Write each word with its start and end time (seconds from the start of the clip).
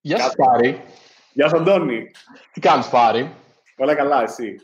Γεια 0.00 0.18
σου, 0.18 0.36
Πάρη. 0.36 0.82
Γεια 1.32 1.48
σου, 1.48 1.56
Αντώνη. 1.56 2.10
Τι 2.52 2.60
κάνεις, 2.60 2.88
Πάρη; 2.88 3.34
Όλα 3.76 3.94
καλά, 3.94 4.22
εσύ. 4.22 4.54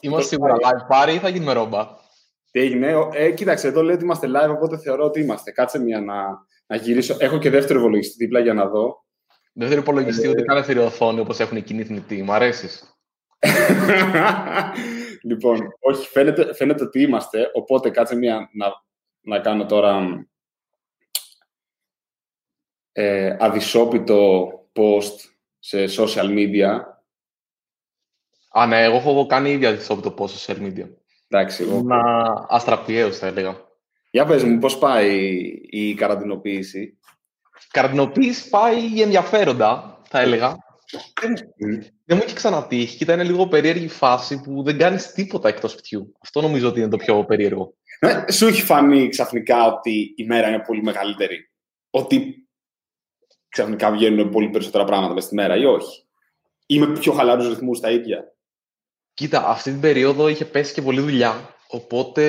Είμαστε 0.00 0.28
σίγουρα 0.28 0.54
live, 0.54 0.86
Πάρη, 0.88 1.14
ή 1.14 1.18
θα 1.18 1.28
γίνουμε 1.28 1.52
ρόμπα; 1.52 1.86
Τι 2.50 2.60
έγινε. 2.60 2.94
Ε, 3.12 3.32
κοίταξε, 3.32 3.68
εδώ 3.68 3.82
λέει 3.82 3.94
ότι 3.94 4.04
είμαστε 4.04 4.26
live, 4.26 4.50
οπότε 4.50 4.78
θεωρώ 4.78 5.04
ότι 5.04 5.20
είμαστε. 5.20 5.50
Κάτσε 5.50 5.78
μια 5.78 6.00
να, 6.00 6.14
να 6.66 6.76
γυρίσω. 6.76 7.16
Έχω 7.18 7.38
και 7.38 7.50
δεύτερο 7.50 7.78
υπολογιστή 7.78 8.24
δίπλα 8.24 8.40
για 8.40 8.54
να 8.54 8.66
δω. 8.66 9.04
Δεύτερο 9.52 9.80
υπολογιστή, 9.80 10.28
ούτε 10.28 10.42
καν 10.42 10.56
ευθερεοθόνη 10.56 11.20
όπως 11.20 11.40
έχουν 11.40 11.56
εκείνη 11.56 11.84
θνητή. 11.84 12.22
Μ' 12.22 12.32
αρέσεις; 12.32 12.96
λοιπόν, 15.28 15.74
όχι, 15.80 16.08
φαίνεται, 16.08 16.54
φαίνεται 16.54 16.84
ότι 16.84 17.00
είμαστε, 17.00 17.50
οπότε 17.52 17.90
κάτσε 17.90 18.16
μια 18.16 18.50
να, 18.52 18.66
να 19.20 19.40
κάνω 19.40 19.66
τώρα 19.66 20.26
ε, 22.92 23.36
αδυσόπιτο 23.38 24.50
post 24.76 25.14
σε 25.58 25.84
social 25.98 26.28
media. 26.28 26.80
Α, 28.50 28.66
ναι, 28.66 28.82
εγώ 28.82 28.96
έχω 28.96 29.26
κάνει 29.26 29.50
ήδη 29.50 29.66
αδυσόπιτο 29.66 30.14
post 30.18 30.28
σε 30.28 30.52
social 30.52 30.60
media. 30.62 30.88
Εντάξει, 31.28 31.62
εγώ... 31.62 31.82
Να 31.82 32.00
αστραπιαίος, 32.48 33.18
θα 33.18 33.26
έλεγα. 33.26 33.64
Για 34.10 34.24
πες 34.24 34.44
μου, 34.44 34.58
πώς 34.58 34.78
πάει 34.78 35.40
η 35.70 35.94
καραντινοποίηση; 35.94 36.80
Η 37.64 37.68
καραντινοποίηση 37.70 38.48
πάει 38.48 39.00
ενδιαφέροντα, 39.00 40.00
θα 40.08 40.20
έλεγα. 40.20 40.56
Δεν 42.04 42.16
μου 42.16 42.22
έχει 42.22 42.34
ξανατύχει 42.34 42.96
και 42.96 43.04
ήταν 43.04 43.20
λίγο 43.20 43.48
περίεργη 43.48 43.88
φάση 43.88 44.40
που 44.40 44.62
δεν 44.62 44.78
κάνεις 44.78 45.12
τίποτα 45.12 45.48
εκτός 45.48 45.72
σπιτιού. 45.72 46.12
Αυτό 46.22 46.40
νομίζω 46.40 46.68
ότι 46.68 46.80
είναι 46.80 46.88
το 46.88 46.96
πιο 46.96 47.24
περίεργο. 47.24 47.74
Ναι, 48.00 48.24
σου 48.32 48.46
έχει 48.46 48.62
φανεί 48.62 49.08
ξαφνικά 49.08 49.66
ότι 49.66 50.14
η 50.16 50.24
μέρα 50.24 50.48
είναι 50.48 50.62
πολύ 50.66 50.82
μεγαλύτερη. 50.82 51.50
Ότι 51.90 52.45
ξαφνικά 53.48 53.90
βγαίνουν 53.90 54.30
πολύ 54.30 54.48
περισσότερα 54.48 54.84
πράγματα 54.84 55.14
μέσα 55.14 55.26
στη 55.26 55.34
μέρα 55.34 55.56
ή 55.56 55.64
όχι; 55.64 56.04
Ή 56.66 56.78
με 56.78 56.98
πιο 56.98 57.12
χαλαρού 57.12 57.48
ρυθμούς 57.48 57.80
τα 57.80 57.90
ίδια. 57.90 58.34
Κοίτα, 59.14 59.48
αυτή 59.48 59.70
την 59.70 59.80
περίοδο 59.80 60.28
είχε 60.28 60.44
πέσει 60.44 60.74
και 60.74 60.82
πολλή 60.82 61.00
δουλειά. 61.00 61.54
Οπότε 61.68 62.24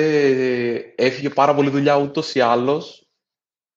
έφυγε 0.94 1.28
πάρα 1.28 1.54
πολύ 1.54 1.70
δουλειά 1.70 1.98
ούτως 1.98 2.34
ή 2.34 2.40
άλλως. 2.40 3.08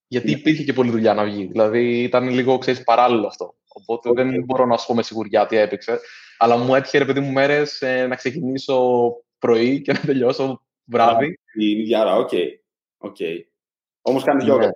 Γιατί 0.07 0.31
ναι. 0.31 0.37
υπήρχε 0.37 0.63
και 0.63 0.73
πολλή 0.73 0.89
δουλειά 0.89 1.13
να 1.13 1.23
βγει. 1.23 1.45
Δηλαδή 1.45 2.01
ήταν 2.01 2.29
λίγο, 2.29 2.57
ξέρεις, 2.57 2.83
παράλληλο 2.83 3.27
αυτό. 3.27 3.55
Οπότε 3.67 4.09
okay. 4.09 4.15
δεν 4.15 4.43
μπορώ 4.43 4.65
να 4.65 4.77
σου 4.77 4.87
πω 4.87 4.93
με 4.93 5.03
σιγουριά 5.03 5.45
τι 5.45 5.57
έπαιξε. 5.57 5.99
Αλλά 6.37 6.57
μου 6.57 6.75
έτυχε, 6.75 6.97
ρε 6.97 7.05
παιδί 7.05 7.19
μου, 7.19 7.31
μέρες 7.31 7.81
ε, 7.81 8.07
να 8.07 8.15
ξεκινήσω 8.15 9.11
πρωί 9.39 9.81
και 9.81 9.91
να 9.91 9.99
τελειώσω 9.99 10.61
βράδυ. 10.83 11.39
Την 11.51 11.79
ίδια 11.79 12.01
ώρα, 12.01 12.15
OK. 12.15 12.29
Okay. 12.99 13.37
Όμως 14.01 14.23
κάνεις 14.23 14.43
γιόγκα. 14.43 14.71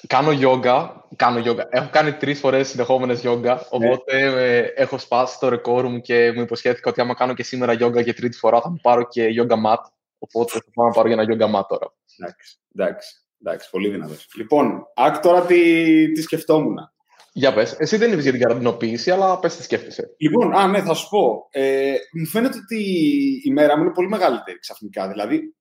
Ναι. 0.00 0.06
Κάνω 0.06 0.30
γιόγκα. 0.30 1.06
Κάνω 1.16 1.38
γιόγκα. 1.38 1.68
Έχω 1.70 1.88
κάνει 1.92 2.12
τρεις 2.12 2.38
φορές 2.38 2.68
συνεχόμενες 2.68 3.20
γιόγκα. 3.20 3.54
Ναι. 3.54 3.60
Οπότε 3.70 4.16
ε, 4.16 4.58
έχω 4.58 4.98
σπάσει 4.98 5.38
το 5.38 5.48
ρεκόρ 5.48 5.86
μου 5.86 6.00
και 6.00 6.32
μου 6.32 6.40
υποσχέθηκα 6.40 6.90
ότι 6.90 7.00
άμα 7.00 7.14
κάνω 7.14 7.34
και 7.34 7.42
σήμερα 7.42 7.72
γιόγκα 7.72 8.00
για 8.00 8.14
τρίτη 8.14 8.36
φορά 8.36 8.60
θα 8.60 8.70
μου 8.70 8.78
πάρω 8.82 9.08
και 9.08 9.24
γιόγκα 9.24 9.56
mat. 9.56 9.86
Οπότε 10.18 10.52
θα 10.52 10.62
πάω 10.74 10.86
να 10.86 10.92
πάρω 10.92 11.06
για 11.08 11.16
ένα 11.16 11.24
γιόγκα 11.26 11.46
mat 11.46 11.68
τώρα. 11.68 11.94
Εντάξει. 12.18 12.58
Εντάξει. 12.74 13.22
Εντάξει, 13.44 13.70
πολύ 13.70 13.88
δυνατός. 13.88 14.28
Λοιπόν, 14.36 14.86
άκου 14.94 15.20
τώρα 15.20 15.46
τι, 15.46 16.12
τι 16.12 16.22
σκεφτόμουν. 16.22 16.78
Για 17.32 17.54
πες. 17.54 17.76
Εσύ 17.78 17.96
δεν 17.96 18.12
είπες 18.12 18.22
για 18.22 18.32
την 18.32 18.40
καραντινοποίηση, 18.40 19.10
αλλά 19.10 19.38
πες 19.38 19.56
τι 19.56 19.62
σκέφτεσαι. 19.62 20.14
Λοιπόν, 20.18 20.54
α, 20.54 20.66
ναι, 20.66 20.82
θα 20.82 20.94
σου 20.94 21.08
πω. 21.08 21.48
Ε, 21.50 21.94
μου 22.12 22.26
φαίνεται 22.26 22.58
ότι 22.58 22.82
η 23.44 23.50
μέρα 23.50 23.76
μου 23.76 23.82
είναι 23.82 23.92
πολύ 23.92 24.08
μεγαλύτερη 24.08 24.58
ξαφνικά. 24.58 25.08
Δηλαδή, 25.08 25.54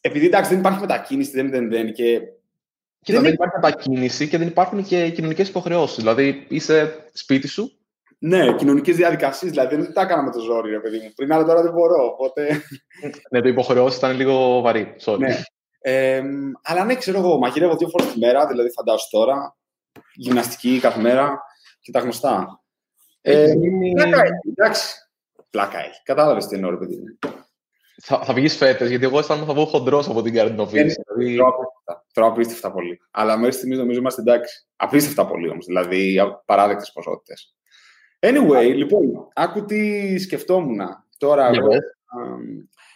επειδή 0.00 0.26
εντάξει 0.26 0.50
δεν 0.50 0.58
υπάρχει 0.58 0.80
μετακίνηση, 0.80 1.30
δεν, 1.30 1.50
δεν, 1.50 1.68
δεν 1.70 1.92
και... 1.92 2.20
Κοίτα, 3.06 3.20
δεν, 3.20 3.22
δεν 3.22 3.34
υπάρχει 3.34 3.54
μετακίνηση 3.56 4.28
και 4.28 4.38
δεν 4.38 4.46
υπάρχουν 4.46 4.84
και 4.84 5.10
κοινωνικές 5.10 5.48
υποχρεώσεις. 5.48 5.96
Δηλαδή, 5.96 6.46
είσαι 6.48 7.08
σπίτι 7.12 7.48
σου. 7.48 7.78
Ναι, 8.18 8.54
κοινωνικέ 8.54 8.92
διαδικασίε. 8.92 9.50
Δηλαδή, 9.50 9.76
δεν 9.76 9.92
τα 9.92 10.00
έκανα 10.00 10.22
με 10.22 10.30
το 10.30 10.40
ζόρι, 10.40 10.70
ρε 10.70 10.80
παιδί 10.80 10.98
μου. 10.98 11.12
Πριν, 11.14 11.32
αλλά 11.32 11.44
τώρα 11.44 11.62
δεν 11.62 11.72
μπορώ. 11.72 12.04
Οπότε... 12.04 12.62
ναι, 13.30 13.40
το 13.40 13.48
υποχρεώσεις 13.48 13.98
ήταν 13.98 14.16
λίγο 14.16 14.60
βαρύ. 14.60 14.96
Sorry. 15.04 15.18
Ναι. 15.18 15.42
Ε, 15.78 16.22
αλλά 16.62 16.84
ναι, 16.84 16.94
ξέρω 16.94 17.18
εγώ, 17.18 17.38
μαγειρεύω 17.38 17.76
δύο 17.76 17.88
φορές 17.88 18.12
τη 18.12 18.18
μέρα, 18.18 18.46
δηλαδή 18.46 18.70
φαντάζομαι 18.70 19.08
τώρα 19.10 19.56
γυμναστική 20.14 20.78
κάθε 20.80 21.00
μέρα 21.00 21.42
και 21.80 21.90
τα 21.90 22.00
γνωστά. 22.00 22.62
Ε, 23.20 23.52
πλάκα 23.94 24.22
έχει, 24.22 24.54
εντάξει. 24.56 24.94
Πλάκα 25.50 25.78
έχει. 25.78 26.02
Κατάλαβες 26.02 26.46
τι 26.46 26.54
εννοώ, 26.54 26.70
ρε 26.70 26.76
παιδί 26.76 27.18
Θα, 28.02 28.24
θα 28.24 28.32
βγεις 28.32 28.56
φέτε, 28.56 28.86
γιατί 28.86 29.04
εγώ 29.04 29.18
αισθάνομαι 29.18 29.46
θα 29.46 29.52
βγω 29.54 29.64
χοντρός 29.64 30.08
από 30.08 30.22
την 30.22 30.34
καρδινοποίηση. 30.34 31.02
Δηλαδή... 31.16 31.38
Τρώω 32.12 32.28
απίστευτα 32.28 32.72
πολύ. 32.72 33.00
Αλλά 33.10 33.36
μέχρι 33.36 33.52
στιγμής 33.52 33.78
νομίζω 33.78 33.98
είμαστε 33.98 34.20
εντάξει. 34.20 34.66
Απίστευτα 34.76 35.26
πολύ 35.26 35.48
όμως. 35.48 35.66
Δηλαδή 35.66 36.18
απαράδεκτες 36.18 36.92
ποσότητες. 36.92 37.54
Anyway, 38.20 38.72
λοιπόν, 38.74 39.28
άκου 39.34 39.64
τι 39.64 40.18
σκεφτόμουν 40.18 40.80
τώρα 41.18 41.46
εγώ, 41.46 41.68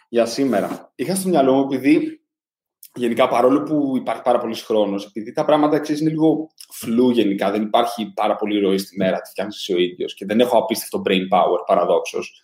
για 0.09 0.27
σήμερα. 0.27 0.93
Είχα 0.95 1.15
στο 1.15 1.29
μυαλό 1.29 1.53
μου, 1.53 1.67
επειδή 1.73 2.21
γενικά 2.95 3.29
παρόλο 3.29 3.63
που 3.63 3.97
υπάρχει 3.97 4.23
πάρα 4.23 4.39
πολύς 4.39 4.63
χρόνος, 4.63 5.07
επειδή 5.07 5.33
τα 5.33 5.45
πράγματα 5.45 5.79
ξέρεις, 5.79 6.01
είναι 6.01 6.11
λίγο 6.11 6.51
φλού 6.73 7.11
γενικά, 7.11 7.51
δεν 7.51 7.63
υπάρχει 7.63 8.13
πάρα 8.15 8.37
πολύ 8.37 8.61
ροή 8.61 8.79
στη 8.79 8.97
μέρα, 8.97 9.21
τη 9.21 9.31
φτιάχνεις 9.31 9.57
εσύ 9.57 9.75
ο 9.75 9.79
ίδιος 9.79 10.15
και 10.15 10.27
δεν 10.27 10.41
έχω 10.41 10.59
απίστευτο 10.59 11.03
brain 11.07 11.37
power, 11.37 11.59
παραδόξως. 11.67 12.43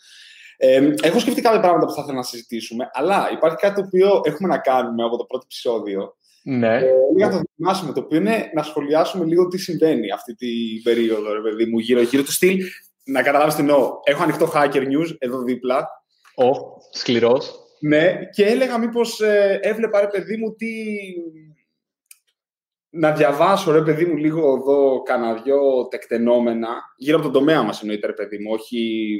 Ε, 0.56 0.94
έχω 1.02 1.18
σκεφτεί 1.18 1.40
κάποια 1.40 1.60
πράγματα 1.60 1.86
που 1.86 1.92
θα 1.92 2.00
ήθελα 2.02 2.16
να 2.16 2.22
συζητήσουμε, 2.22 2.90
αλλά 2.92 3.28
υπάρχει 3.32 3.56
κάτι 3.56 3.74
το 3.74 3.86
οποίο 3.86 4.20
έχουμε 4.24 4.48
να 4.48 4.58
κάνουμε 4.58 5.04
από 5.04 5.16
το 5.16 5.24
πρώτο 5.24 5.44
επεισόδιο. 5.44 6.16
Ναι. 6.42 6.76
Ε, 6.76 6.92
να 7.18 7.30
το 7.30 7.36
δοκιμάσουμε, 7.36 7.92
το 7.92 8.00
οποίο 8.00 8.18
είναι 8.18 8.50
να 8.54 8.62
σχολιάσουμε 8.62 9.24
λίγο 9.24 9.48
τι 9.48 9.58
συμβαίνει 9.58 10.12
αυτή 10.12 10.34
την 10.34 10.82
περίοδο, 10.82 11.32
ρε 11.32 11.40
παιδί 11.40 11.64
μου, 11.64 11.78
γύρω-γύρω 11.78 12.22
του 12.22 12.32
στυλ. 12.32 12.64
Να 13.04 13.22
καταλάβεις 13.22 13.54
τι 13.54 13.60
εννοώ. 13.60 13.92
Έχω 14.04 14.22
ανοιχτό 14.22 14.52
hacker 14.54 14.82
news 14.82 15.16
εδώ 15.18 15.42
δίπλα. 15.42 15.88
Ω, 16.34 16.48
oh, 16.48 16.54
σκληρός. 16.90 17.60
Ναι, 17.80 18.18
και 18.32 18.44
έλεγα 18.44 18.78
μήπως 18.78 19.20
ε, 19.20 19.58
έβλεπα, 19.62 20.00
ρε 20.00 20.06
παιδί 20.06 20.36
μου, 20.36 20.54
τι... 20.54 20.68
Να 22.90 23.12
διαβάσω, 23.12 23.72
ρε 23.72 23.82
παιδί 23.82 24.04
μου, 24.04 24.16
λίγο 24.16 24.54
εδώ 24.54 25.02
κανένα 25.02 25.42
δυο 25.42 25.88
τεκτενόμενα, 25.88 26.68
γύρω 26.96 27.16
από 27.16 27.24
τον 27.24 27.34
τομέα 27.34 27.62
μας 27.62 27.80
εννοείται, 27.80 28.06
ρε 28.06 28.12
παιδί 28.12 28.38
μου, 28.38 28.50
όχι 28.52 29.18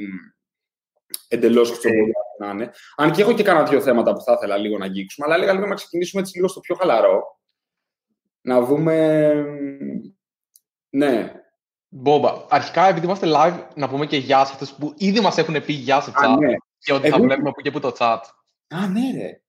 εντελώς 1.27 1.71
okay. 1.71 1.91
να 2.39 2.49
είναι. 2.49 2.71
Αν 2.95 3.11
και 3.11 3.21
έχω 3.21 3.33
και 3.33 3.43
κανένα 3.43 3.69
δυο 3.69 3.81
θέματα 3.81 4.13
που 4.13 4.21
θα 4.21 4.33
ήθελα 4.33 4.57
λίγο 4.57 4.77
να 4.77 4.85
αγγίξουμε, 4.85 5.25
αλλά 5.25 5.35
έλεγα 5.35 5.53
λίγο 5.53 5.65
να 5.65 5.75
ξεκινήσουμε 5.75 6.21
έτσι 6.21 6.35
λίγο 6.35 6.47
στο 6.47 6.59
πιο 6.59 6.75
χαλαρό. 6.75 7.39
Να 8.41 8.61
δούμε... 8.61 9.33
Ναι, 10.89 11.37
Μπόμπα, 11.89 12.45
αρχικά 12.49 12.87
επειδή 12.87 13.05
είμαστε 13.05 13.27
live, 13.29 13.67
να 13.75 13.89
πούμε 13.89 14.05
και 14.05 14.17
γεια 14.17 14.45
σε 14.45 14.51
αυτούς 14.53 14.73
που 14.73 14.93
ήδη 14.97 15.19
μας 15.19 15.37
έχουν 15.37 15.65
πει 15.65 15.73
γεια 15.73 16.01
σε 16.01 16.11
chat. 16.11 16.39
ναι. 16.39 16.53
Και 16.79 16.93
ότι 16.93 17.09
θα 17.09 17.19
βλέπουμε 17.19 17.51
που 17.51 17.61
και 17.61 17.71
που 17.71 17.79
το 17.79 17.95
chat. 17.97 18.19
Α, 18.67 18.87
ναι, 18.87 19.21
ρε. 19.21 19.41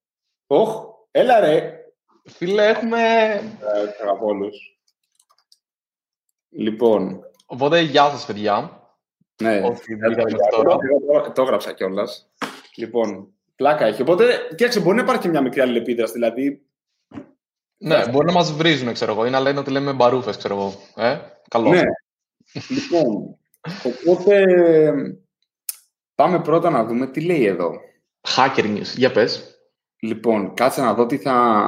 Οχ, 0.47 0.85
έλα 1.11 1.41
ρε. 1.41 1.81
Φίλε, 2.25 2.67
έχουμε... 2.67 2.99
Ε, 3.61 4.03
αγαπώ 4.03 4.29
Λοιπόν. 6.49 7.21
Οπότε, 7.47 7.81
γεια 7.81 8.11
σας, 8.11 8.27
παιδιά. 8.27 8.78
Ναι. 9.43 9.61
Όχι, 9.65 9.97
τώρα. 10.51 11.33
Το 11.33 11.43
έγραψα 11.43 11.73
κιόλας. 11.73 12.31
Λοιπόν, 12.75 13.33
πλάκα 13.57 13.87
έχει. 13.87 14.03
Οπότε, 14.03 14.25
κοίταξε, 14.49 14.81
μπορεί 14.81 14.97
να 14.97 15.03
υπάρχει 15.03 15.23
και 15.23 15.29
μια 15.29 15.41
μικρή 15.41 15.61
αλληλεπίδραση. 15.61 16.13
Δηλαδή. 16.13 16.63
Ναι, 17.79 18.09
μπορεί 18.09 18.27
να 18.27 18.33
μας 18.33 18.53
βρίζουν, 18.53 18.93
ξέρω 18.93 19.13
εγώ, 19.13 19.27
ή 19.27 19.31
να 19.31 19.41
λένε 19.41 19.59
ότι 19.59 19.71
λέμε 19.71 19.93
μπαρούφες, 19.93 20.37
ξέρω 20.37 20.55
εγώ. 20.55 20.73
Ε, 20.97 21.19
καλό. 21.49 21.71
Ναι. 21.71 21.83
λοιπόν, 22.69 23.39
οπότε 24.07 24.45
πάμε 26.15 26.41
πρώτα 26.41 26.71
να 26.71 26.85
δούμε 26.85 27.07
τι 27.07 27.21
λέει 27.21 27.45
εδώ. 27.45 27.81
Hacker 28.37 28.65
news. 28.65 28.97
Για 28.97 29.13
πες. 29.13 29.61
Λοιπόν, 30.01 30.55
κάτσε 30.55 30.81
να 30.81 30.95
δω 30.95 31.07
τι 31.07 31.17
θα... 31.17 31.65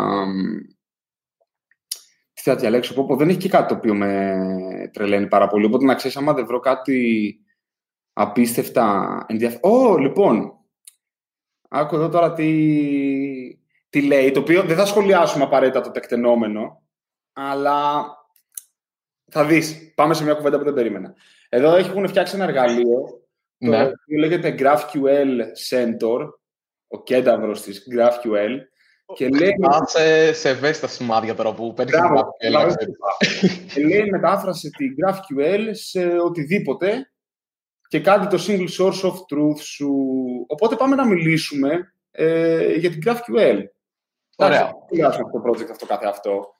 Τι 2.32 2.42
θα 2.42 2.56
διαλέξω. 2.56 2.94
Πω, 2.94 3.06
πω, 3.06 3.16
δεν 3.16 3.28
έχει 3.28 3.38
και 3.38 3.48
κάτι 3.48 3.69
το 3.69 3.75
οποίο 3.75 3.94
με 3.94 4.91
τρελαίνει 4.92 5.26
πάρα 5.26 5.47
πολύ. 5.47 5.64
Οπότε 5.64 5.84
να 5.84 5.94
ξέρεις, 5.94 6.16
άμα 6.16 6.33
δεν 6.33 6.47
βρω 6.47 6.60
κάτι 6.60 7.39
απίστευτα 8.21 9.25
ενδιαφέρον. 9.28 9.72
Ω, 9.72 9.97
λοιπόν. 9.99 10.53
Άκου 11.69 11.95
εδώ 11.95 12.09
τώρα 12.09 12.33
τι, 12.33 13.59
τι 13.91 14.03
λέει. 14.03 14.31
Το 14.31 14.41
οποίο 14.41 14.63
δεν 14.63 14.77
θα 14.77 14.87
σχολιάσουμε 14.87 15.45
απαραίτητα 15.45 15.81
το 15.81 15.91
τεκτενόμενο. 15.91 16.83
Αλλά 17.33 18.05
θα 19.31 19.45
δεις. 19.45 19.93
Πάμε 19.95 20.15
σε 20.15 20.25
μια 20.25 20.34
κουβέντα 20.34 20.59
που 20.59 20.65
δεν 20.65 20.75
περίμενα. 20.75 21.15
Εδώ 21.49 21.77
έχουν 21.77 22.09
φτιάξει 22.09 22.34
ένα 22.34 22.45
εργαλείο 22.45 23.22
ναι. 23.59 23.84
το 23.84 23.93
οποίο 24.03 24.19
λέγεται 24.19 24.55
GraphQL 24.59 25.41
Center 25.71 26.28
ο 26.89 27.03
κένταυρος 27.03 27.63
της 27.63 27.87
GraphQL. 27.95 28.57
Και 29.15 29.28
λέει... 29.28 29.55
σε, 29.87 30.33
σε 30.33 30.49
ευαίσθητα 30.49 30.87
σημάδια 30.87 31.34
τώρα 31.34 31.55
που 31.55 31.72
παίρνει 31.75 31.93
GraphQL. 31.95 32.72
και 33.75 33.84
λέει 33.84 34.11
μετάφρασε 34.11 34.71
τη 34.71 34.84
GraphQL 34.97 35.69
σε 35.72 36.07
οτιδήποτε 36.25 37.09
και 37.91 38.01
κάτι 38.01 38.27
το 38.27 38.45
single 38.47 38.69
source 38.78 39.10
of 39.10 39.15
truth 39.15 39.60
σου. 39.60 39.91
Οπότε 40.47 40.77
πάμε 40.77 40.95
να 40.95 41.07
μιλήσουμε 41.07 41.95
ε, 42.10 42.75
για 42.75 42.91
την 42.91 43.01
GraphQL. 43.04 43.59
Ωραία. 44.37 44.72
Δεν 44.91 45.04
αυτό 45.04 45.22
το 45.22 45.42
project 45.47 45.71
αυτό 45.71 45.87
κάθε 45.87 46.07
αυτό; 46.07 46.54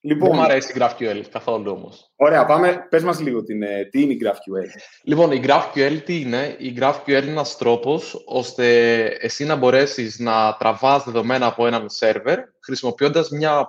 Λοιπόν, 0.00 0.28
Δεν 0.28 0.38
μου 0.38 0.44
αρέσει 0.44 0.72
η 0.72 0.80
GraphQL 0.80 1.22
καθόλου 1.30 1.70
όμως. 1.70 2.12
Ωραία, 2.16 2.44
πάμε. 2.44 2.86
Πες 2.90 3.02
μας 3.02 3.20
λίγο 3.20 3.42
την, 3.42 3.62
ε, 3.62 3.84
τι 3.84 4.02
είναι 4.02 4.12
η 4.12 4.20
GraphQL. 4.24 4.80
Λοιπόν, 5.02 5.32
η 5.32 5.42
GraphQL 5.44 6.02
τι 6.04 6.20
είναι; 6.20 6.56
Η 6.58 6.76
GraphQL 6.80 7.06
είναι 7.06 7.30
ένας 7.30 7.56
τρόπος 7.56 8.22
ώστε 8.26 9.04
εσύ 9.04 9.44
να 9.44 9.56
μπορέσεις 9.56 10.18
να 10.18 10.56
τραβάς 10.58 11.04
δεδομένα 11.04 11.46
από 11.46 11.66
έναν 11.66 11.86
server 12.00 12.36
χρησιμοποιώντας 12.60 13.30
μια 13.30 13.68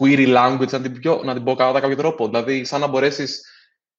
query 0.00 0.36
language, 0.36 0.70
να 0.70 0.80
την, 0.80 0.98
πιο, 1.00 1.20
να 1.24 1.34
την 1.34 1.44
πω 1.44 1.54
κατά 1.54 1.80
κάποιο 1.80 1.96
τρόπο. 1.96 2.26
Δηλαδή, 2.26 2.64
σαν 2.64 2.80
να 2.80 2.86
μπορέσεις 2.86 3.55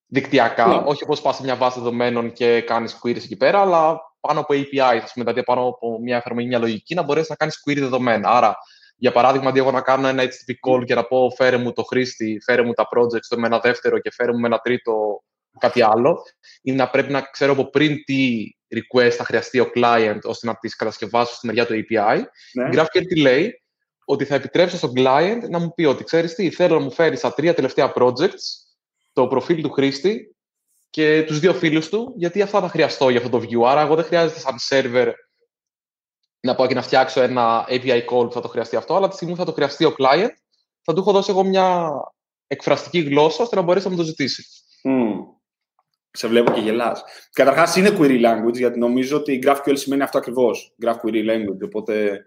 δικτυακά, 0.07 0.65
yeah. 0.65 0.81
Ναι. 0.81 0.89
όχι 0.89 1.04
όπως 1.04 1.21
πας 1.21 1.36
σε 1.36 1.44
μια 1.44 1.56
βάση 1.56 1.80
δεδομένων 1.80 2.31
και 2.31 2.62
κάνεις 2.62 3.00
queries 3.04 3.15
εκεί 3.15 3.38
πέρα, 3.38 3.62
αλλά 3.62 4.00
πάνω 4.19 4.39
από 4.39 4.54
API, 4.54 4.80
ας 5.04 5.12
πούμε, 5.13 5.25
δηλαδή 5.25 5.44
πάνω 5.44 5.68
από 5.68 6.00
μια 6.01 6.18
εφαρμογή, 6.18 6.48
μια 6.48 6.59
λογική, 6.59 6.95
να 6.95 7.01
μπορέσεις 7.01 7.30
να 7.30 7.36
κάνεις 7.36 7.63
query 7.68 7.80
δεδομένα. 7.80 8.30
Άρα, 8.30 8.56
για 8.95 9.12
παράδειγμα, 9.12 9.50
αντί 9.50 9.59
εγώ 9.59 9.71
να 9.71 9.81
κάνω 9.81 10.07
ένα 10.07 10.24
HTTP 10.24 10.71
call 10.71 10.86
και 10.86 10.95
να 10.95 11.04
πω 11.04 11.31
φέρε 11.36 11.57
μου 11.57 11.74
το 11.74 11.83
χρήστη, 11.83 12.38
φέρε 12.45 12.62
μου 12.63 12.74
τα 12.74 12.88
projects, 12.95 13.38
με 13.38 13.48
ένα 13.48 13.59
δεύτερο 13.59 14.00
και 14.00 14.12
φέρε 14.12 14.31
μου 14.31 14.39
με 14.39 14.48
ένα 14.48 14.57
τρίτο 14.57 15.24
κάτι 15.59 15.81
άλλο, 15.81 16.21
είναι 16.62 16.77
να 16.77 16.89
πρέπει 16.89 17.12
να 17.12 17.21
ξέρω 17.21 17.51
από 17.51 17.69
πριν 17.69 18.04
τι 18.04 18.45
request 18.75 19.09
θα 19.09 19.24
χρειαστεί 19.24 19.59
ο 19.59 19.71
client 19.75 20.19
ώστε 20.24 20.48
να 20.48 20.56
τις 20.56 20.75
κατασκευάσω 20.75 21.36
στη 21.36 21.48
μεριά 21.48 21.65
του 21.65 21.74
API. 21.74 22.21
Ναι. 22.54 22.69
Η 22.69 22.69
GraphQL 22.74 23.06
τι 23.07 23.19
λέει, 23.19 23.62
ότι 24.06 24.25
θα 24.25 24.36
επιτρέψω 24.36 24.77
στον 24.77 24.92
client 24.95 25.39
να 25.50 25.59
μου 25.59 25.74
πει 25.74 25.86
ότι 25.86 26.04
ξέρεις 26.04 26.36
τι, 26.36 26.50
θέλω 26.50 26.77
να 26.77 26.83
μου 26.83 26.92
φέρεις 26.92 27.19
στα 27.19 27.33
τρία 27.33 27.54
τελευταία 27.54 27.94
projects 27.95 28.67
το 29.22 29.28
προφίλ 29.28 29.62
του 29.62 29.72
χρήστη 29.72 30.36
και 30.90 31.24
τους 31.28 31.40
δύο 31.40 31.54
φίλους 31.54 31.90
του, 31.90 32.14
γιατί 32.16 32.42
αυτά 32.42 32.62
θα 32.62 32.69
χρειαστώ 32.69 33.10
για 33.10 33.19
αυτό 33.19 33.40
το 33.40 33.46
view. 33.46 33.64
Άρα, 33.66 33.81
εγώ 33.81 33.96
δεν 33.96 34.06
χρειάζεται 34.06 34.40
σαν 34.40 34.56
server 34.69 35.12
να 36.40 36.56
πάω 36.56 36.68
και 36.68 36.74
να 36.74 36.81
φτιάξω 36.81 37.22
ένα 37.22 37.66
API 37.69 38.02
call 38.06 38.25
που 38.25 38.31
θα 38.31 38.42
το 38.42 38.48
χρειαστεί 38.48 38.75
αυτό, 38.75 38.96
αλλά 38.96 39.08
τη 39.08 39.16
στιγμή 39.16 39.34
που 39.34 39.40
θα 39.40 39.46
το 39.46 39.52
χρειαστεί 39.52 39.86
ο 39.86 39.96
client, 39.98 40.30
θα 40.81 40.94
του 40.94 41.00
έχω 41.00 41.12
δώσει 41.12 41.31
εγώ 41.31 41.44
μια 41.44 41.90
εκφραστική 42.48 43.00
γλώσσα 43.00 43.44
ώστε 43.44 43.56
να 43.56 43.62
μπορέσει 43.62 43.86
να 43.86 43.92
μου 43.92 43.98
το 43.98 44.04
ζητήσει. 44.04 44.46
Mm. 44.84 45.14
Σε 46.12 46.28
βλέπω 46.28 46.52
και 46.52 46.60
γελάς. 46.60 47.04
Καταρχάς 47.31 47.75
είναι 47.75 47.98
query 48.00 48.25
language, 48.25 48.58
γιατί 48.58 48.80
νομίζω 48.80 49.18
ότι 49.18 49.34
η 49.34 49.44
GraphQL 49.46 49.74
σημαίνει 49.74 50.02
αυτό 50.02 50.18
ακριβώς. 50.18 50.75
Graph 50.86 51.00
query 51.06 51.30
language. 51.30 51.62
Οπότε. 51.64 52.25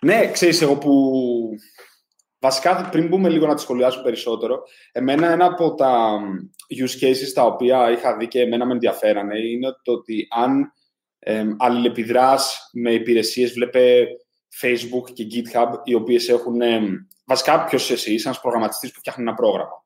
ναι, 0.00 0.30
ξέρεις, 0.32 0.62
εγώ 0.62 0.76
που. 0.76 0.92
Βασικά, 2.38 2.88
πριν 2.90 3.08
μπούμε 3.08 3.28
λίγο 3.28 3.46
να 3.46 3.54
τη 3.54 3.60
σχολιάσουμε 3.60 4.04
περισσότερο, 4.04 4.62
εμένα 4.92 5.30
ένα 5.30 5.44
από 5.44 5.74
τα 5.74 6.18
use 6.80 7.04
cases 7.04 7.32
τα 7.34 7.42
οποία 7.42 7.90
είχα 7.90 8.16
δει 8.16 8.28
και 8.28 8.40
εμένα 8.40 8.66
με 8.66 8.72
ενδιαφέρανε 8.72 9.38
είναι 9.38 9.68
το 9.82 9.92
ότι 9.92 10.26
αν 10.30 10.72
ε, 11.18 11.44
αλληλεπιδράς 11.58 12.70
με 12.72 12.92
υπηρεσίες, 12.92 13.52
βλέπε 13.52 14.06
Facebook 14.62 15.12
και 15.12 15.26
GitHub, 15.30 15.72
οι 15.84 15.94
οποίες 15.94 16.28
έχουν, 16.28 16.60
ε, 16.60 16.80
βασικά 17.24 17.64
ποιος 17.64 17.90
εσύ, 17.90 18.12
είσαι 18.14 18.28
ένας 18.28 18.40
προγραμματιστής 18.40 18.92
που 18.92 18.98
φτιάχνει 18.98 19.22
ένα 19.22 19.34
πρόγραμμα. 19.34 19.84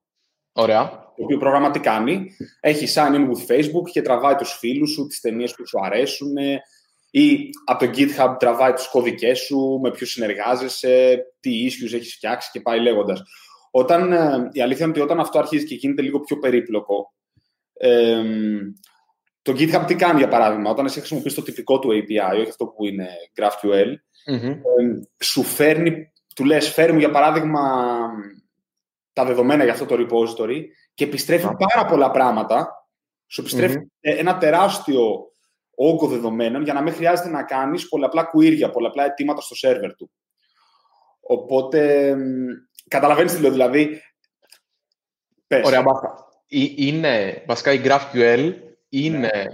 Ωραία. 0.52 0.88
Το 1.17 1.25
οποίο 1.25 1.38
πρόγραμμα 1.38 1.70
τι 1.70 1.79
κάνει, 1.81 2.31
έχει 2.61 2.87
sign 2.94 3.14
in 3.14 3.29
with 3.29 3.55
Facebook 3.55 3.91
και 3.93 4.02
τραβάει 4.02 4.35
τους 4.35 4.52
φίλους 4.58 4.91
σου, 4.91 5.06
τις 5.06 5.20
ταινίες 5.20 5.55
που 5.55 5.67
σου 5.67 5.79
αρέσουν 5.82 6.37
ή 7.11 7.51
από 7.65 7.87
το 7.87 7.91
GitHub 7.95 8.37
τραβάει 8.39 8.73
τους 8.73 8.89
κώδικες 8.89 9.39
σου, 9.39 9.79
με 9.83 9.91
ποιους 9.91 10.11
συνεργάζεσαι, 10.11 11.25
τι 11.41 11.67
issues 11.67 11.93
έχεις 11.93 12.15
φτιάξει 12.15 12.51
και 12.53 12.61
πάει 12.61 12.81
λέγοντας. 12.81 13.23
Όταν, 13.71 14.12
ε, 14.12 14.49
η 14.53 14.61
αλήθεια 14.61 14.85
είναι 14.85 14.95
ότι 14.95 15.05
όταν 15.05 15.21
αυτό 15.21 15.39
αρχίζει 15.39 15.67
και 15.67 15.75
γίνεται 15.75 16.03
λίγο 16.03 16.21
πιο 16.21 16.39
περίπλοκο, 16.39 17.15
ε, 17.73 18.23
το 19.43 19.53
GitHub 19.53 19.85
τι 19.87 19.95
κάνει, 19.95 20.19
για 20.19 20.29
παράδειγμα, 20.29 20.71
όταν 20.71 20.87
εσύ 20.87 20.99
χρησιμοποιείς 20.99 21.35
το 21.35 21.43
τυπικό 21.43 21.79
του 21.79 21.89
API, 21.89 22.39
όχι 22.41 22.49
αυτό 22.49 22.67
που 22.67 22.87
είναι 22.87 23.09
GraphQL, 23.37 23.95
mm 24.31 24.57
σου 25.19 25.43
φέρνει, 25.43 26.12
του 26.35 26.45
λες, 26.45 26.69
φέρει 26.69 26.93
μου, 26.93 26.99
για 26.99 27.11
παράδειγμα, 27.11 27.61
τα 29.12 29.25
δεδομένα 29.25 29.65
για 29.65 29.73
αυτό 29.73 29.87
το 29.87 29.97
repository 29.99 30.62
και 30.95 31.05
επιστρέφει 31.05 31.49
πάρα 31.59 31.89
πολλά 31.89 32.11
πράγματα, 32.11 32.87
σου 33.27 33.41
επιστρεφει 33.41 33.91
ένα 34.01 34.39
τεράστιο 34.39 35.30
όγκο 35.82 36.06
δεδομένων 36.06 36.62
για 36.62 36.73
να 36.73 36.82
μην 36.82 36.93
χρειάζεται 36.93 37.29
να 37.29 37.43
κάνεις 37.43 37.88
πολλαπλά 37.88 38.31
query, 38.35 38.71
πολλαπλά 38.73 39.05
αιτήματα 39.05 39.41
στο 39.41 39.69
server 39.69 39.91
του. 39.97 40.11
Οπότε, 41.21 42.15
καταλαβαίνεις 42.88 43.35
τι 43.35 43.41
λέω, 43.41 43.50
δηλαδή, 43.50 44.03
πες. 45.47 45.67
Ωραία, 45.67 45.82
μπάστα. 45.82 46.29
Είναι, 46.77 47.44
βασικά, 47.47 47.73
η 47.73 47.81
GraphQL 47.85 48.53
είναι 48.88 49.19
ναι. 49.19 49.44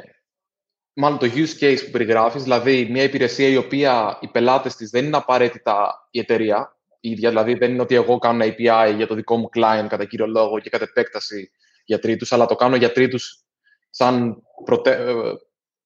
μάλλον 0.93 1.19
το 1.19 1.27
use 1.35 1.63
case 1.63 1.79
που 1.85 1.91
περιγράφεις, 1.91 2.43
δηλαδή 2.43 2.89
μια 2.91 3.03
υπηρεσία 3.03 3.49
η 3.49 3.57
οποία 3.57 4.19
οι 4.21 4.29
πελάτες 4.29 4.77
της 4.77 4.91
δεν 4.91 5.05
είναι 5.05 5.17
απαραίτητα 5.17 6.07
η 6.11 6.19
εταιρεία, 6.19 6.77
η 7.01 7.11
ίδια, 7.11 7.29
δηλαδή 7.29 7.55
δεν 7.55 7.71
είναι 7.73 7.83
ότι 7.83 7.95
εγώ 7.95 8.19
κάνω 8.19 8.45
ένα 8.45 8.55
API 8.55 8.95
για 8.97 9.07
το 9.07 9.15
δικό 9.15 9.37
μου 9.37 9.49
client 9.57 9.87
κατά 9.89 10.05
κύριο 10.05 10.27
λόγο 10.27 10.59
και 10.59 10.71
κατά 10.71 10.85
επέκταση 10.85 11.51
για 11.85 11.99
τρίτους, 11.99 12.33
αλλά 12.33 12.47
το 12.47 12.55
κάνω 12.55 12.77
για 12.77 12.93
τρίτους 12.93 13.45
σαν 13.91 14.43
προτε... 14.65 15.15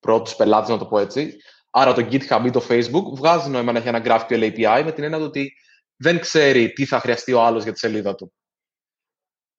Ε, 0.01 0.07
πρώτους 0.07 0.37
πελάτες, 0.37 0.69
να 0.69 0.79
το 0.79 0.87
πω 0.87 0.99
έτσι. 0.99 1.37
Άρα 1.71 1.93
το 1.93 2.09
GitHub 2.11 2.43
ή 2.47 2.51
το 2.51 2.67
Facebook 2.69 3.15
βγάζει 3.15 3.51
νόημα 3.51 3.73
να 3.73 3.79
έχει 3.79 3.89
ένα 3.89 4.03
GraphQL 4.05 4.43
API 4.43 4.83
με 4.85 4.93
την 4.93 5.05
έννοια 5.05 5.19
ότι 5.19 5.53
δεν 5.97 6.21
ξέρει 6.21 6.73
τι 6.73 6.85
θα 6.85 7.01
χρειαστεί 7.01 7.33
ο 7.33 7.43
άλλος 7.43 7.63
για 7.63 7.73
τη 7.73 7.79
σελίδα 7.79 8.15
του. 8.15 8.33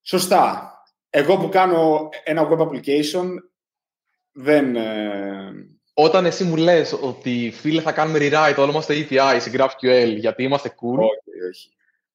Σωστά. 0.01 0.73
Εγώ 1.09 1.37
που 1.37 1.49
κάνω 1.49 2.09
ένα 2.23 2.47
web 2.49 2.57
application 2.57 3.27
δεν... 4.31 4.75
Ε, 4.75 5.51
Όταν 5.93 6.25
εσύ 6.25 6.43
μου 6.43 6.55
λες 6.55 6.93
ότι 7.01 7.53
φίλε 7.55 7.81
θα 7.81 7.91
κάνουμε 7.91 8.19
rewrite 8.21 8.57
όλο 8.57 8.71
μας 8.71 8.85
το 8.85 8.93
API 8.93 9.37
σε 9.39 9.51
GraphQL 9.53 10.15
γιατί 10.17 10.43
είμαστε 10.43 10.69
cool... 10.69 10.97
Όχι, 10.97 11.45
όχι. 11.49 11.69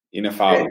Είναι 0.09 0.29
φάουλ. 0.29 0.61
Ε, 0.61 0.65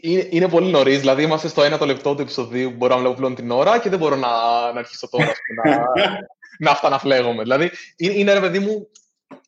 είναι, 0.00 0.28
είναι, 0.30 0.48
πολύ 0.48 0.70
νωρίς, 0.70 0.98
δηλαδή 0.98 1.22
είμαστε 1.22 1.48
στο 1.48 1.62
ένα 1.62 1.78
το 1.78 1.86
λεπτό 1.86 2.14
του 2.14 2.22
επεισοδίου 2.22 2.70
που 2.70 2.76
μπορώ 2.76 2.94
να 2.94 3.00
βλέπω 3.00 3.14
πλέον 3.14 3.34
την 3.34 3.50
ώρα 3.50 3.78
και 3.78 3.88
δεν 3.88 3.98
μπορώ 3.98 4.16
να, 4.16 4.28
να 4.72 4.78
αρχίσω 4.78 5.08
τώρα 5.08 5.24
να, 5.24 5.84
να 6.58 6.70
αυτά 6.70 6.88
να 6.88 6.98
φλέγομαι. 6.98 7.42
Δηλαδή, 7.42 7.70
είναι 7.96 8.32
ρε 8.32 8.40
παιδί 8.40 8.58
μου, 8.58 8.90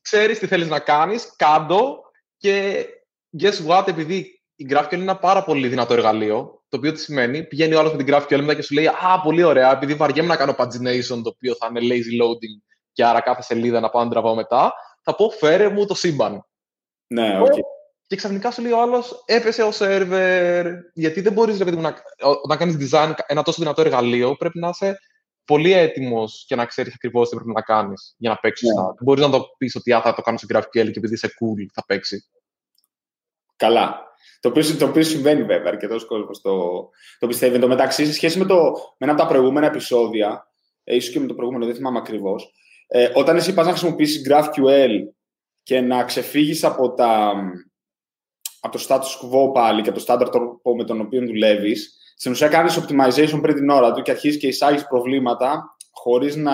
ξέρεις 0.02 0.38
τι 0.38 0.46
θέλεις 0.46 0.68
να 0.68 0.78
κάνεις, 0.78 1.32
κάντο 1.36 2.00
και 2.36 2.84
guess 3.40 3.66
what, 3.68 3.88
επειδή 3.88 4.42
η 4.54 4.66
GraphQL 4.70 4.92
είναι 4.92 5.02
ένα 5.02 5.16
πάρα 5.16 5.44
πολύ 5.44 5.68
δυνατό 5.68 5.94
εργαλείο, 5.94 6.62
το 6.68 6.76
οποίο 6.76 6.92
τι 6.92 7.00
σημαίνει, 7.00 7.44
πηγαίνει 7.44 7.74
ο 7.74 7.78
άλλος 7.78 7.94
με 7.94 8.02
την 8.02 8.14
GraphQL 8.14 8.40
μετά 8.40 8.54
και 8.54 8.62
σου 8.62 8.74
λέει 8.74 8.86
Α, 8.86 9.20
πολύ 9.22 9.42
ωραία, 9.42 9.72
επειδή 9.72 9.94
βαριέμαι 9.94 10.28
να 10.28 10.36
κάνω 10.36 10.54
pagination, 10.58 11.20
το 11.22 11.28
οποίο 11.34 11.54
θα 11.54 11.70
είναι 11.70 11.80
lazy 11.82 12.22
loading 12.22 12.62
και 12.92 13.04
άρα 13.04 13.20
κάθε 13.20 13.42
σελίδα 13.42 13.80
να 13.80 13.90
πάω 13.90 14.04
να 14.04 14.10
τραβάω 14.10 14.34
μετά, 14.34 14.72
θα 15.02 15.14
πω 15.14 15.30
φέρε 15.30 15.68
μου 15.68 15.86
το 15.86 15.94
σύμπαν. 15.94 16.46
Ναι, 17.06 17.40
okay. 17.40 17.60
Και 18.06 18.16
ξαφνικά 18.16 18.50
σου 18.50 18.62
λέει 18.62 18.72
ο 18.72 18.80
άλλος, 18.80 19.22
έπεσε 19.26 19.62
ο 19.62 19.72
σερβερ. 19.72 20.66
Γιατί 20.94 21.20
δεν 21.20 21.32
μπορείς 21.32 21.58
να, 21.58 21.94
να 22.48 22.56
κάνεις 22.56 22.90
design 22.90 23.12
ένα 23.26 23.42
τόσο 23.42 23.62
δυνατό 23.62 23.80
εργαλείο, 23.80 24.36
πρέπει 24.36 24.58
να 24.58 24.68
είσαι 24.68 24.98
πολύ 25.50 25.72
έτοιμος 25.72 26.44
και 26.46 26.54
να 26.54 26.66
ξέρεις 26.66 26.94
ακριβώς 26.94 27.28
τι 27.28 27.36
πρέπει 27.36 27.52
να 27.52 27.60
κάνεις 27.60 28.14
για 28.18 28.30
να 28.30 28.36
παίξεις 28.36 28.68
σωστά. 28.68 28.82
Δεν 28.82 28.98
μπορείς 29.02 29.24
να 29.24 29.30
το 29.30 29.54
πεις 29.58 29.74
ότι 29.74 29.90
θα 29.90 30.14
το 30.14 30.22
κάνω 30.22 30.38
σε 30.38 30.46
GraphQL 30.48 30.62
και 30.70 30.80
επειδή 30.80 31.14
είσαι 31.14 31.26
cool 31.26 31.66
θα 31.72 31.84
παίξει. 31.86 32.24
Καλά. 33.56 34.08
Το 34.40 34.48
οποίο, 34.48 34.76
το 34.76 34.84
οποίο 34.84 35.02
συμβαίνει 35.02 35.42
βέβαια, 35.42 35.72
αρκετός 35.72 36.06
κόσμος 36.06 36.40
το, 36.40 36.88
το 37.18 37.26
πιστεύει. 37.26 37.54
Εν 37.54 37.60
τω 37.60 37.68
μεταξύ, 37.68 38.06
σε 38.06 38.12
σχέση 38.12 38.38
με, 38.38 38.44
το, 38.44 38.56
με 38.98 39.06
ένα 39.06 39.12
από 39.12 39.20
τα 39.20 39.26
προηγούμενα 39.26 39.66
επεισόδια, 39.66 40.46
ε, 40.84 40.94
ίσως 40.96 41.12
και 41.12 41.20
με 41.20 41.26
το 41.26 41.34
προηγούμενο, 41.34 41.66
δεν 41.66 41.74
θυμάμαι 41.74 41.98
ακριβώς, 41.98 42.52
ε, 42.86 43.10
όταν 43.14 43.36
εσύ 43.36 43.54
πας 43.54 43.66
να 43.66 43.70
χρησιμοποιήσεις 43.72 44.28
GraphQL 44.28 44.90
και 45.62 45.80
να 45.80 46.04
ξεφύγεις 46.04 46.64
από, 46.64 46.94
τα, 46.94 47.34
από 48.60 48.78
το 48.78 48.84
status 48.88 48.98
quo 49.00 49.52
πάλι 49.54 49.82
και 49.82 49.92
το 49.92 50.04
standard 50.06 50.30
τρόπο 50.30 50.76
με 50.76 50.84
τον 50.84 51.00
οποίο 51.00 51.26
δουλεύεις, 51.26 51.99
στην 52.20 52.32
ουσία 52.32 52.48
κάνεις 52.48 52.78
optimization 52.78 53.38
πριν 53.42 53.54
την 53.54 53.68
ώρα 53.68 53.92
του 53.92 54.02
και 54.02 54.10
αρχίζεις 54.10 54.40
και 54.40 54.46
εισάγεις 54.46 54.86
προβλήματα 54.86 55.76
χωρίς 55.90 56.36
να 56.36 56.52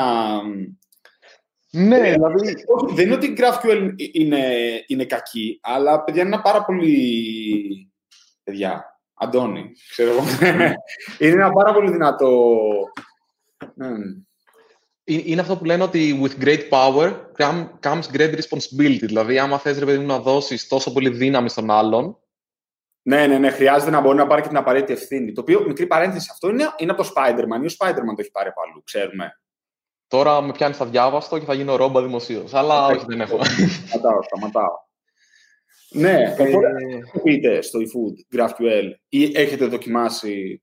ναι, 1.70 1.99
ε, 1.99 2.12
δηλαδή... 2.12 2.64
δεν 2.94 3.06
είναι 3.06 3.14
ότι 3.14 3.26
η 3.26 3.37
GraphQL 3.38 3.90
είναι, 4.12 4.44
είναι 4.87 5.04
κακή, 5.04 5.61
αλλά 5.62 6.04
παιδιά 6.04 6.23
είναι 6.23 6.35
ένα 6.35 6.42
πάρα 6.42 6.64
πολύ... 6.64 7.92
Παιδιά, 8.44 9.00
Αντώνη, 9.14 9.70
ξέρω 9.90 10.11
εγώ. 10.11 10.23
είναι 11.18 11.32
ένα 11.32 11.52
πάρα 11.52 11.73
πολύ 11.73 11.90
δυνατό... 11.90 12.58
Ναι. 13.75 13.88
Είναι 15.04 15.40
αυτό 15.40 15.56
που 15.56 15.64
λένε 15.64 15.82
ότι 15.82 16.20
with 16.23 16.44
great 16.44 16.68
power 16.70 17.12
comes 17.80 18.16
great 18.16 18.35
responsibility. 18.35 19.06
Δηλαδή, 19.06 19.38
άμα 19.38 19.58
θες, 19.58 19.78
ρε 19.78 19.85
παιδί 19.85 19.99
μου, 19.99 20.06
να 20.06 20.18
δώσεις 20.18 20.68
τόσο 20.68 20.92
πολύ 20.92 21.08
δύναμη 21.08 21.49
στον 21.49 21.70
άλλον, 21.70 22.18
ναι, 23.09 23.27
ναι, 23.27 23.39
ναι. 23.39 23.51
Χρειάζεται 23.51 23.91
να 23.91 24.01
μπορεί 24.01 24.17
να 24.17 24.27
πάρει 24.27 24.43
και 24.43 24.49
την 24.49 24.57
απαραίτητη 24.57 24.93
ευθύνη. 24.93 25.33
Το 25.33 25.41
οποίο, 25.41 25.65
μικρή 25.67 25.87
παρένθεση, 25.87 26.29
αυτό 26.33 26.49
είναι, 26.49 26.65
είναι 26.77 26.91
από 26.91 27.03
το 27.03 27.13
Spider-Man. 27.15 27.63
Ή 27.63 27.67
ο 27.67 27.71
Spider-Man 27.79 28.15
το 28.15 28.17
έχει 28.19 28.31
πάρει 28.31 28.49
από 28.49 28.61
αλλού, 28.69 28.83
ξέρουμε. 28.85 29.41
Τώρα 30.09 30.41
με 30.41 30.53
πιάνει 30.53 30.75
στα 30.75 30.87
διάβαστο 30.87 31.39
και 31.39 31.45
θα 31.45 31.55
γίνω 31.55 31.77
ρόμπα 31.77 32.03
δημοσίως. 32.03 32.55
Αλλά 32.55 32.87
όχι, 32.87 33.05
δεν 33.09 33.21
έχω. 33.21 33.39
Σταματάω, 33.45 34.23
σταματάω. 34.23 34.85
Ναι, 35.91 36.35
ε, 36.39 36.53
πείτε 37.23 37.63
στο 37.63 37.79
eFood 37.79 38.39
GraphQL 38.39 38.91
ή 39.09 39.25
έχετε 39.35 39.67
δοκιμάσει; 39.67 40.63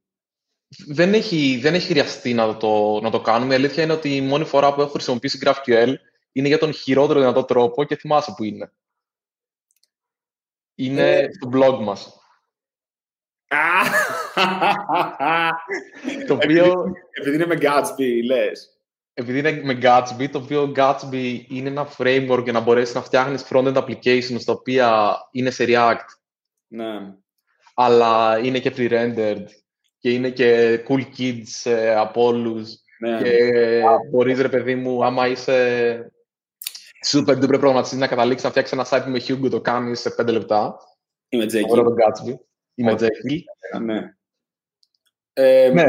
Δεν 0.87 1.13
έχει, 1.13 1.59
δεν 1.61 1.73
έχει 1.73 1.87
χρειαστεί 1.87 2.33
να 2.33 2.57
το, 2.57 2.99
να 3.01 3.09
το 3.09 3.21
κάνουμε. 3.21 3.53
Η 3.53 3.57
αλήθεια 3.57 3.83
είναι 3.83 3.93
ότι 3.93 4.15
η 4.15 4.21
μόνη 4.21 4.45
φορά 4.45 4.73
που 4.73 4.81
έχω 4.81 4.91
χρησιμοποιήσει 4.91 5.39
GraphQL 5.45 5.93
είναι 6.31 6.47
για 6.47 6.57
τον 6.57 6.73
χειρότερο 6.73 7.19
δυνατό 7.19 7.43
τρόπο 7.43 7.83
και 7.83 7.95
θυμάσαι 7.95 8.33
που 8.37 8.43
είναι. 8.43 8.71
Είναι 10.75 11.29
στο 11.31 11.49
blog 11.53 11.79
μας. 11.83 12.17
Το 16.27 16.33
οποίο... 16.33 16.93
Επειδή 17.11 17.35
είναι 17.35 17.45
με 17.45 17.57
Gatsby, 17.61 18.25
λες. 18.25 18.77
Επειδή 19.13 19.39
είναι 19.39 19.61
με 19.63 19.77
Gatsby, 19.81 20.27
το 20.31 20.37
οποίο 20.37 20.71
Gatsby 20.75 21.39
είναι 21.47 21.69
ένα 21.69 21.87
framework 21.97 22.43
για 22.43 22.53
να 22.53 22.59
μπορέσεις 22.59 22.95
να 22.95 23.01
φτιάχνεις 23.01 23.45
front-end 23.49 23.75
applications 23.75 24.41
τα 24.45 24.51
οποία 24.51 25.17
είναι 25.31 25.49
σε 25.49 25.65
React. 25.67 26.05
Ναι. 26.67 27.15
Αλλά 27.75 28.37
είναι 28.37 28.59
και 28.59 28.73
pre-rendered 28.77 29.45
και 29.97 30.13
είναι 30.13 30.29
και 30.29 30.79
cool 30.87 31.03
kids 31.17 31.71
ε, 31.71 31.95
από 31.95 32.25
όλους. 32.25 32.73
Ναι. 32.99 33.21
Και 33.21 33.81
μπορείς, 34.11 34.41
ρε 34.41 34.49
παιδί 34.49 34.75
μου, 34.75 35.05
άμα 35.05 35.27
είσαι 35.27 36.11
super 37.05 37.35
duper 37.35 37.47
προγραμματιστής 37.47 37.99
να 37.99 38.07
καταλήξεις 38.07 38.43
να 38.43 38.49
φτιάξεις 38.49 38.77
ένα 38.77 38.87
site 38.89 39.05
με 39.07 39.21
Hugo, 39.27 39.49
το 39.49 39.61
κάνεις 39.61 39.99
σε 39.99 40.15
5 40.21 40.27
λεπτά. 40.27 40.77
Είμαι 41.29 41.45
Jekyll. 41.45 41.69
Όλο 41.69 41.83
τον 41.83 41.95
Gatsby. 41.95 42.33
Είμαι 42.75 42.95
Jekyll. 42.99 43.39
Ναι. 43.81 44.13
Ε, 45.33 45.69
ναι. 45.73 45.85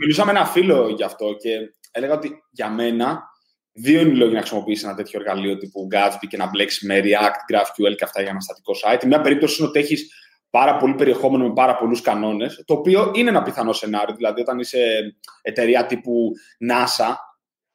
Μιλούσα 0.00 0.24
με 0.24 0.30
ένα 0.30 0.46
φίλο 0.46 0.88
γι' 0.88 1.02
αυτό 1.02 1.36
και 1.40 1.58
έλεγα 1.90 2.14
ότι 2.14 2.42
για 2.50 2.70
μένα 2.70 3.22
δύο 3.72 4.00
είναι 4.00 4.10
οι 4.10 4.16
λόγοι 4.16 4.32
να 4.32 4.38
χρησιμοποιήσεις 4.38 4.84
ένα 4.84 4.94
τέτοιο 4.94 5.20
εργαλείο 5.20 5.56
τύπου 5.56 5.88
Gatsby 5.92 6.26
και 6.28 6.36
να 6.36 6.48
μπλέξεις 6.48 6.86
με 6.86 7.00
React, 7.04 7.54
GraphQL 7.54 7.96
και 7.96 8.04
αυτά 8.04 8.20
για 8.20 8.30
ένα 8.30 8.40
στατικό 8.40 8.72
site. 8.84 9.04
Μια 9.06 9.20
περίπτωση 9.20 9.56
είναι 9.58 9.68
ότι 9.68 9.78
έχεις 9.78 10.12
πάρα 10.50 10.76
πολύ 10.76 10.94
περιεχόμενο 10.94 11.46
με 11.46 11.52
πάρα 11.52 11.76
πολλούς 11.76 12.00
κανόνες, 12.00 12.62
το 12.66 12.74
οποίο 12.74 13.12
είναι 13.14 13.28
ένα 13.28 13.42
πιθανό 13.42 13.72
σενάριο. 13.72 14.14
Δηλαδή, 14.14 14.40
όταν 14.40 14.58
είσαι 14.58 15.14
εταιρεία 15.42 15.86
τύπου 15.86 16.32
NASA 16.70 17.14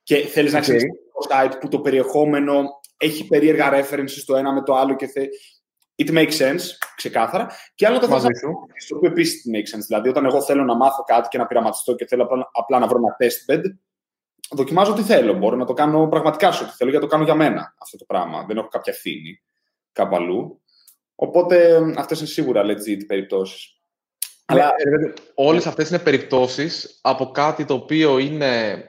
και 0.04 0.16
θέλεις 0.16 0.54
να 0.54 0.60
ξέρει 0.60 0.80
το 0.88 1.28
site 1.30 1.54
που 1.60 1.68
το 1.68 1.80
περιεχόμενο 1.80 2.70
έχει 2.98 3.28
περίεργα 3.28 3.72
references 3.74 4.24
το 4.26 4.36
ένα 4.36 4.54
με 4.54 4.64
το 4.64 4.76
άλλο 4.76 4.96
και 4.96 5.08
θε... 5.08 5.28
It 5.96 6.10
makes 6.10 6.38
sense, 6.38 6.62
ξεκάθαρα. 6.96 7.50
Και 7.76 7.88
άλλο 7.88 8.00
το 8.00 8.08
θέλω 8.08 8.22
να 8.22 8.30
το 8.88 8.96
οποίο 8.96 9.10
επίσης 9.10 9.44
it 9.46 9.56
makes 9.56 9.78
sense. 9.78 9.84
Δηλαδή, 9.88 10.10
όταν 10.10 10.26
εγώ 10.26 10.42
θέλω 10.42 10.64
να 10.64 10.76
μάθω 10.76 11.04
κάτι 11.04 11.28
και 11.28 11.38
να 11.38 11.48
πειραματιστώ 11.48 11.96
και 11.96 12.06
θέλω 12.06 12.24
απλά, 12.24 12.50
απλά 12.54 12.80
να 12.80 12.88
βρω 12.88 12.98
ένα 12.98 13.16
test 13.20 13.54
bed, 13.54 13.62
δοκιμάζω 14.52 14.94
τι 14.94 15.02
θέλω. 15.02 15.34
Μπορώ 15.34 15.56
να 15.56 15.66
το 15.66 15.74
κάνω 15.74 16.08
πραγματικά 16.08 16.52
σε 16.52 16.64
ό,τι 16.64 16.74
θέλω, 16.74 16.90
γιατί 16.90 17.06
το 17.06 17.12
κάνω 17.12 17.24
για 17.24 17.36
μένα 17.36 17.76
αυτό 17.78 17.98
το 17.98 18.06
πράγμα. 18.06 18.46
Δεν 18.48 18.58
έχω 18.58 18.68
κάποια 18.68 18.94
ευθύνη 18.94 19.42
κάπου 19.92 20.16
αλλού. 20.16 20.62
Οπότε 21.16 21.82
αυτές 21.98 22.20
είναι 22.20 22.28
σίγουρα 22.28 22.64
legit 22.66 23.06
περιπτώσεις. 23.08 23.78
Ναι, 24.54 24.62
Αλλά 24.62 24.68
ε, 24.68 25.14
όλες 25.34 25.68
αυτές 25.68 25.90
είναι 25.90 26.00
περιπτώσεις 26.00 27.00
από 27.02 27.32
κάτι 27.32 27.66
το 27.66 27.74
οποίο 27.74 28.18
είναι, 28.18 28.84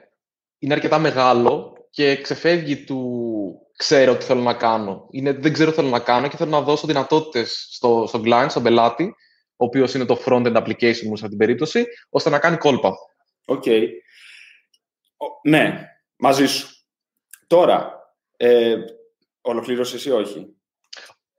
είναι 0.59 0.73
αρκετά 0.73 0.99
μεγάλο 0.99 1.73
και 1.89 2.21
ξεφεύγει 2.21 2.83
του 2.83 3.59
ξέρω 3.75 4.17
τι 4.17 4.25
θέλω 4.25 4.41
να 4.41 4.53
κάνω. 4.53 5.07
Είναι, 5.11 5.31
δεν 5.31 5.53
ξέρω 5.53 5.69
τι 5.69 5.75
θέλω 5.75 5.89
να 5.89 5.99
κάνω 5.99 6.27
και 6.27 6.37
θέλω 6.37 6.49
να 6.49 6.61
δώσω 6.61 6.87
δυνατότητες 6.87 7.67
στο, 7.71 8.05
στο 8.07 8.21
client, 8.25 8.45
στον 8.49 8.63
πελάτη, 8.63 9.15
ο 9.55 9.65
οποίος 9.65 9.93
είναι 9.93 10.05
το 10.05 10.21
front-end 10.25 10.55
application 10.55 11.01
μου 11.01 11.15
σε 11.15 11.25
αυτή 11.25 11.29
την 11.29 11.37
περίπτωση, 11.37 11.85
ώστε 12.09 12.29
να 12.29 12.39
κάνει 12.39 12.57
κόλπα. 12.57 12.93
OK. 13.45 13.63
Okay. 13.65 13.83
Ναι, 15.43 15.89
μαζί 16.15 16.45
σου. 16.45 16.67
Τώρα, 17.47 17.93
ε, 18.37 18.75
ολοκλήρωσες 19.41 20.05
ή 20.05 20.11
όχι; 20.11 20.55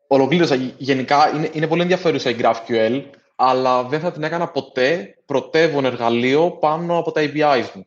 Ολοκλήρωσα. 0.07 0.55
Γενικά 0.77 1.31
είναι, 1.35 1.51
είναι 1.53 1.69
πολύ 1.69 1.83
ενδιαφέρουσα 1.83 2.31
η 2.31 2.37
GraphQL, 2.39 3.03
αλλά 3.37 3.83
δεν 3.85 4.01
θα 4.01 4.13
την 4.13 4.23
έκανα 4.23 4.49
ποτέ 4.49 5.15
πρωτεύον 5.27 5.85
εργαλείο 5.85 6.51
πάνω 6.51 6.99
από 6.99 7.13
τα 7.13 7.21
APIs 7.25 7.71
μου. 7.75 7.87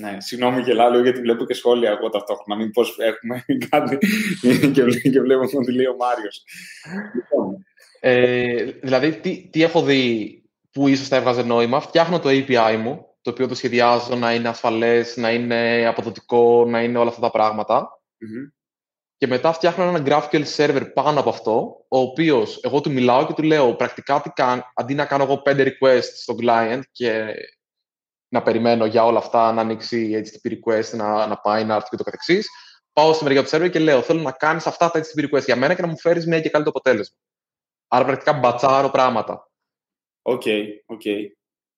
Ναι, 0.00 0.16
συγγνώμη 0.20 0.60
γελάω 0.60 1.02
γιατί 1.02 1.20
βλέπω 1.20 1.44
και 1.44 1.54
σχόλια 1.54 1.90
εγώ 1.90 2.08
ταυτόχρονα. 2.08 2.62
Μην 2.62 2.70
πώς 2.70 2.96
έχουμε 2.98 3.44
κάτι 3.70 3.98
και, 4.72 5.08
και 5.10 5.20
βλέπω 5.20 5.46
τι 5.46 5.72
λέει 5.72 5.86
ο 5.86 5.96
Μάριος. 5.96 6.44
Λοιπόν. 7.14 7.64
Ε, 8.00 8.64
δηλαδή, 8.64 9.12
τι, 9.12 9.48
τι 9.52 9.62
έχω 9.62 9.82
δει 9.82 10.42
που 10.72 10.88
ίσως 10.88 11.08
θα 11.08 11.16
έβγαζε 11.16 11.42
νόημα. 11.42 11.80
Φτιάχνω 11.80 12.18
το 12.18 12.28
API 12.28 12.76
μου, 12.82 13.06
το 13.20 13.30
οποίο 13.30 13.48
το 13.48 13.54
σχεδιάζω 13.54 14.14
να 14.14 14.34
είναι 14.34 14.48
ασφαλές, 14.48 15.16
να 15.16 15.32
είναι 15.32 15.86
αποδοτικό, 15.86 16.64
να 16.68 16.82
είναι 16.82 16.98
όλα 16.98 17.08
αυτά 17.08 17.20
τα 17.20 17.30
πράγματα. 17.30 17.88
Mm-hmm. 17.90 18.52
Και 19.16 19.26
μετά 19.26 19.52
φτιάχνω 19.52 19.84
ένα 19.84 20.02
GraphQL 20.06 20.44
server 20.56 20.92
πάνω 20.94 21.20
από 21.20 21.28
αυτό, 21.28 21.84
ο 21.88 21.98
οποίος 21.98 22.60
εγώ 22.62 22.80
του 22.80 22.92
μιλάω 22.92 23.26
και 23.26 23.32
του 23.32 23.42
λέω 23.42 23.74
πρακτικά 23.74 24.20
τι 24.20 24.30
κάνω, 24.30 24.62
αντί 24.74 24.94
να 24.94 25.04
κάνω 25.04 25.22
εγώ 25.22 25.42
πέντε 25.42 25.62
requests 25.80 26.12
στο 26.14 26.36
client 26.40 26.80
και 26.92 27.34
να 28.32 28.42
περιμένω 28.42 28.86
για 28.86 29.04
όλα 29.04 29.18
αυτά 29.18 29.52
να 29.52 29.60
ανοίξει 29.60 30.24
HTTP 30.24 30.52
request, 30.52 30.90
να, 30.92 31.26
να 31.26 31.36
πάει, 31.36 31.64
να 31.64 31.74
έρθει 31.74 31.88
και 31.88 31.96
το 31.96 32.02
καθεξής, 32.02 32.48
πάω 32.92 33.12
στη 33.12 33.24
μεριά 33.24 33.42
του 33.42 33.48
server 33.48 33.70
και 33.70 33.78
λέω 33.78 34.02
θέλω 34.02 34.20
να 34.20 34.32
κάνεις 34.32 34.66
αυτά 34.66 34.90
τα 34.90 35.00
HTTP 35.00 35.24
request 35.24 35.44
για 35.44 35.56
μένα 35.56 35.74
και 35.74 35.82
να 35.82 35.88
μου 35.88 35.98
φέρεις 35.98 36.26
μια 36.26 36.40
και 36.40 36.48
καλύτερο 36.48 36.74
αποτέλεσμα. 36.78 37.16
Άρα 37.88 38.04
πρακτικά 38.04 38.32
μπατσάρω 38.32 38.90
πράγματα. 38.90 39.50
OK, 40.22 40.42
okay, 40.44 40.64
OK. 40.86 41.00
Okay. 41.04 41.26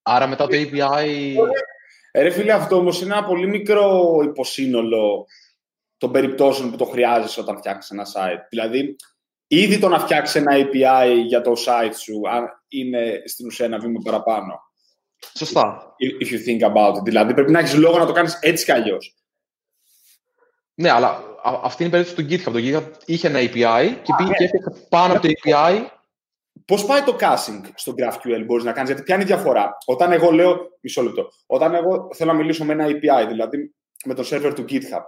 Άρα 0.03 0.27
μετά 0.27 0.47
το 0.47 0.57
API... 0.57 1.35
Ε, 2.11 2.23
ρε 2.23 2.31
φίλε, 2.31 2.53
αυτό 2.53 2.77
όμως 2.77 3.01
είναι 3.01 3.17
ένα 3.17 3.25
πολύ 3.25 3.47
μικρό 3.47 4.21
υποσύνολο 4.25 5.27
των 5.97 6.13
περιπτώσεων 6.13 6.71
που 6.71 6.77
το 6.77 6.85
χρειάζεσαι 6.85 7.41
όταν 7.41 7.57
φτιάχνει 7.57 7.83
ένα 7.91 8.07
site. 8.15 8.47
Δηλαδή, 8.49 8.97
ήδη 9.47 9.79
το 9.79 9.89
να 9.89 9.99
φτιάξεις 9.99 10.35
ένα 10.35 10.53
API 10.55 11.23
για 11.27 11.41
το 11.41 11.53
site 11.67 11.95
σου 11.95 12.21
είναι 12.69 13.23
στην 13.25 13.47
ουσία 13.47 13.67
ένα 13.67 13.79
βήμα 13.79 14.01
παραπάνω. 14.05 14.61
Σωστά. 15.35 15.95
If 16.23 16.27
you 16.27 16.39
think 16.39 16.73
about 16.73 16.97
it. 16.97 17.03
Δηλαδή, 17.05 17.35
πρέπει 17.35 17.51
να 17.51 17.59
έχεις 17.59 17.75
λόγο 17.75 17.99
να 17.99 18.07
το 18.07 18.13
κάνεις 18.13 18.39
έτσι 18.41 18.65
κι 18.65 18.73
αλλιώς. 18.73 19.15
Ναι, 20.75 20.91
αλλά 20.91 21.23
αυτή 21.43 21.85
είναι 21.85 21.97
η 21.97 22.03
περίπτωση 22.03 22.43
του 22.43 22.51
GitHub. 22.51 22.53
Το 22.53 22.59
GitHub 22.59 22.91
είχε 23.05 23.29
ένα 23.29 23.39
API 23.39 23.99
και 24.03 24.13
πήγε 24.17 24.33
και 24.33 24.45
έφτιαξε 24.45 24.87
πάνω 24.89 25.13
από 25.13 25.23
το 25.23 25.29
API. 25.29 25.85
Πώς 26.65 26.85
πάει 26.87 27.03
το 27.03 27.17
caching 27.21 27.61
στο 27.75 27.95
GraphQL, 27.99 28.45
μπορείς 28.47 28.65
να 28.65 28.73
κάνεις, 28.73 28.91
Γιατί 28.91 29.03
ποια 29.03 29.15
είναι 29.15 29.25
η 29.25 29.27
διαφορά; 29.27 29.77
Όταν 29.85 30.13
εγώ 30.13 30.31
λέω. 30.31 30.57
Μισό 30.81 31.03
λεπτό. 31.03 31.29
Όταν 31.47 31.75
εγώ 31.75 32.09
θέλω 32.15 32.33
να 32.33 32.37
μιλήσω 32.37 32.65
με 32.65 32.73
ένα 32.73 32.87
API, 32.87 33.27
δηλαδή 33.29 33.75
με 34.05 34.15
το 34.15 34.23
server 34.31 34.53
του 34.55 34.65
GitHub, 34.69 35.03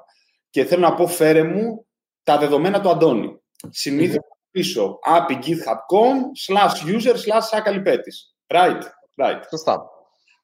και 0.51 0.65
θέλω 0.65 0.81
να 0.81 0.95
πω 0.95 1.07
φέρε 1.07 1.43
μου 1.43 1.87
τα 2.23 2.39
δεδομένα 2.39 2.81
του 2.81 2.91
Αντώνη. 2.91 3.41
Συνήθως 3.71 4.17
mm-hmm. 4.17 4.49
πίσω 4.51 4.99
api 5.07 5.33
github.com 5.33 6.17
slash 6.47 6.97
user 6.97 7.15
slash 7.15 7.41
σακαλυπέτης. 7.41 8.35
Right, 8.47 8.83
right. 9.17 9.41
Σωστά. 9.49 9.96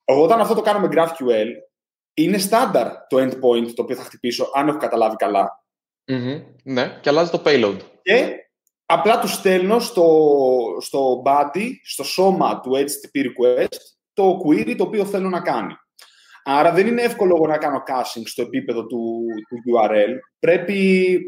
Εγώ 0.04 0.22
όταν 0.22 0.40
αυτό 0.40 0.54
το 0.54 0.60
κάνω 0.60 0.78
με 0.78 0.88
GraphQL, 0.92 1.48
είναι 2.14 2.38
στάνταρ 2.38 2.86
το 3.06 3.16
endpoint 3.16 3.72
το 3.74 3.82
οποίο 3.82 3.96
θα 3.96 4.02
χτυπήσω, 4.02 4.50
αν 4.54 4.68
έχω 4.68 4.78
καταλάβει 4.78 5.16
καλά. 5.16 5.64
Mm-hmm. 6.06 6.42
Ναι, 6.64 6.98
και 7.00 7.08
αλλάζει 7.08 7.30
το 7.30 7.42
payload. 7.44 7.76
Και 8.02 8.34
απλά 8.86 9.18
τους 9.18 9.32
στέλνω 9.32 9.78
στο, 9.78 10.06
στο 10.80 11.22
body, 11.24 11.68
στο 11.84 12.04
σώμα 12.04 12.60
του 12.60 12.70
HTTP 12.74 13.20
request, 13.20 13.76
το 14.12 14.40
query 14.46 14.74
το 14.76 14.84
οποίο 14.84 15.04
θέλω 15.04 15.28
να 15.28 15.40
κάνει. 15.40 15.74
Άρα 16.44 16.72
δεν 16.72 16.86
είναι 16.86 17.02
εύκολο 17.02 17.46
να 17.48 17.58
κάνω 17.58 17.82
caching 17.86 18.22
στο 18.24 18.42
επίπεδο 18.42 18.86
του, 18.86 19.24
του 19.48 19.76
URL. 19.76 20.14
Πρέπει, 20.38 20.78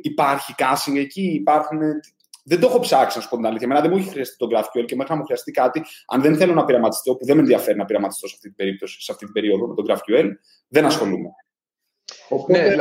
υπάρχει 0.03 0.55
caching 0.59 0.97
εκεί, 0.97 1.23
υπάρχουν... 1.23 1.81
Δεν 2.47 2.61
το 2.61 2.67
έχω 2.67 2.79
ψάξει, 2.79 3.17
να 3.17 3.23
σου 3.23 3.29
πω 3.29 3.37
την 3.37 3.47
αλήθεια. 3.47 3.67
Εμένα 3.67 3.81
δεν 3.81 3.91
μου 3.91 3.97
έχει 3.97 4.09
χρειαστεί 4.09 4.37
το 4.37 4.47
GraphQL 4.51 4.85
και 4.87 4.97
μέχρι 4.97 5.13
να 5.13 5.19
μου 5.19 5.25
χρειαστεί 5.25 5.51
κάτι, 5.51 5.85
αν 6.07 6.23
δεν 6.23 6.37
θέλω 6.37 6.55
να 6.55 6.65
πειραματιστώ, 6.65 7.17
που 7.17 7.25
δεν 7.25 7.37
με 7.37 7.43
ενδιαφέρει 7.43 7.79
να 7.79 7.85
πειραματιστώ 7.85 8.29
σε 8.29 8.35
αυτή 8.35 8.49
την 8.49 8.57
περίπτωση, 8.57 9.03
σε 9.03 9.13
αυτή 9.13 9.25
την 9.25 9.35
περίοδο 9.35 9.67
με 9.67 9.75
το 9.75 9.83
GraphQL, 9.89 10.29
δεν 10.69 10.85
ασχολούμαι. 10.85 11.29
Ναι, 12.49 12.77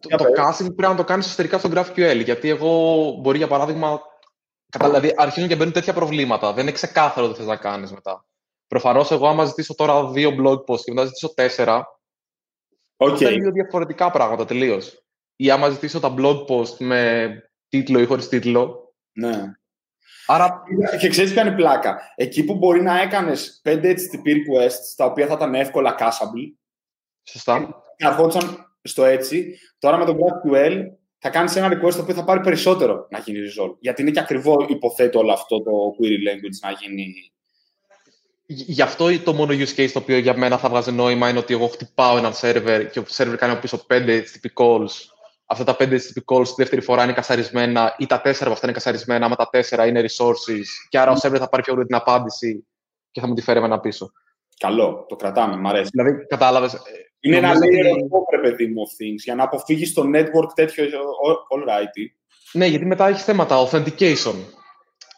το, 0.00 0.16
το 0.16 0.24
caching 0.36 0.74
πρέπει 0.74 0.92
να 0.92 0.94
το 0.94 1.04
κάνεις 1.04 1.26
εσωτερικά 1.26 1.58
στο 1.58 1.68
GraphQL. 1.72 2.20
Γιατί 2.24 2.48
εγώ 2.48 3.10
μπορεί, 3.20 3.38
για 3.38 3.48
παράδειγμα, 3.48 4.00
δηλαδή 4.78 5.14
αρχίζουν 5.16 5.48
και 5.48 5.56
μπαίνουν 5.56 5.72
τέτοια 5.72 5.92
προβλήματα. 5.92 6.52
Δεν 6.52 6.62
είναι 6.62 6.72
ξεκάθαρο 6.72 7.28
τι 7.28 7.34
θες 7.34 7.46
να 7.46 7.56
κάνεις 7.56 7.92
μετά. 7.92 8.26
Προφανώς, 8.66 9.10
εγώ 9.10 9.28
άμα 9.28 9.44
ζητήσω 9.44 9.74
τώρα 9.74 10.10
δύο 10.10 10.30
blog 10.30 10.64
posts 10.64 10.80
και 10.80 10.92
μετά 10.92 11.04
ζητήσω 11.04 11.34
τέσσερα, 11.34 12.00
okay. 12.96 13.16
θα 13.16 13.28
δύο 13.28 13.50
διαφορετικά 13.50 14.10
πράγματα 14.10 14.44
τελείως. 14.44 15.04
Ή 15.36 15.50
άμα 15.50 15.68
ζητήσω 15.68 16.00
τα 16.00 16.14
blog 16.18 16.46
post 16.46 16.76
με 16.78 17.30
τίτλο 17.72 18.00
ή 18.00 18.04
χωρίς 18.04 18.28
τίτλο. 18.28 18.94
Ναι. 19.12 19.52
Άρα... 20.26 20.62
Και 20.98 21.08
ξέρεις 21.08 21.32
ποια 21.32 21.42
είναι 21.42 21.50
η 21.50 21.54
πλάκα; 21.54 22.00
Εκεί 22.16 22.44
που 22.44 22.54
μπορεί 22.54 22.82
να 22.82 23.00
έκανες 23.00 23.60
πέντε 23.62 23.94
HTTP 23.94 24.28
requests, 24.28 24.94
τα 24.96 25.04
οποία 25.04 25.26
θα 25.26 25.34
ήταν 25.34 25.54
εύκολα 25.54 25.96
cachable. 25.98 26.56
Σωστά. 27.22 27.82
Και 27.96 28.06
αρχόντουσαν 28.06 28.76
στο 28.82 29.04
έτσι. 29.04 29.58
Τώρα 29.78 29.96
με 29.96 30.04
το 30.04 30.16
GraphQL 30.16 30.82
θα 31.18 31.30
κάνεις 31.30 31.56
ένα 31.56 31.68
request 31.68 31.92
το 31.92 32.02
οποίο 32.02 32.14
θα 32.14 32.24
πάρει 32.24 32.40
περισσότερο 32.40 33.06
να 33.10 33.18
γίνει 33.18 33.38
resolve. 33.38 33.76
Γιατί 33.80 34.02
είναι 34.02 34.10
και 34.10 34.20
ακριβό, 34.20 34.66
υποθέτω, 34.68 35.18
όλο 35.18 35.32
αυτό 35.32 35.62
το 35.62 35.70
query 35.70 36.28
language 36.28 36.58
να 36.62 36.70
γίνει 36.70 37.32
Γι' 38.46 38.82
αυτό 38.82 39.18
το 39.20 39.32
μόνο 39.32 39.52
use 39.52 39.80
case 39.80 39.90
το 39.92 39.98
οποίο 39.98 40.18
για 40.18 40.36
μένα 40.36 40.58
θα 40.58 40.68
βγάζει 40.68 40.92
νόημα 40.92 41.28
είναι 41.28 41.38
ότι 41.38 41.54
εγώ 41.54 41.66
χτυπάω 41.66 42.16
έναν 42.16 42.32
server 42.40 42.86
και 42.92 42.98
ο 42.98 43.04
server 43.16 43.34
κάνει 43.36 43.56
πίσω 43.56 43.86
5 43.88 43.92
HTTP 43.92 44.64
calls. 44.64 45.11
Αυτά 45.52 45.64
τα 45.64 45.76
5 45.78 45.82
HTTP 45.82 46.34
calls 46.34 46.46
τη 46.46 46.54
δεύτερη 46.56 46.80
φορά 46.80 47.02
είναι 47.02 47.12
κασαρισμένα 47.12 47.94
ή 47.98 48.06
τα 48.06 48.20
4 48.24 48.34
από 48.40 48.52
αυτά 48.52 48.60
είναι 48.62 48.72
κασαρισμένα, 48.72 49.26
άμα 49.26 49.36
τα 49.36 49.50
4 49.52 49.86
είναι 49.86 50.00
resources. 50.00 50.64
Και 50.88 50.98
άρα 50.98 51.10
ο 51.10 51.14
server 51.14 51.36
θα 51.38 51.48
πάρει 51.48 51.62
πιο 51.62 51.74
γρήγορα 51.74 51.84
την 51.84 51.94
απάντηση 51.94 52.66
και 53.10 53.20
θα 53.20 53.26
μου 53.26 53.34
τη 53.34 53.42
φέρει 53.42 53.58
εμένα 53.58 53.80
πίσω. 53.80 54.12
Καλό, 54.58 55.06
το 55.08 55.16
κρατάμε, 55.16 55.56
μ' 55.56 55.66
αρέσει. 55.66 55.90
Δηλαδή, 55.92 56.26
κατάλαβες. 56.26 56.76
Είναι 57.20 57.36
ένα 57.36 57.52
layer 57.52 57.94
of 57.96 58.40
παιδί 58.40 58.66
μου 58.66 58.82
things 58.86 59.22
για 59.24 59.34
να 59.34 59.44
αποφύγεις 59.44 59.92
το 59.92 60.02
network 60.14 60.52
τέτοιο 60.54 60.84
all 61.54 61.68
right. 61.68 62.10
Ναι, 62.52 62.66
γιατί 62.66 62.84
μετά 62.84 63.08
έχει 63.08 63.22
θέματα 63.22 63.68
authentication. 63.68 64.34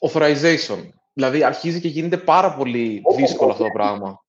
authorization. 0.09 0.89
Δηλαδή 1.13 1.45
αρχίζει 1.45 1.81
και 1.81 1.89
γίνεται 1.89 2.17
πάρα 2.17 2.55
πολύ 2.55 3.03
δύσκολο 3.17 3.51
αυτό 3.51 3.65
το 3.65 3.71
πράγμα. 3.73 4.25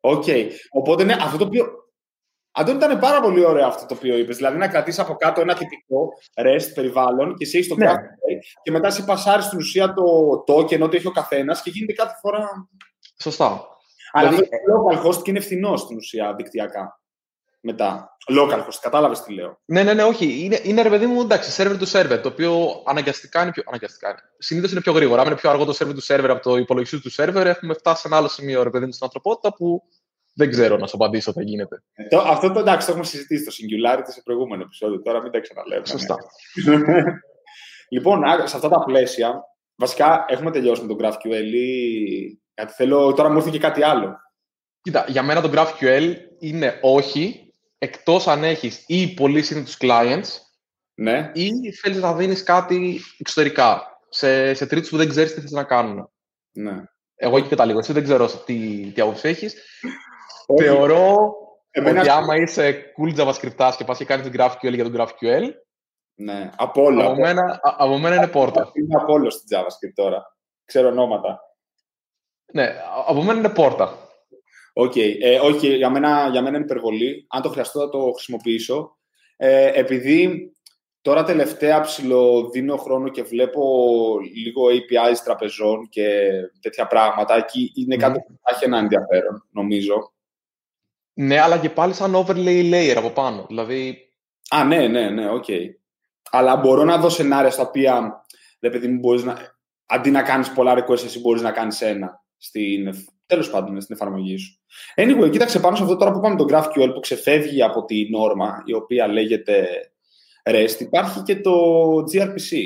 OK. 0.00 0.24
Okay. 0.26 0.48
Οπότε 0.70 1.04
ναι, 1.04 1.12
αυτό 1.12 1.36
το 1.36 1.44
οποίο. 1.44 1.66
Αντώνη, 2.52 2.76
ήταν 2.76 2.98
πάρα 2.98 3.20
πολύ 3.20 3.44
ωραίο 3.44 3.66
αυτό 3.66 3.86
το 3.86 3.94
οποίο 3.94 4.16
είπες. 4.16 4.36
Δηλαδή 4.36 4.58
να 4.58 4.68
κρατήσεις 4.68 5.00
από 5.00 5.14
κάτω 5.14 5.40
ένα 5.40 5.54
τυπικό 5.54 6.08
REST 6.34 6.74
περιβάλλον 6.74 7.34
και 7.34 7.44
εσύ 7.44 7.58
έχεις 7.58 7.68
το 7.68 7.76
ναι. 7.76 7.92
και 8.62 8.70
μετά 8.70 8.90
σε 8.90 9.02
πασάρει 9.02 9.42
στην 9.42 9.58
ουσία 9.58 9.94
το 9.94 10.04
token 10.46 10.80
ό,τι 10.80 10.96
έχει 10.96 11.06
ο 11.06 11.10
καθένας 11.10 11.62
και 11.62 11.70
γίνεται 11.70 11.92
κάθε 11.92 12.14
φορά. 12.20 12.68
Σωστά. 13.22 13.66
Αλλά 14.12 14.28
δηλαδή... 14.28 14.48
αυτό 14.54 14.56
είναι 14.56 15.00
local 15.00 15.06
host 15.06 15.22
και 15.22 15.30
είναι 15.30 15.40
φθηνό 15.40 15.76
στην 15.76 15.96
ουσία 15.96 16.34
δικτυακά. 16.34 17.00
Μετά. 17.62 18.16
Local 18.30 18.58
host, 18.58 18.78
κατάλαβες 18.80 19.22
τι 19.22 19.32
λέω. 19.32 19.60
Ναι, 19.64 19.82
ναι, 19.82 19.94
ναι, 19.94 20.02
όχι. 20.02 20.44
Είναι, 20.44 20.60
είναι 20.62 20.82
ρε 20.82 20.88
παιδί 20.88 21.06
μου, 21.06 21.20
εντάξει, 21.20 21.62
server 21.62 21.78
to 21.78 21.86
server, 21.92 22.20
το 22.22 22.28
οποίο 22.28 22.82
αναγκαστικά 22.84 23.42
είναι 23.42 23.50
πιο. 23.52 23.62
Αναγκαστικά 23.66 24.14
Συνήθως 24.38 24.70
είναι 24.70 24.80
πιο 24.80 24.92
γρήγορα. 24.92 25.20
Αν 25.20 25.26
είναι 25.26 25.36
πιο 25.36 25.50
αργό 25.50 25.64
το 25.64 25.76
server 25.78 25.94
to 25.94 26.14
server 26.14 26.28
από 26.28 26.42
το 26.42 26.56
υπολογιστή 26.56 27.00
του 27.00 27.12
server, 27.12 27.44
έχουμε 27.44 27.74
φτάσει 27.74 28.00
σε 28.00 28.08
ένα 28.08 28.16
άλλο 28.16 28.28
σημείο, 28.28 28.62
ρε 28.62 28.70
παιδί 28.70 28.84
μου, 28.84 28.92
στην 28.92 29.04
ανθρωπότητα 29.04 29.54
που 29.54 29.82
δεν 30.32 30.50
ξέρω 30.50 30.76
να 30.76 30.86
σου 30.86 30.96
απαντήσω 30.96 31.32
τι 31.32 31.44
γίνεται. 31.44 31.82
Ε, 31.92 32.06
το, 32.06 32.18
αυτό 32.18 32.52
το 32.52 32.60
εντάξει, 32.60 32.86
το 32.86 32.92
έχουμε 32.92 33.06
συζητήσει 33.06 33.42
στο 33.42 33.52
Singularity 33.52 34.08
σε 34.08 34.20
προηγούμενο 34.24 34.62
επεισόδιο. 34.62 35.02
Τώρα 35.02 35.22
μην 35.22 35.32
τα 35.32 35.40
ξαναλέμε. 35.40 35.86
Σωστά. 35.86 36.16
λοιπόν, 37.94 38.22
σε 38.44 38.56
αυτά 38.56 38.68
τα 38.68 38.84
πλαίσια, 38.84 39.42
βασικά 39.74 40.24
έχουμε 40.28 40.50
τελειώσει 40.50 40.82
με 40.82 40.88
τον 40.88 40.96
GraphQL 41.00 41.54
ή 41.54 42.40
γιατί 42.54 42.72
θέλω, 42.72 43.12
τώρα 43.12 43.30
μου 43.30 43.36
ήρθε 43.36 43.50
και 43.50 43.58
κάτι 43.58 43.82
άλλο. 43.82 44.16
Κοίτα, 44.80 45.04
για 45.08 45.22
μένα 45.22 45.40
το 45.40 45.50
GraphQL 45.54 46.14
είναι 46.38 46.78
όχι, 46.82 47.52
εκτός 47.78 48.26
αν 48.26 48.44
έχεις 48.44 48.84
ή 48.86 49.14
πολύ 49.14 49.42
σύνθετους 49.42 49.76
clients 49.80 50.28
ναι. 50.94 51.30
ή 51.34 51.72
θέλεις 51.72 52.00
να 52.00 52.14
δίνεις 52.14 52.42
κάτι 52.42 53.00
εξωτερικά 53.18 53.98
σε, 54.08 54.54
σε 54.54 54.66
τρίτους 54.66 54.90
που 54.90 54.96
δεν 54.96 55.08
ξέρεις 55.08 55.34
τι 55.34 55.40
θες 55.40 55.50
να 55.50 55.64
κάνουν. 55.64 56.10
Ναι. 56.52 56.82
Εγώ 57.14 57.36
εκεί 57.36 57.48
καταλήγω. 57.48 57.78
Εσύ 57.78 57.92
δεν 57.92 58.02
ξέρω 58.02 58.26
τι, 58.26 58.90
τι 58.94 59.00
άποψη 59.00 59.28
έχεις. 59.28 59.54
Θεωρώ 60.58 61.34
Εμένα... 61.70 62.00
ότι 62.00 62.08
άμα 62.08 62.36
είσαι 62.36 62.92
cool 62.96 63.20
JavaScript 63.20 63.72
και 63.76 63.84
πας 63.84 63.98
και 63.98 64.04
κάνεις 64.04 64.30
GraphQL 64.32 64.74
για 64.74 64.84
τον 64.84 64.94
GraphQL, 64.96 65.50
ναι, 66.20 66.50
από 66.56 66.82
όλα. 66.82 67.04
Από, 67.04 67.14
μένα, 67.20 67.60
από 67.62 67.98
μένα 67.98 68.14
είναι 68.14 68.28
πόρτα. 68.28 68.70
Είναι 68.72 68.96
από 68.96 69.12
όλο 69.12 69.30
στην 69.30 69.58
JavaScript 69.58 69.92
τώρα. 69.94 70.36
Ξέρω 70.64 70.88
ονόματα. 70.88 71.40
Ναι, 72.52 72.74
από 73.06 73.22
μένα 73.22 73.38
είναι 73.38 73.48
πόρτα. 73.48 73.98
OK. 74.72 74.92
Okay. 74.94 75.14
Ε, 75.20 75.38
okay. 75.42 75.76
για, 75.76 75.90
μένα, 75.90 76.28
για 76.30 76.42
μένα 76.42 76.56
είναι 76.56 76.64
υπερβολή. 76.64 77.26
Αν 77.28 77.42
το 77.42 77.48
χρειαστώ 77.48 77.80
θα 77.80 77.88
το 77.88 78.12
χρησιμοποιήσω. 78.14 78.96
Ε, 79.36 79.70
επειδή 79.74 80.52
τώρα 81.00 81.22
τελευταία 81.22 81.80
ψιλοδίνω 81.80 82.76
χρόνο 82.76 83.08
και 83.08 83.22
βλέπω 83.22 83.62
λίγο 84.34 84.62
APIs 84.66 85.16
τραπεζών 85.24 85.88
και 85.88 86.30
τέτοια 86.60 86.86
πράγματα, 86.86 87.36
εκεί 87.36 87.72
είναι 87.76 87.96
κάτι 87.96 88.18
που 88.18 88.38
θα 88.42 88.54
έχει 88.54 88.64
ένα 88.64 88.78
ενδιαφέρον, 88.78 89.48
νομίζω. 89.50 90.12
Ναι, 91.14 91.40
αλλά 91.40 91.58
και 91.58 91.70
πάλι 91.70 91.94
σαν 91.94 92.14
overlay 92.14 92.72
layer 92.72 92.94
από 92.96 93.10
πάνω. 93.10 93.44
Δηλαδή... 93.48 93.98
Α, 94.50 94.64
ναι, 94.64 94.88
ναι, 94.88 95.10
ναι, 95.10 95.30
OK. 95.30 95.44
Okay. 95.48 95.64
Αλλά 96.30 96.56
μπορώ 96.56 96.84
να 96.84 96.98
δω 96.98 97.08
σενάρια 97.08 97.50
στα 97.50 97.62
οποία, 97.62 98.24
δηλαδή, 98.58 98.88
μπορείς 98.88 99.24
να, 99.24 99.56
αντί 99.86 100.10
να 100.10 100.22
κάνεις 100.22 100.52
πολλά 100.52 100.74
requests, 100.78 101.04
εσύ 101.04 101.20
μπορείς 101.20 101.42
να 101.42 101.52
κάνεις 101.52 101.80
ένα 101.80 102.24
στην, 102.36 102.94
τέλος 103.26 103.50
πάντων, 103.50 103.80
στην 103.80 103.94
εφαρμογή 103.94 104.36
σου. 104.36 104.58
Anyway, 104.96 105.30
κοίταξε 105.30 105.60
πάνω 105.60 105.76
σε 105.76 105.82
αυτό 105.82 105.96
τώρα 105.96 106.12
που 106.12 106.20
πάμε 106.20 106.36
το 106.36 106.44
GraphQL 106.48 106.90
που 106.94 107.00
ξεφεύγει 107.00 107.62
από 107.62 107.84
τη 107.84 108.10
νόρμα, 108.10 108.62
η 108.64 108.72
οποία 108.74 109.08
λέγεται 109.08 109.68
REST, 110.42 110.80
υπάρχει 110.80 111.22
και 111.22 111.40
το 111.40 111.54
gRPC. 112.12 112.58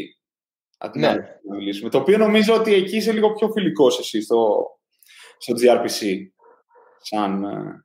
Ναι. 0.94 1.14
Να 1.48 1.56
μιλήσουμε. 1.56 1.90
Το 1.90 1.98
οποίο 1.98 2.18
νομίζω 2.18 2.54
ότι 2.54 2.74
εκεί 2.74 2.96
είσαι 2.96 3.12
λίγο 3.12 3.32
πιο 3.32 3.48
φιλικός 3.48 3.98
εσύ 3.98 4.22
στο, 4.22 4.66
στο 5.38 5.54
gRPC. 5.54 6.16
Σαν, 7.00 7.44
ε, 7.44 7.83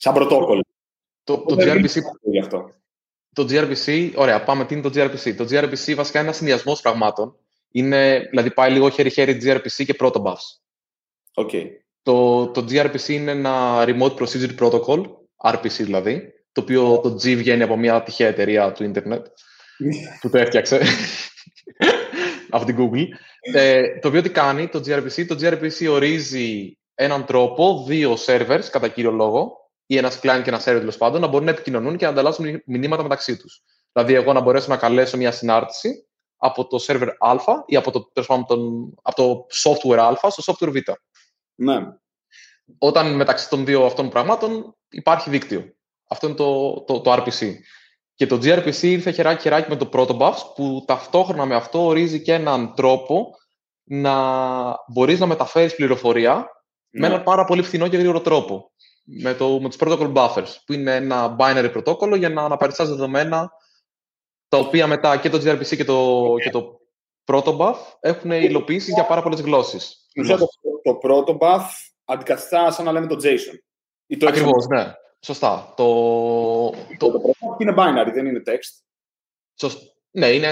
σαν 0.00 0.14
πρωτόκολλο. 0.14 0.64
Το, 1.24 1.38
το, 1.38 1.56
το 1.56 1.56
gRPC... 1.58 2.00
Γι 2.22 2.38
αυτό. 2.38 2.74
Το 3.32 3.46
gRPC, 3.50 4.12
ωραία, 4.16 4.44
πάμε 4.44 4.64
τι 4.64 4.74
είναι 4.74 4.82
το 4.82 4.90
gRPC. 4.94 5.34
Το 5.36 5.46
gRPC 5.50 5.94
βασικά 5.94 6.18
είναι 6.18 6.28
ένα 6.28 6.32
συνδυασμός 6.32 6.80
πραγμάτων. 6.80 7.36
Είναι, 7.70 8.26
δηλαδή 8.30 8.50
πάει 8.50 8.70
λίγο 8.70 8.90
χέρι-χέρι 8.90 9.38
gRPC 9.42 9.84
και 9.84 9.96
protobufs. 10.00 10.46
Okay. 11.34 11.66
Το, 12.02 12.46
το 12.48 12.64
gRPC 12.70 13.08
είναι 13.08 13.30
ένα 13.30 13.84
Remote 13.84 14.14
Procedure 14.14 14.58
Protocol, 14.58 15.02
RPC 15.44 15.68
δηλαδή, 15.68 16.32
το 16.52 16.60
οποίο 16.60 17.00
το 17.02 17.08
G 17.08 17.36
βγαίνει 17.36 17.62
από 17.62 17.76
μια 17.76 18.02
τυχαία 18.02 18.28
εταιρεία 18.28 18.72
του 18.72 18.84
ίντερνετ, 18.84 19.26
που 20.20 20.30
το 20.30 20.38
έφτιαξε 20.38 20.80
από 22.50 22.64
την 22.64 22.76
Google. 22.78 23.06
Ε, 23.54 23.98
το 23.98 24.08
οποίο 24.08 24.22
τι 24.22 24.30
κάνει 24.30 24.68
το 24.68 24.82
gRPC, 24.86 25.26
το 25.26 25.36
gRPC 25.40 25.88
ορίζει 25.90 26.78
έναν 26.94 27.24
τρόπο, 27.24 27.84
δύο 27.86 28.16
servers 28.26 28.64
κατά 28.70 28.88
κύριο 28.88 29.10
λόγο, 29.10 29.59
ή 29.90 29.96
ένας 29.96 30.16
client 30.22 30.40
και 30.42 30.50
ένας 30.50 30.62
server 30.62 30.78
τέλος 30.78 30.96
πάντων, 30.96 31.20
να 31.20 31.26
μπορούν 31.26 31.44
να 31.44 31.50
επικοινωνούν 31.50 31.96
και 31.96 32.04
να 32.04 32.10
ανταλλάσσουν 32.10 32.62
μηνύματα 32.66 33.02
μεταξύ 33.02 33.36
τους. 33.36 33.62
Δηλαδή, 33.92 34.14
εγώ 34.14 34.32
να 34.32 34.40
μπορέσω 34.40 34.66
να 34.68 34.76
καλέσω 34.76 35.16
μια 35.16 35.32
συνάρτηση 35.32 36.08
από 36.36 36.66
το 36.66 36.84
server 36.86 37.08
Α 37.18 37.34
ή 37.66 37.76
από 37.76 37.90
το, 37.90 38.10
από 39.02 39.14
το 39.14 39.46
software 39.64 39.98
Α 39.98 40.30
στο 40.30 40.52
software 40.52 40.72
Β. 40.72 40.76
Ναι. 41.54 41.78
Όταν 42.78 43.14
μεταξύ 43.14 43.48
των 43.48 43.64
δύο 43.64 43.84
αυτών 43.84 44.08
πραγμάτων 44.08 44.76
υπάρχει 44.88 45.30
δίκτυο. 45.30 45.74
Αυτό 46.08 46.26
είναι 46.26 46.36
το, 46.36 46.80
το, 46.86 47.00
το 47.00 47.12
RPC. 47.12 47.52
Και 48.14 48.26
το 48.26 48.36
gRPC 48.42 48.82
ήρθε 48.82 49.10
χεράκι-χεράκι 49.10 49.68
με 49.68 49.76
το 49.76 49.88
protobufs 49.92 50.54
που 50.54 50.84
ταυτόχρονα 50.86 51.44
με 51.44 51.54
αυτό 51.54 51.84
ορίζει 51.84 52.22
και 52.22 52.32
έναν 52.32 52.74
τρόπο 52.74 53.34
να 53.82 54.14
μπορείς 54.88 55.20
να 55.20 55.26
μεταφέρεις 55.26 55.74
πληροφορία 55.74 56.34
ναι. 56.90 57.00
με 57.00 57.06
έναν 57.06 57.22
πάρα 57.22 57.44
πολύ 57.44 57.62
φθηνό 57.62 57.88
και 57.88 57.96
γρήγορο 57.96 58.20
τρόπο. 58.20 58.69
Με, 59.22 59.34
το, 59.34 59.60
με 59.60 59.68
τους 59.68 59.78
protocol 59.80 60.12
buffers, 60.12 60.56
που 60.66 60.72
είναι 60.72 60.94
ένα 60.94 61.36
binary 61.38 61.68
πρωτόκολλο 61.72 62.16
για 62.16 62.28
να 62.28 62.42
αναπαριστάς 62.42 62.88
δεδομένα 62.88 63.50
τα 64.48 64.58
οποία 64.58 64.86
μετά 64.86 65.16
και 65.16 65.28
το 65.28 65.38
gRPC 65.44 65.76
και 65.76 65.84
το, 65.84 66.26
και 66.42 66.50
το 66.50 66.80
protobuf 67.24 67.76
έχουν 68.00 68.30
υλοποιήσεις 68.30 68.94
για 68.94 69.06
πάρα 69.06 69.22
πολλές 69.22 69.40
γλώσσες. 69.40 70.08
Το, 70.26 70.48
το 70.82 70.98
protobuf 71.02 71.62
αντικαθιστά 72.04 72.70
σαν 72.70 72.84
να 72.84 72.92
λέμε 72.92 73.06
το 73.06 73.16
JSON. 73.22 73.58
Ακριβώς, 74.26 74.66
ναι. 74.66 74.92
Σωστά. 75.20 75.72
Το, 75.76 75.84
το... 76.98 77.10
το 77.10 77.34
είναι 77.58 77.74
binary, 77.76 78.10
δεν 78.12 78.26
είναι 78.26 78.42
text. 78.46 78.82
Σωστά. 79.60 79.80
Ναι, 80.10 80.26
είναι... 80.26 80.48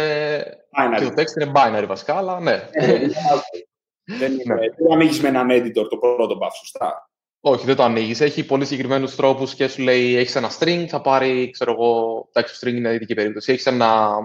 Binary. 0.78 0.98
Και 0.98 1.04
το 1.04 1.12
text 1.16 1.40
είναι 1.40 1.52
binary 1.54 1.84
βασικά, 1.86 2.16
αλλά 2.16 2.40
ναι. 2.40 2.68
Ε, 2.70 2.98
δεν 4.18 4.32
είναι... 4.32 4.54
ναι. 4.54 4.68
Δεν 4.76 4.92
ανοίγει 4.92 5.20
με 5.20 5.28
έναν 5.28 5.48
editor 5.50 5.86
το 5.88 5.96
πρώτο 5.96 6.38
buff, 6.42 6.50
σωστά. 6.58 7.07
Όχι, 7.40 7.66
δεν 7.66 7.76
το 7.76 7.82
ανοίγεις. 7.82 8.20
Έχει 8.20 8.46
πολύ 8.46 8.64
συγκεκριμένους 8.64 9.14
τρόπους 9.14 9.54
και 9.54 9.68
σου 9.68 9.82
λέει: 9.82 10.16
Έχεις 10.16 10.34
ένα 10.34 10.50
string, 10.58 10.84
θα 10.88 11.00
πάρει, 11.00 11.50
ξέρω 11.50 11.72
εγώ, 11.72 12.24
εντάξει, 12.32 12.60
το 12.60 12.66
string 12.66 12.74
είναι 12.74 12.94
ειδική 12.94 13.14
περίπτωση. 13.14 13.52
Έχεις 13.52 13.66
ένα, 13.66 14.16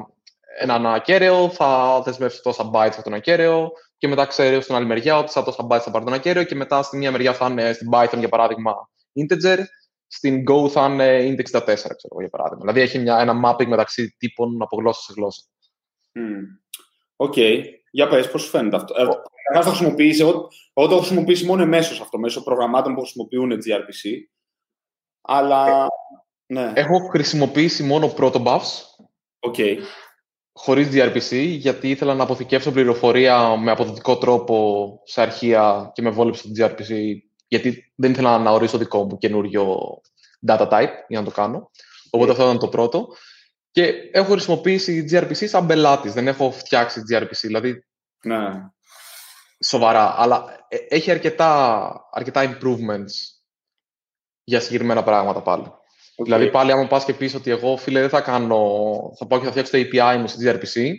ένα 0.59 0.93
ακέραιο, 0.93 1.49
θα 1.49 2.01
δεσμεύσεις 2.05 2.41
τόσα 2.41 2.69
bytes 2.73 2.93
από 2.93 3.03
τον 3.03 3.13
ακέραιο 3.13 3.71
και 3.97 4.07
μετά 4.07 4.25
ξέρεις 4.25 4.63
στην 4.63 4.75
άλλη 4.75 4.85
μεριά 4.85 5.17
ότι 5.17 5.31
θα 5.31 5.43
τόσα 5.43 5.67
bytes 5.69 5.81
θα 5.81 5.91
πάρει 5.91 6.05
τον 6.05 6.13
ακέραιο 6.13 6.43
και 6.43 6.55
μετά 6.55 6.83
στη 6.83 6.97
μία 6.97 7.11
μεριά 7.11 7.33
θα 7.33 7.47
είναι 7.47 7.73
στην 7.73 7.89
Python 7.91 8.17
για 8.17 8.29
παράδειγμα 8.29 8.73
integer, 9.19 9.57
στην 10.07 10.43
Go 10.49 10.69
θα 10.69 10.85
είναι 10.85 11.17
int 11.19 11.39
64, 11.39 11.63
ξέρω 11.63 12.07
εγώ, 12.11 12.19
για 12.19 12.29
παράδειγμα. 12.29 12.59
Δηλαδή 12.59 12.81
έχει 12.81 12.99
μια, 12.99 13.19
ένα 13.19 13.41
mapping 13.45 13.67
μεταξύ 13.67 14.15
τύπων 14.17 14.61
από 14.61 14.77
γλώσσα 14.77 15.01
σε 15.01 15.13
γλώσσα. 15.15 15.43
OK. 17.15 17.33
Okay. 17.35 17.63
Για 17.95 18.07
πες, 18.07 18.31
πώς 18.31 18.41
σου 18.41 18.49
φαίνεται 18.49 18.75
αυτό; 18.75 18.93
Ε, 19.53 19.59
το 19.59 19.69
χρησιμοποιήσει, 19.69 20.21
εγώ, 20.21 20.31
εγώ 20.73 20.87
το 20.87 20.93
έχω 20.93 21.03
χρησιμοποιήσει 21.03 21.45
μόνο 21.45 21.65
μέσω 21.65 22.03
αυτό, 22.03 22.17
μέσω 22.17 22.43
προγραμμάτων 22.43 22.93
που 22.93 23.01
χρησιμοποιούν 23.01 23.51
gRPC. 23.51 24.09
Αλλά, 25.21 25.87
ναι. 26.45 26.71
Έχω 26.75 27.07
χρησιμοποιήσει 27.09 27.83
μόνο 27.83 28.13
protobufs. 28.17 28.69
Okay. 29.39 29.77
Χωρίς 30.53 30.89
gRPC, 30.93 31.45
γιατί 31.47 31.89
ήθελα 31.89 32.13
να 32.13 32.23
αποθηκεύσω 32.23 32.71
πληροφορία 32.71 33.57
με 33.57 33.71
αποδοτικό 33.71 34.17
τρόπο 34.17 34.99
σε 35.03 35.21
αρχεία 35.21 35.91
και 35.93 36.01
με 36.01 36.09
βόλεψε 36.09 36.47
το 36.47 36.65
gRPC 36.65 37.15
γιατί 37.47 37.91
δεν 37.95 38.11
ήθελα 38.11 38.39
να 38.39 38.51
ορίσω 38.51 38.77
δικό 38.77 39.03
μου 39.03 39.17
καινούριο 39.17 39.77
data 40.47 40.69
type 40.69 40.93
για 41.07 41.19
να 41.19 41.25
το 41.25 41.31
κάνω. 41.31 41.71
Οπότε 42.09 42.31
αυτό 42.31 42.43
ήταν 42.43 42.59
το 42.59 42.67
πρώτο. 42.67 43.07
Και 43.73 44.09
έχω 44.11 44.31
χρησιμοποιήσει 44.31 45.05
gRPC 45.09 45.47
σαν 45.47 45.65
πελάτης. 45.65 46.13
Δεν 46.13 46.27
έχω 46.27 46.51
φτιάξει 46.51 47.01
gRPC. 47.11 47.39
Δηλαδή. 47.41 47.85
Ναι. 48.23 48.49
Σοβαρά. 49.65 50.15
Αλλά 50.17 50.65
ε, 50.67 50.77
έχει 50.89 51.11
αρκετά, 51.11 51.93
αρκετά 52.11 52.57
improvements 52.59 53.11
για 54.43 54.59
συγκεκριμένα 54.59 55.03
πράγματα 55.03 55.41
πάλι. 55.41 55.65
Okay. 55.65 56.23
Δηλαδή, 56.23 56.49
πάλι, 56.49 56.71
άμα 56.71 56.87
πας 56.87 57.05
και 57.05 57.13
πεις 57.13 57.33
ότι 57.33 57.51
εγώ, 57.51 57.77
φίλε, 57.77 57.99
δεν 57.99 58.09
θα 58.09 58.21
κάνω. 58.21 58.57
Θα 59.17 59.27
πάω 59.27 59.39
και 59.39 59.45
θα 59.45 59.51
φτιάξω 59.51 59.71
το 59.71 59.77
API 59.77 60.17
μου 60.19 60.27
σε 60.27 60.37
gRPC, 60.41 60.93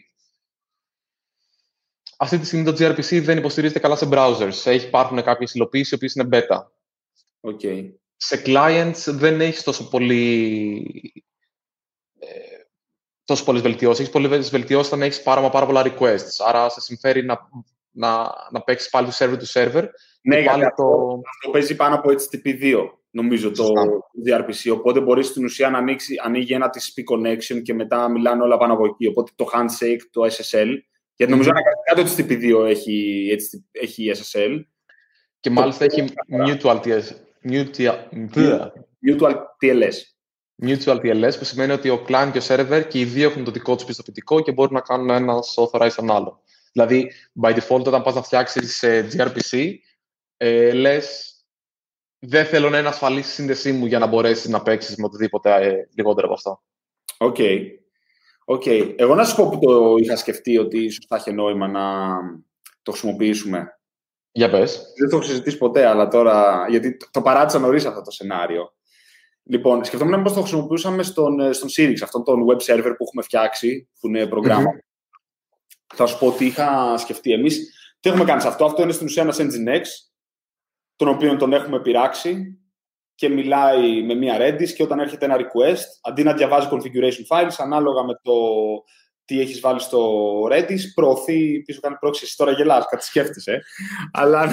αυτή 2.16 2.38
τη 2.38 2.46
στιγμή 2.46 2.64
το 2.64 2.76
gRPC 2.78 3.22
δεν 3.22 3.38
υποστηρίζεται 3.38 3.78
καλά 3.78 3.96
σε 3.96 4.08
browsers. 4.12 4.60
Έχει, 4.64 4.86
υπάρχουν 4.86 5.22
κάποιες 5.22 5.54
υλοποιήσεις 5.54 5.90
οι 5.90 5.94
οποίες 5.94 6.14
είναι 6.14 6.28
beta. 6.32 6.62
Okay. 7.40 7.92
Σε 8.16 8.42
clients 8.46 9.02
δεν 9.06 9.40
έχεις 9.40 9.62
τόσο 9.62 9.88
πολύ... 9.88 11.24
Ε, 13.24 13.32
τόσο 13.32 13.44
πολλές 13.44 13.62
βελτιώσεις. 13.62 13.98
Έχεις 14.00 14.12
πολλές 14.12 14.50
βελτιώσεις 14.50 14.86
όταν 14.86 15.02
έχεις 15.02 15.22
πάρα, 15.22 15.50
πάρα 15.50 15.66
πολλά 15.66 15.82
requests. 15.84 16.46
Άρα 16.46 16.68
σε 16.68 16.80
συμφέρει 16.80 17.24
να, 17.24 17.38
να, 17.90 18.32
να 18.50 18.62
παίξεις 18.62 18.90
πάλι 18.90 19.06
το 19.06 19.12
server 19.18 19.38
του 19.38 19.46
server. 19.46 19.84
Ναι, 20.22 20.40
γιατί 20.40 20.60
το... 20.60 20.66
αυτό, 20.66 21.20
αυτό 21.28 21.50
παίζει 21.50 21.76
πάνω 21.76 21.94
από 21.94 22.10
HTTP2, 22.10 22.74
νομίζω, 23.10 23.50
το 23.50 23.68
gRPC. 24.26 24.72
Οπότε 24.72 25.00
μπορείς 25.00 25.26
στην 25.26 25.44
ουσία 25.44 25.70
να 25.70 25.78
ανοίξει, 25.78 26.14
ανοίγει 26.24 26.54
ένα 26.54 26.70
TCP 26.72 27.14
connection 27.14 27.62
και 27.62 27.74
μετά 27.74 28.08
μιλάνε 28.08 28.42
όλα 28.42 28.56
πάνω 28.56 28.72
από 28.72 28.84
εκεί. 28.84 29.06
Οπότε 29.06 29.32
το 29.36 29.46
handshake, 29.52 30.00
το 30.10 30.22
SSL. 30.24 30.68
Γιατί 31.16 31.32
νομίζω 31.32 31.50
mm-hmm. 31.50 31.96
το 31.96 32.02
HTTP2 32.02 32.68
έχει, 32.68 33.28
έχει 33.70 34.12
SSL. 34.14 34.60
Και 35.40 35.50
μάλιστα 35.50 35.84
έχει 35.84 36.04
mutual, 36.30 36.80
mutual, 37.50 37.90
mutual 39.06 39.34
TLS. 39.60 40.13
Mutual 40.62 41.00
TLS 41.00 41.32
που 41.38 41.44
σημαίνει 41.44 41.72
ότι 41.72 41.90
ο 41.90 42.04
client 42.08 42.30
και 42.32 42.38
ο 42.38 42.42
server 42.48 42.84
και 42.88 42.98
οι 42.98 43.04
δύο 43.04 43.28
έχουν 43.28 43.44
το 43.44 43.50
δικό 43.50 43.74
τους 43.74 43.84
πιστοποιητικό 43.84 44.40
και 44.40 44.52
μπορούν 44.52 44.74
να 44.74 44.80
κάνουν 44.80 45.10
ένα 45.10 45.34
authorize 45.54 45.92
τον 45.96 46.10
άλλο. 46.10 46.42
Δηλαδή, 46.72 47.12
by 47.42 47.54
default, 47.54 47.84
όταν 47.84 48.02
πας 48.02 48.14
να 48.14 48.22
φτιάξεις 48.22 48.82
ε, 48.82 49.08
gRPC, 49.12 49.74
ε, 50.36 50.72
λες 50.72 51.34
δεν 52.18 52.44
θέλω 52.44 52.70
να 52.70 52.78
είναι 52.78 52.88
ασφαλής 52.88 53.24
στη 53.24 53.34
σύνδεσή 53.34 53.72
μου 53.72 53.86
για 53.86 53.98
να 53.98 54.06
μπορέσεις 54.06 54.48
να 54.48 54.62
παίξεις 54.62 54.96
με 54.96 55.04
οτιδήποτε 55.04 55.54
ε, 55.54 55.88
λιγότερο 55.96 56.26
από 56.26 56.34
αυτό. 56.34 56.62
OK. 57.18 57.36
Okay. 57.38 57.58
Okay. 58.46 58.94
Εγώ 58.96 59.14
να 59.14 59.24
σου 59.24 59.36
πω 59.36 59.48
που 59.48 59.58
το 59.58 59.94
είχα 59.96 60.16
σκεφτεί 60.16 60.58
ότι 60.58 60.84
ίσως 60.84 61.00
θα 61.08 61.16
έχει 61.16 61.32
νόημα 61.32 61.68
να 61.68 62.16
το 62.82 62.90
χρησιμοποιήσουμε. 62.90 63.78
Για 64.32 64.50
πες. 64.50 64.92
Δεν 64.98 65.08
το 65.08 65.16
έχω 65.16 65.24
συζητήσει 65.24 65.58
ποτέ, 65.58 65.86
αλλά 65.86 66.08
τώρα, 66.08 66.66
γιατί 66.68 66.96
το 67.10 67.22
παράτησα 67.22 67.58
νωρίς 67.58 67.84
αυτό 67.84 68.02
το 68.02 68.10
σενάριο. 68.10 68.72
Λοιπόν, 69.46 69.84
σκεφτόμουν 69.84 70.22
πώς 70.22 70.32
το 70.32 70.40
χρησιμοποιούσαμε 70.40 71.02
στον, 71.02 71.40
ε, 71.40 71.52
στον 71.52 71.68
Sirix, 71.76 71.96
αυτόν 72.02 72.24
τον 72.24 72.46
web 72.50 72.72
server 72.72 72.94
που 72.96 73.04
έχουμε 73.04 73.22
φτιάξει, 73.22 73.88
που 74.00 74.08
είναι 74.08 74.26
προγράμμα. 74.26 74.70
Θα 75.94 76.06
σου 76.06 76.18
πω 76.18 76.26
ότι 76.26 76.44
είχα 76.44 76.98
σκεφτεί. 76.98 77.32
Εμείς 77.32 77.58
τι 78.00 78.08
έχουμε 78.08 78.24
κάνει 78.24 78.40
σε 78.40 78.48
αυτό; 78.48 78.64
Αυτό 78.64 78.82
είναι 78.82 78.92
στην 78.92 79.06
ουσία 79.06 79.22
ένας 79.22 79.38
Nginx, 79.40 79.82
τον 80.96 81.08
οποίο 81.08 81.36
τον 81.36 81.52
έχουμε 81.52 81.80
πειράξει 81.80 82.58
και 83.14 83.28
μιλάει 83.28 84.02
με 84.02 84.14
μία 84.14 84.36
Redis 84.38 84.68
και 84.68 84.82
όταν 84.82 84.98
έρχεται 84.98 85.24
ένα 85.24 85.36
request, 85.36 85.84
αντί 86.02 86.22
να 86.22 86.32
διαβάζει 86.32 86.68
configuration 86.70 87.36
files, 87.36 87.54
ανάλογα 87.58 88.02
με 88.02 88.18
το 88.22 88.32
τι 89.24 89.40
έχεις 89.40 89.60
βάλει 89.60 89.80
στο 89.80 90.40
Redis, 90.50 90.80
προωθεί, 90.94 91.62
πίσω 91.62 91.80
κάνει 91.80 91.96
πρόξηση. 92.00 92.36
Τώρα 92.36 92.52
γελάς, 92.52 92.86
κάτι 92.86 93.04
σκέφτεσαι. 93.04 93.62
αλλά... 94.12 94.48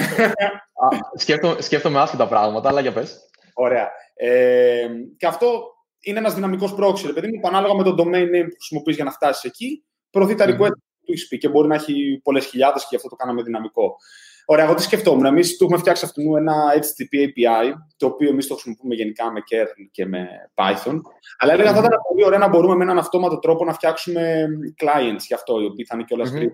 σκέφτομαι, 1.14 1.60
σκέφτομαι 1.60 2.00
άσχετα 2.00 2.28
πράγματα, 2.28 2.68
αλλά 2.68 2.80
για 2.80 2.92
πες. 2.92 3.30
Ωραία. 3.54 3.90
Ε, 4.14 4.88
και 5.16 5.26
αυτό 5.26 5.62
είναι 6.00 6.18
ένας 6.18 6.34
δυναμικός 6.34 6.74
πρόξης, 6.74 7.12
παιδί 7.12 7.26
μου, 7.26 7.40
που 7.40 7.48
ανάλογα 7.48 7.74
με 7.74 7.82
το 7.82 7.94
domain 7.98 8.24
name 8.24 8.48
που 8.48 8.56
χρησιμοποιείς 8.58 8.96
για 8.96 9.04
να 9.04 9.10
φτάσεις 9.10 9.44
εκεί, 9.44 9.84
προωθεί 10.10 10.34
τα 10.34 10.44
request 10.44 10.76
του 11.04 11.12
XP 11.12 11.38
και 11.38 11.48
μπορεί 11.48 11.68
να 11.68 11.74
έχει 11.74 12.20
πολλές 12.22 12.46
χιλιάδες 12.46 12.86
και 12.88 12.96
αυτό 12.96 13.08
το 13.08 13.16
κάναμε 13.16 13.42
δυναμικό. 13.42 13.96
Ωραία, 14.44 14.64
εγώ 14.64 14.74
τι 14.74 14.82
σκεφτόμουν. 14.82 15.24
Εμείς 15.24 15.56
του 15.56 15.64
έχουμε 15.64 15.78
φτιάξει 15.78 16.04
αυτού 16.04 16.36
ένα 16.36 16.54
HTTP 16.74 17.16
API, 17.26 17.72
το 17.96 18.06
οποίο 18.06 18.28
εμείς 18.28 18.46
το 18.46 18.54
χρησιμοποιούμε 18.54 18.94
γενικά 18.94 19.32
με 19.32 19.40
kernel 19.50 19.88
και 19.90 20.06
με 20.06 20.28
Python. 20.54 21.00
Αλλά 21.38 21.52
έλεγα 21.52 21.70
mm-hmm. 21.70 21.74
θα 21.74 21.78
ήταν 21.78 22.00
πολύ 22.08 22.24
ωραία 22.24 22.38
να 22.38 22.48
μπορούμε 22.48 22.74
με 22.74 22.84
έναν 22.84 22.98
αυτόματο 22.98 23.38
τρόπο 23.38 23.64
να 23.64 23.72
φτιάξουμε 23.72 24.46
clients 24.82 25.20
γι' 25.26 25.34
αυτό, 25.34 25.60
οι 25.60 25.64
οποίοι 25.64 25.84
θα 25.84 25.94
είναι 25.94 26.04
κιόλας 26.04 26.32
mm-hmm. 26.34 26.46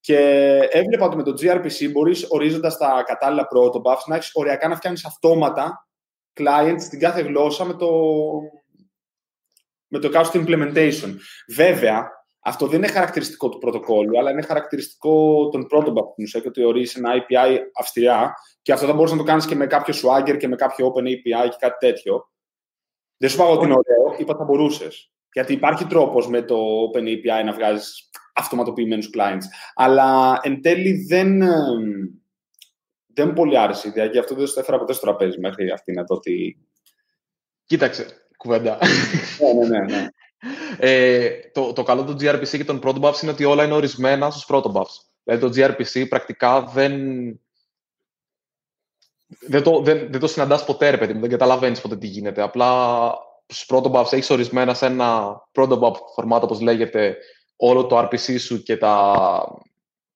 Και 0.00 0.18
έβλεπα 0.70 1.06
ότι 1.06 1.16
με 1.16 1.22
το 1.22 1.34
gRPC 1.40 1.90
μπορείς 1.90 2.26
ορίζοντας 2.28 2.76
τα 2.76 3.02
κατάλληλα 3.06 3.48
protobuffs 3.54 4.04
να 4.06 4.16
έχεις 4.16 4.30
οριακά 4.32 4.68
να 4.68 4.76
φτιάχνεις 4.76 5.04
αυτόματα 5.06 5.86
clients 6.40 6.80
στην 6.80 6.98
κάθε 6.98 7.20
γλώσσα 7.20 7.64
με 7.64 7.74
το, 7.74 7.90
με 9.86 9.98
το 9.98 10.10
custom 10.12 10.46
implementation. 10.46 11.14
Βέβαια, 11.48 12.10
αυτό 12.44 12.66
δεν 12.66 12.78
είναι 12.78 12.92
χαρακτηριστικό 12.92 13.48
του 13.48 13.58
πρωτοκόλλου, 13.58 14.18
αλλά 14.18 14.30
είναι 14.30 14.42
χαρακτηριστικό 14.42 15.48
των 15.48 15.66
πρώτων 15.66 15.94
που 15.94 16.14
και 16.14 16.42
ότι 16.46 16.64
ορίζει 16.64 16.98
ένα 16.98 17.10
API 17.14 17.58
αυστηρά 17.78 18.34
και 18.62 18.72
αυτό 18.72 18.86
θα 18.86 18.92
μπορούσε 18.92 19.14
να 19.14 19.20
το 19.20 19.26
κάνεις 19.26 19.46
και 19.46 19.54
με 19.54 19.66
κάποιο 19.66 19.94
Swagger 19.94 20.36
και 20.38 20.48
με 20.48 20.56
κάποιο 20.56 20.92
Open 20.94 21.02
API 21.02 21.48
και 21.50 21.56
κάτι 21.58 21.86
τέτοιο. 21.86 22.30
Δεν 23.16 23.30
σου 23.30 23.36
είπα 23.36 23.46
ότι 23.46 23.64
είναι 23.64 23.74
ωραίο, 23.74 24.16
είπα 24.18 24.36
θα 24.36 24.44
μπορούσες. 24.44 25.12
Γιατί 25.32 25.52
υπάρχει 25.52 25.86
τρόπος 25.86 26.28
με 26.28 26.42
το 26.42 26.56
Open 26.56 27.02
API 27.02 27.44
να 27.44 27.52
βγάζεις 27.52 28.10
αυτοματοποιημένους 28.34 29.10
clients. 29.16 29.44
Αλλά 29.74 30.38
εν 30.42 30.62
τέλει 30.62 31.04
δεν, 31.08 31.42
δεν 33.14 33.32
πολύ 33.32 33.58
άρεσε 33.58 33.88
η 33.88 33.90
ιδέα 33.90 34.08
και 34.08 34.18
αυτό 34.18 34.34
δεν 34.34 34.46
το 34.46 34.60
έφερα 34.60 34.78
ποτέ 34.78 34.92
στο 34.92 35.06
τραπέζι 35.06 35.38
μέχρι 35.38 35.70
αυτή 35.70 35.92
να 35.92 36.02
δω 36.04 36.14
ότι. 36.14 36.58
Κοίταξε, 37.64 38.06
κουβέντα. 38.36 38.78
ναι, 39.40 39.52
ναι, 39.52 39.78
ναι. 39.78 39.96
ναι. 39.96 40.08
Ε, 40.78 41.30
το, 41.52 41.72
το 41.72 41.82
καλό 41.82 42.04
του 42.04 42.16
gRPC 42.20 42.48
και 42.48 42.64
των 42.64 42.80
buffs 42.84 43.22
είναι 43.22 43.30
ότι 43.30 43.44
όλα 43.44 43.64
είναι 43.64 43.74
ορισμένα 43.74 44.30
στους 44.30 44.46
buffs. 44.50 45.12
Δηλαδή 45.22 45.46
το 45.46 45.52
gRPC 45.56 46.08
πρακτικά 46.08 46.62
δεν, 46.62 46.92
δεν, 49.40 49.62
το, 49.62 49.80
δεν, 49.82 50.10
δεν 50.10 50.20
το 50.20 50.26
συναντάς 50.26 50.64
ποτέ, 50.64 50.90
ρε 50.90 50.98
παιδί 50.98 51.12
μου, 51.12 51.20
δεν 51.20 51.30
καταλαβαίνεις 51.30 51.80
ποτέ 51.80 51.96
τι 51.96 52.06
γίνεται. 52.06 52.42
Απλά 52.42 53.12
στους 53.46 53.66
buffs 53.70 54.12
έχεις 54.12 54.30
ορισμένα 54.30 54.74
σε 54.74 54.86
ένα 54.86 55.40
buff 55.54 55.94
φορμάτο, 56.14 56.44
όπως 56.44 56.60
λέγεται, 56.60 57.16
όλο 57.56 57.86
το 57.86 57.98
RPC 57.98 58.40
σου 58.40 58.62
και 58.62 58.76
τα, 58.76 59.44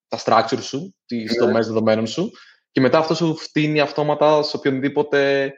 τα 0.09 0.19
structure 0.25 0.63
σου, 0.63 0.95
τις 1.07 1.33
yeah. 1.33 1.41
Ναι. 1.41 1.47
δομές 1.47 1.67
δεδομένων 1.67 2.07
σου. 2.07 2.31
Και 2.77 2.83
μετά 2.83 2.99
αυτός 2.99 3.17
σου 3.17 3.37
φτύνει 3.37 3.81
αυτόματα 3.81 4.43
σε 4.43 4.57
οποιονδήποτε 4.57 5.53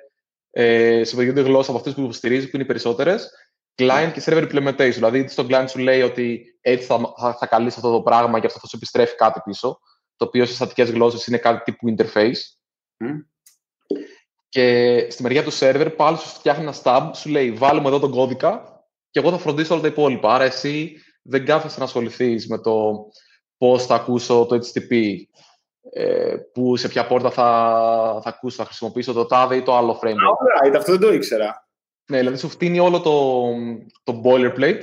ε, 0.51 1.05
σε 1.05 1.15
οποιοδήποτε 1.15 1.47
γλώσσα 1.47 1.71
από 1.71 1.79
αυτές 1.79 1.95
που 1.95 2.01
υποστηρίζει, 2.01 2.45
που 2.45 2.51
είναι 2.55 2.63
οι 2.63 2.67
περισσότερες, 2.67 3.31
client 3.75 4.11
και 4.13 4.23
server 4.25 4.53
implementation. 4.53 4.93
Δηλαδή, 4.93 5.29
στον 5.29 5.47
client 5.51 5.65
σου 5.69 5.79
λέει 5.79 6.03
ότι 6.03 6.59
έτσι 6.61 6.87
θα, 6.87 7.15
θα, 7.17 7.35
θα 7.35 7.47
καλείς 7.47 7.77
αυτό 7.77 7.93
το 7.93 8.03
πράγμα 8.03 8.41
και 8.41 8.47
αυτό 8.47 8.59
θα 8.59 8.67
σου 8.67 8.77
επιστρέφει 8.77 9.15
κάτι 9.15 9.41
πίσω, 9.45 9.79
το 10.17 10.25
οποίο 10.25 10.47
σε 10.47 10.55
στατικές 10.55 10.91
γλώσσες 10.91 11.27
είναι 11.27 11.39
κάτι 11.39 11.73
τύπου 11.73 11.95
interface. 11.97 12.41
Και 14.49 15.07
στη 15.11 15.23
μεριά 15.23 15.45
του 15.45 15.59
server 15.59 15.93
πάλι 15.97 16.17
σου 16.17 16.29
φτιάχνει 16.29 16.63
ένα 16.63 16.75
stub, 16.83 17.11
σου 17.15 17.29
λέει 17.29 17.51
βάλουμε 17.51 17.89
εδώ 17.89 17.99
τον 17.99 18.11
κώδικα 18.11 18.83
και 19.11 19.19
εγώ 19.19 19.31
θα 19.31 19.39
φροντίσω 19.39 19.73
όλα 19.73 19.83
τα 19.83 19.89
υπόλοιπα. 19.89 20.35
Άρα 20.35 20.45
εσύ 20.45 20.97
δεν 21.23 21.45
κάθεσαι 21.45 21.79
να 21.79 21.85
ασχοληθείς 21.85 22.49
με 22.49 22.59
το 22.59 23.07
πώς 23.57 23.87
θα 23.87 23.95
ακούσω 23.95 24.47
το 24.49 24.57
HTTP, 24.57 25.15
ε, 25.93 26.37
που 26.53 26.77
σε 26.77 26.89
ποια 26.89 27.07
πόρτα 27.07 27.31
θα, 27.31 28.21
θα 28.23 28.29
ακούσω, 28.29 28.57
θα 28.57 28.65
χρησιμοποιήσω 28.65 29.13
το 29.13 29.27
τάδε 29.27 29.57
ή 29.57 29.63
το 29.63 29.77
άλλο 29.77 30.01
framework. 30.03 30.67
Alright, 30.67 30.77
αυτό 30.77 30.93
δεν 30.93 31.01
το 31.01 31.13
ήξερα. 31.13 31.69
Ναι, 32.11 32.19
δηλαδή 32.19 32.37
σου 32.37 32.49
φτύνει 32.49 32.79
όλο 32.79 33.01
το, 33.01 33.43
το 34.05 34.23
boilerplate 34.25 34.81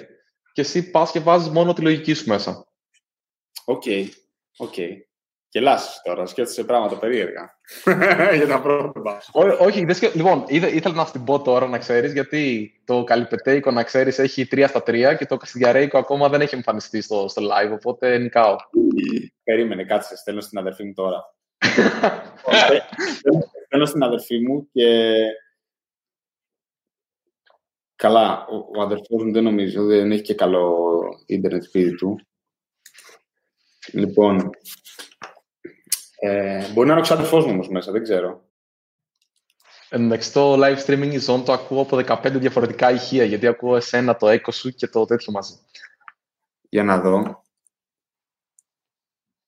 και 0.52 0.62
εσύ 0.62 0.89
πας 0.89 1.12
και 1.12 1.20
βάζεις 1.20 1.50
μόνο 1.50 1.74
τη 1.74 1.82
λογική 1.82 2.13
σου 2.13 2.28
μέσα. 2.28 2.68
Οκ, 3.65 3.84
okay. 3.86 4.08
οκ. 4.58 4.74
Okay. 4.78 4.89
Γελάς 5.56 6.02
τώρα, 6.04 6.26
σκέφτεσαι 6.26 6.63
πράγματα 6.63 6.98
περίεργα 6.98 7.58
για 8.38 8.48
τα 8.48 8.62
πρώτα. 8.62 9.22
όχι, 9.60 9.86
δεν 9.86 9.96
σκέ... 9.96 10.12
λοιπόν, 10.13 10.44
ήθελα 10.48 10.96
να 10.96 11.12
την 11.12 11.24
πω 11.24 11.41
τώρα 11.41 11.68
να 11.68 11.78
ξέρεις, 11.78 12.13
γιατί 12.13 12.74
το 12.86 13.04
καλυπετέικο 13.04 13.72
να 13.72 13.84
ξέρεις 13.84 14.20
έχει 14.20 14.48
3 14.52 14.65
στα 14.68 14.80
3 14.80 15.15
και 15.18 15.26
το 15.26 15.38
καστιδιαρέικο 15.38 15.98
ακόμα 15.98 16.30
δεν 16.30 16.41
έχει 16.41 16.56
εμφανιστεί 16.56 17.02
στο, 17.02 17.28
στο 17.28 17.41
live, 17.41 17.72
οπότε 17.72 18.18
νικάω. 18.18 18.56
Περίμενε, 19.44 19.84
κάτσε, 19.84 20.18
στέλνω 20.18 20.41
στην 20.41 20.58
αδερφή 20.58 20.84
μου 20.84 20.94
τώρα. 20.94 21.36
στέλνω 23.65 23.86
στην 23.86 24.04
αδερφή 24.04 24.39
μου 24.39 24.70
και 24.72 25.15
Καλά, 27.96 28.46
ο, 28.50 28.80
ο 28.80 28.82
αδερφός 28.82 29.24
μου 29.24 29.32
δεν 29.32 29.44
νομίζω, 29.44 29.86
δεν 29.86 30.12
έχει 30.12 30.22
και 30.22 30.36
καλό 30.36 30.88
ίντερνετ 31.26 31.63
σπίτι 31.63 31.96
του. 31.96 32.20
Λοιπόν, 33.91 34.50
ε, 36.26 36.72
μπορεί 36.74 36.88
να 36.88 36.92
είναι 36.92 37.02
ο 37.02 37.04
ξαδερφός 37.04 37.46
μου 37.46 37.52
όμως 37.52 37.70
μέσα, 37.70 37.92
δεν 37.92 38.04
ξέρω. 38.04 38.44
Εντάξει, 39.90 40.34
το 40.34 40.54
live 40.54 40.86
streaming 40.86 41.20
zone 41.26 41.44
το 41.46 41.52
ακούω 41.52 41.82
από 41.82 41.98
15 41.98 42.32
διαφορετικά 42.32 42.92
ηχεία, 42.92 43.24
γιατί 43.24 43.48
ακούω 43.48 43.76
εσένα, 43.76 44.16
το 44.16 44.28
echo 44.30 44.54
σου 44.54 44.70
και 44.70 44.88
το 44.88 45.06
τέτοιο 45.06 45.32
μαζί. 45.32 45.54
Για 46.70 46.84
να 46.84 47.00
δω. 47.00 47.44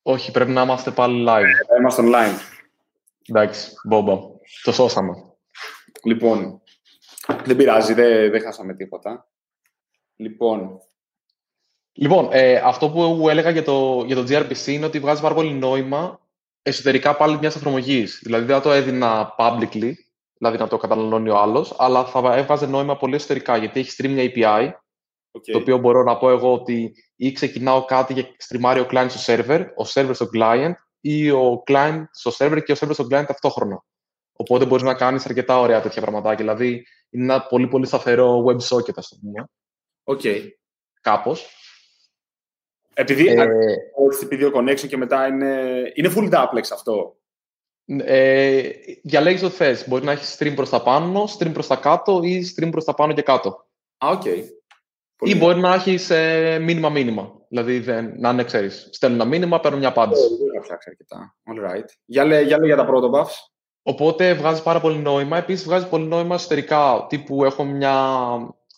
Όχι, 0.02 0.32
πρέπει 0.32 0.52
να 0.52 0.62
είμαστε 0.62 0.92
πάλι 0.92 1.26
live. 1.28 1.44
Ε, 1.44 1.76
είμαστε 1.80 2.04
online. 2.06 2.40
Εντάξει, 3.28 3.72
μπόμπα. 3.84 4.16
Το 4.64 4.72
σώσαμε. 4.72 5.14
Λοιπόν, 6.04 6.62
δεν 7.46 7.56
πειράζει, 7.56 7.94
δεν, 7.94 8.32
δεν 8.32 8.42
χάσαμε 8.42 8.76
τίποτα. 8.76 9.28
Λοιπόν, 10.16 10.82
Λοιπόν, 12.00 12.28
ε, 12.32 12.56
αυτό 12.56 12.90
που 12.90 13.30
έλεγα 13.30 13.50
για 13.50 13.64
το, 13.64 14.04
για 14.06 14.16
το 14.16 14.26
gRPC 14.28 14.68
είναι 14.68 14.86
ότι 14.86 15.00
βγάζει 15.00 15.22
πάρα 15.22 15.36
πολύ 15.36 15.54
νόημα 15.54 16.20
εσωτερικά 16.68 17.16
πάλι 17.16 17.38
μιας 17.38 17.56
εφαρμογής. 17.56 18.20
Δηλαδή 18.24 18.46
δεν 18.46 18.56
θα 18.56 18.62
το 18.62 18.72
έδινα 18.72 19.36
publicly, 19.38 19.92
δηλαδή 20.38 20.58
να 20.58 20.68
το 20.68 20.78
καταναλώνει 20.78 21.30
ο 21.30 21.38
άλλος, 21.38 21.76
αλλά 21.78 22.06
θα 22.06 22.36
έβγαζε 22.36 22.66
νόημα 22.66 22.98
πολύ 22.98 23.16
εσωτερικά 23.16 23.58
γιατί 23.58 23.80
έχει 23.80 23.92
stream 23.98 24.10
μια 24.10 24.32
API. 24.36 24.72
Okay. 25.32 25.52
Το 25.52 25.58
οποίο 25.58 25.78
μπορώ 25.78 26.04
να 26.04 26.18
πω 26.18 26.30
εγώ 26.30 26.54
ότι 26.54 26.94
ή 27.16 27.32
ξεκινάω 27.32 27.86
κάτι 27.86 28.14
και 28.14 28.36
στριμάρει 28.38 28.80
ο 28.80 28.88
client 28.92 29.06
στο 29.10 29.34
server, 29.34 29.66
ο 29.76 29.84
server 29.94 30.12
στο 30.14 30.30
client 30.34 30.74
ή 31.02 31.32
ο 31.32 31.64
client 31.68 32.04
στο 32.12 32.32
server 32.38 32.62
και 32.66 32.72
ο 32.72 32.76
server 32.80 32.94
στο 32.94 33.04
client 33.04 33.26
ταυτόχρονα. 33.28 33.84
Οπότε 34.34 34.66
μπορείς 34.66 34.84
να 34.84 34.94
κάνεις 34.94 35.26
αρκετά 35.26 35.60
ωραία 35.60 35.82
τέτοια 35.82 36.02
πραγματάκια. 36.02 36.46
Δηλαδή 36.46 36.86
είναι 37.10 37.24
ένα 37.24 37.42
πολύ 37.48 37.68
πολύ 37.68 37.86
σταθερό 37.86 38.44
WebSocket, 38.48 38.94
ας 38.96 39.18
πούμε. 39.22 39.50
OK. 40.04 40.22
Okay. 40.24 40.48
κάπως. 41.02 41.46
Επειδή 43.00 43.28
ε, 43.28 43.48
video 44.32 44.54
connection 44.54 44.88
και 44.88 44.98
μετά 44.98 45.28
είναι, 45.28 45.82
είναι 45.94 46.14
full 46.16 46.34
duplex 46.34 46.64
αυτό. 46.74 47.18
Ε, 47.86 48.70
διαλέγεις 49.04 49.44
ό,τι 49.44 49.56
θες. 49.56 49.88
Μπορεί 49.88 50.06
να 50.06 50.12
έχεις 50.12 50.38
stream 50.40 50.54
προς 50.56 50.70
τα 50.70 50.82
πάνω, 50.82 51.24
stream 51.24 51.54
προς 51.54 51.68
τα 51.68 51.76
κάτω 51.76 52.20
ή 52.24 52.54
stream 52.56 52.70
προς 52.72 52.84
τα 52.84 52.94
πάνω 52.94 53.14
και 53.14 53.22
κάτω. 53.22 53.66
Α, 53.98 54.10
OK. 54.10 54.22
Okay. 54.26 54.44
Ή 55.20 55.36
μπορεί 55.36 55.60
να 55.60 55.74
έχεις 55.74 56.10
ε, 56.10 56.60
μήνυμα-μήνυμα. 56.60 57.32
Δηλαδή 57.50 57.80
δεν, 57.80 58.14
να 58.18 58.30
είναι, 58.30 58.44
ξέρεις. 58.44 58.90
Στέλνω 58.92 59.16
ένα 59.16 59.26
μήνυμα, 59.26 59.60
παίρνω 59.60 59.78
μια 59.78 59.88
απάντηση. 59.88 60.22
Δεν 60.22 60.54
θα 60.54 60.62
φτιάξει 60.62 60.90
αρκετά. 60.90 61.36
All 61.46 61.72
right. 61.72 61.88
Για 62.06 62.26
λέει, 62.26 62.44
για, 62.44 62.60
για 62.64 62.76
τα 62.76 62.86
protobufs. 62.86 63.36
Οπότε 63.84 64.34
βγάζει 64.34 64.64
πάρα 64.64 64.80
πολύ 64.80 64.98
νόημα. 64.98 65.38
Επίσης 65.38 65.66
βγάζει 65.66 65.90
πολύ 65.90 66.06
νόημα 66.06 66.36
εσωτερικά. 66.36 67.06
Τύπου 67.10 67.46
έχω 67.46 67.64
μια 67.64 68.28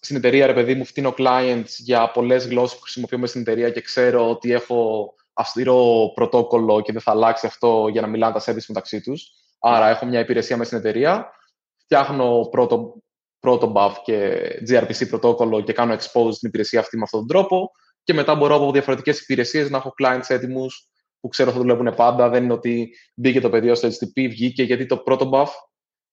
στην 0.02 0.16
εταιρεία, 0.16 0.46
ρε 0.46 0.54
παιδί 0.54 0.76
μου, 0.76 0.86
φτύνω 0.86 1.14
clients 1.18 1.70
για 1.78 2.12
πολλές 2.12 2.48
γλώσσες 2.48 2.78
που 2.78 2.84
χρησιμοποιούμε 2.84 3.28
στην 3.28 3.42
εταιρεία 3.42 3.70
και 3.70 3.82
ξέρω 3.82 4.30
ότι 4.30 4.52
έχω 4.52 5.14
αυστηρό 5.34 6.12
πρωτόκολλο 6.14 6.82
και 6.82 6.92
δεν 6.92 7.02
θα 7.02 7.12
αλλάξει 7.12 7.46
αυτό 7.46 7.88
για 7.92 8.02
να 8.02 8.08
μιλάνε 8.08 8.34
τα 8.34 8.42
service 8.46 8.66
μεταξύ 8.68 9.02
τους. 9.02 9.32
Άρα 9.60 9.90
έχω 9.90 10.06
μια 10.06 10.20
υπηρεσία 10.20 10.58
μέσα 10.58 10.70
στην 10.70 10.90
εταιρεία. 10.90 11.32
Φτιάχνω 11.78 12.48
proto, 12.52 12.96
protobuf 13.40 13.94
και 14.04 14.38
gRPC 14.70 15.08
πρωτόκολλο 15.10 15.62
και 15.62 15.74
κάνω 15.74 15.94
expose 15.94 16.34
την 16.40 16.48
υπηρεσία 16.48 16.80
αυτή 16.80 16.98
με 16.98 17.04
αυτόν 17.04 17.20
τον 17.20 17.28
τρόπο. 17.28 17.72
Και 18.04 18.14
μετά 18.14 18.36
μπορώ 18.36 18.56
από 18.56 18.72
διαφορετικές 18.72 19.22
υπηρεσίες 19.22 19.70
να 19.70 19.78
έχω 19.78 19.94
clients 20.04 20.28
έτοιμους 20.28 20.90
που 21.20 21.28
ξέρω 21.28 21.52
θα 21.52 21.58
δουλεύουν 21.58 21.96
πάντα. 21.96 22.30
Δεν 22.30 22.44
είναι 22.44 22.54
ότι 22.54 22.96
μπήκε 23.16 23.42
το 23.42 23.50
πεδίο 23.50 23.76
στο 23.76 23.88
HTTP, 23.88 24.28
βγήκε 24.30 24.64
γιατί 24.64 24.86
το 24.86 24.98
protobuf 24.98 25.48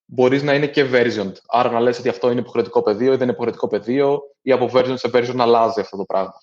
μπορείς 0.06 0.42
να 0.42 0.54
είναι 0.54 0.66
και 0.66 0.84
version. 0.92 1.32
Άρα 1.46 1.70
να 1.70 1.80
λες 1.80 1.98
ότι 1.98 2.08
αυτό 2.08 2.30
είναι 2.30 2.40
υποχρεωτικό 2.40 2.82
πεδίο 2.82 3.12
ή 3.12 3.16
δεν 3.16 3.22
είναι 3.22 3.32
υποχρεωτικό 3.32 3.68
πεδίο 3.68 4.22
ή 4.42 4.52
από 4.52 4.70
version 4.72 4.94
σε 4.94 5.10
version 5.12 5.36
αλλάζει 5.38 5.80
αυτό 5.80 5.96
το 5.96 6.04
πράγμα. 6.04 6.34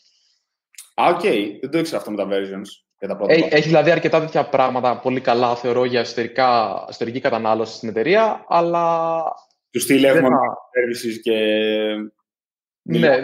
Α, 0.95 1.07
OK. 1.07 1.19
Okay. 1.23 1.45
Δεν 1.61 1.71
το 1.71 1.77
ήξερα 1.77 1.97
αυτό 1.97 2.11
με 2.11 2.17
τα 2.17 2.27
versions. 2.29 2.67
Για 2.99 3.07
τα 3.07 3.17
protos 3.17 3.33
έχει, 3.33 3.67
δηλαδή 3.67 3.91
αρκετά 3.91 4.19
τέτοια 4.19 4.49
πράγματα 4.49 4.99
πολύ 4.99 5.21
καλά, 5.21 5.55
θεωρώ, 5.55 5.85
για 5.85 5.99
εσωτερικά, 5.99 6.83
εσωτερική 6.89 7.19
κατανάλωση 7.19 7.75
στην 7.75 7.89
εταιρεία, 7.89 8.45
αλλά... 8.47 9.17
Του 9.71 9.79
στυλ 9.79 10.03
έχουμε 10.03 10.27
services 10.27 11.19
και... 11.21 11.37
Ναι, 12.81 13.17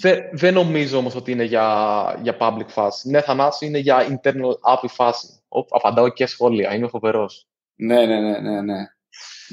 δεν, 0.00 0.18
δεν 0.32 0.54
νομίζω 0.54 0.98
όμως 0.98 1.14
ότι 1.14 1.30
είναι 1.30 1.44
για, 1.44 2.18
για 2.22 2.36
public 2.40 2.66
φάση. 2.66 3.10
Ναι, 3.10 3.20
Θανάση, 3.20 3.66
είναι 3.66 3.78
για 3.78 4.06
internal 4.08 4.50
app 4.74 4.88
φάση. 4.88 5.28
απαντάω 5.68 6.08
και 6.08 6.26
σχόλια, 6.26 6.74
είμαι 6.74 6.88
φοβερός. 6.88 7.46
Ναι, 7.74 8.06
ναι, 8.06 8.20
ναι, 8.20 8.38
ναι, 8.38 8.60
ναι. 8.60 8.84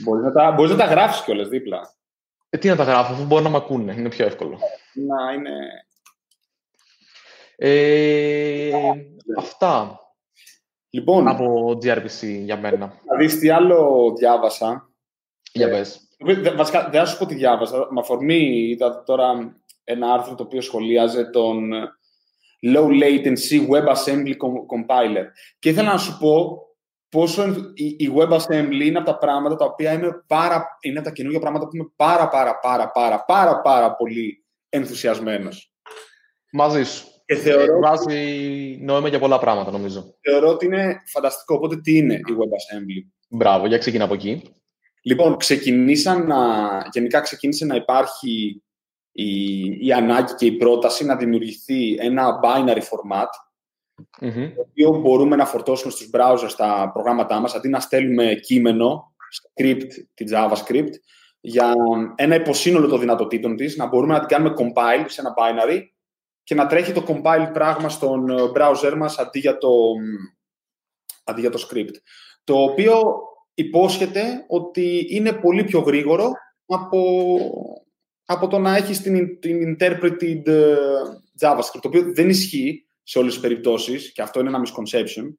Μπορείς 0.03 0.23
να 0.23 0.31
τα, 0.31 0.51
μπορείς 0.51 0.71
να 0.71 0.77
τα 0.77 0.85
γράψεις 0.85 1.23
κιόλας 1.23 1.47
δίπλα. 1.47 1.93
Ε, 2.49 2.57
τι 2.57 2.67
να 2.67 2.75
τα 2.75 2.83
γράφω, 2.83 3.13
αφού 3.13 3.25
μπορούν 3.25 3.43
να 3.43 3.49
μ' 3.49 3.55
ακούνε. 3.55 3.93
Είναι 3.93 4.09
πιο 4.09 4.25
εύκολο. 4.25 4.59
Να, 4.93 5.33
είναι... 5.33 5.51
Ε, 7.55 8.71
αυτά. 9.37 9.99
Λοιπόν, 10.89 11.27
από 11.27 11.77
gRPC 11.81 12.21
για 12.21 12.57
μένα. 12.57 13.01
Να 13.05 13.17
δεις 13.17 13.39
τι 13.39 13.49
άλλο 13.49 14.11
διάβασα. 14.17 14.89
Για 15.51 15.69
πες. 15.69 15.99
Βασικά, 16.55 16.89
δεν 16.89 16.99
θα 16.99 17.05
σου 17.05 17.17
πω 17.17 17.25
τι 17.25 17.35
διάβασα. 17.35 17.87
Με 17.91 17.99
αφορμή 17.99 18.67
είδα 18.69 19.03
τώρα 19.03 19.57
ένα 19.83 20.13
άρθρο 20.13 20.35
το 20.35 20.43
οποίο 20.43 20.61
σχολίαζε 20.61 21.25
τον 21.25 21.71
Low 22.75 22.87
Latency 22.87 23.67
WebAssembly 23.69 24.33
Compiler. 24.73 25.25
Και 25.59 25.69
ήθελα 25.69 25.91
να 25.91 25.97
σου 25.97 26.17
πω 26.17 26.59
πόσο 27.15 27.43
η, 27.73 28.11
WebAssembly 28.15 28.81
είναι 28.81 28.97
από 28.97 29.11
τα 29.11 29.17
πράγματα 29.17 29.55
τα 29.55 29.65
οποία 29.65 29.93
είναι, 29.93 30.23
πάρα, 30.27 30.77
είναι 30.81 30.99
από 30.99 31.07
τα 31.07 31.13
καινούργια 31.13 31.39
πράγματα 31.39 31.67
που 31.67 31.75
είμαι 31.75 31.91
πάρα 31.95 32.27
πάρα 32.27 32.59
πάρα 32.59 32.91
πάρα 32.91 33.23
πάρα 33.23 33.61
πάρα 33.61 33.95
πολύ 33.95 34.45
ενθουσιασμένος. 34.69 35.73
Μαζί 36.51 36.83
σου. 36.83 37.05
Και 37.25 37.35
θεωρώ... 37.35 37.79
Βάζει 37.79 38.77
νόημα 38.81 39.07
για 39.07 39.19
πολλά 39.19 39.39
πράγματα, 39.39 39.71
νομίζω. 39.71 40.15
Θεωρώ 40.21 40.49
ότι 40.49 40.65
είναι 40.65 41.01
φανταστικό. 41.05 41.55
Οπότε 41.55 41.81
τι 41.81 41.97
είναι 41.97 42.13
η 42.13 42.33
WebAssembly. 42.37 43.11
Μπράβο, 43.29 43.67
για 43.67 43.77
ξεκινά 43.77 44.03
από 44.03 44.13
εκεί. 44.13 44.41
Λοιπόν, 45.01 45.37
ξεκινήσαν 45.37 46.27
να, 46.27 46.37
γενικά 46.91 47.19
ξεκίνησε 47.19 47.65
να 47.65 47.75
υπάρχει 47.75 48.63
η, 49.11 49.61
η 49.85 49.93
ανάγκη 49.93 50.33
και 50.35 50.45
η 50.45 50.51
πρόταση 50.51 51.05
να 51.05 51.15
δημιουργηθεί 51.15 51.95
ένα 51.99 52.39
binary 52.43 52.81
format 52.81 53.29
mm-hmm. 54.21 54.51
το 54.55 54.61
οποίο 54.69 54.99
μπορούμε 54.99 55.35
να 55.35 55.45
φορτώσουμε 55.45 55.91
στους 55.91 56.09
browsers 56.13 56.49
στα 56.49 56.91
προγράμματά 56.93 57.39
μας 57.39 57.55
αντί 57.55 57.69
να 57.69 57.79
στέλνουμε 57.79 58.33
κείμενο, 58.35 59.13
script, 59.41 59.89
τη 60.13 60.25
JavaScript 60.31 60.91
για 61.41 61.73
ένα 62.15 62.35
υποσύνολο 62.35 62.87
των 62.87 62.99
δυνατοτήτων 62.99 63.55
της, 63.55 63.75
να 63.75 63.87
μπορούμε 63.87 64.13
να 64.13 64.19
την 64.19 64.27
κάνουμε 64.27 64.53
compile 64.57 65.05
σε 65.07 65.21
ένα 65.21 65.33
binary 65.37 65.81
και 66.43 66.55
να 66.55 66.67
τρέχει 66.67 66.91
το 66.91 67.03
compile 67.07 67.49
πράγμα 67.53 67.89
στον 67.89 68.29
ε, 68.29 68.35
browser 68.55 68.93
μας 68.97 69.19
αντί 69.19 69.39
για 69.39 69.57
το, 69.57 69.69
αντί 71.23 71.41
για 71.41 71.49
το 71.49 71.67
script. 71.69 71.93
Το 72.43 72.61
οποίο 72.61 73.01
υπόσχεται 73.53 74.45
ότι 74.47 75.05
είναι 75.09 75.33
πολύ 75.33 75.63
πιο 75.63 75.79
γρήγορο 75.79 76.31
από, 76.65 77.37
από 78.25 78.47
το 78.47 78.59
να 78.59 78.75
έχεις 78.75 79.01
την, 79.01 79.39
την 79.39 79.77
interpreted 79.79 80.47
ε, 80.47 80.75
JavaScript, 81.41 81.79
το 81.81 81.87
οποίο 81.87 82.13
δεν 82.13 82.29
ισχύει 82.29 82.84
σε 83.05 83.19
όλες 83.19 83.33
τις 83.33 83.41
περιπτώσεις 83.41 84.11
και 84.11 84.21
αυτό 84.21 84.39
είναι 84.39 84.49
ένα 84.49 84.61
misconception. 84.61 85.33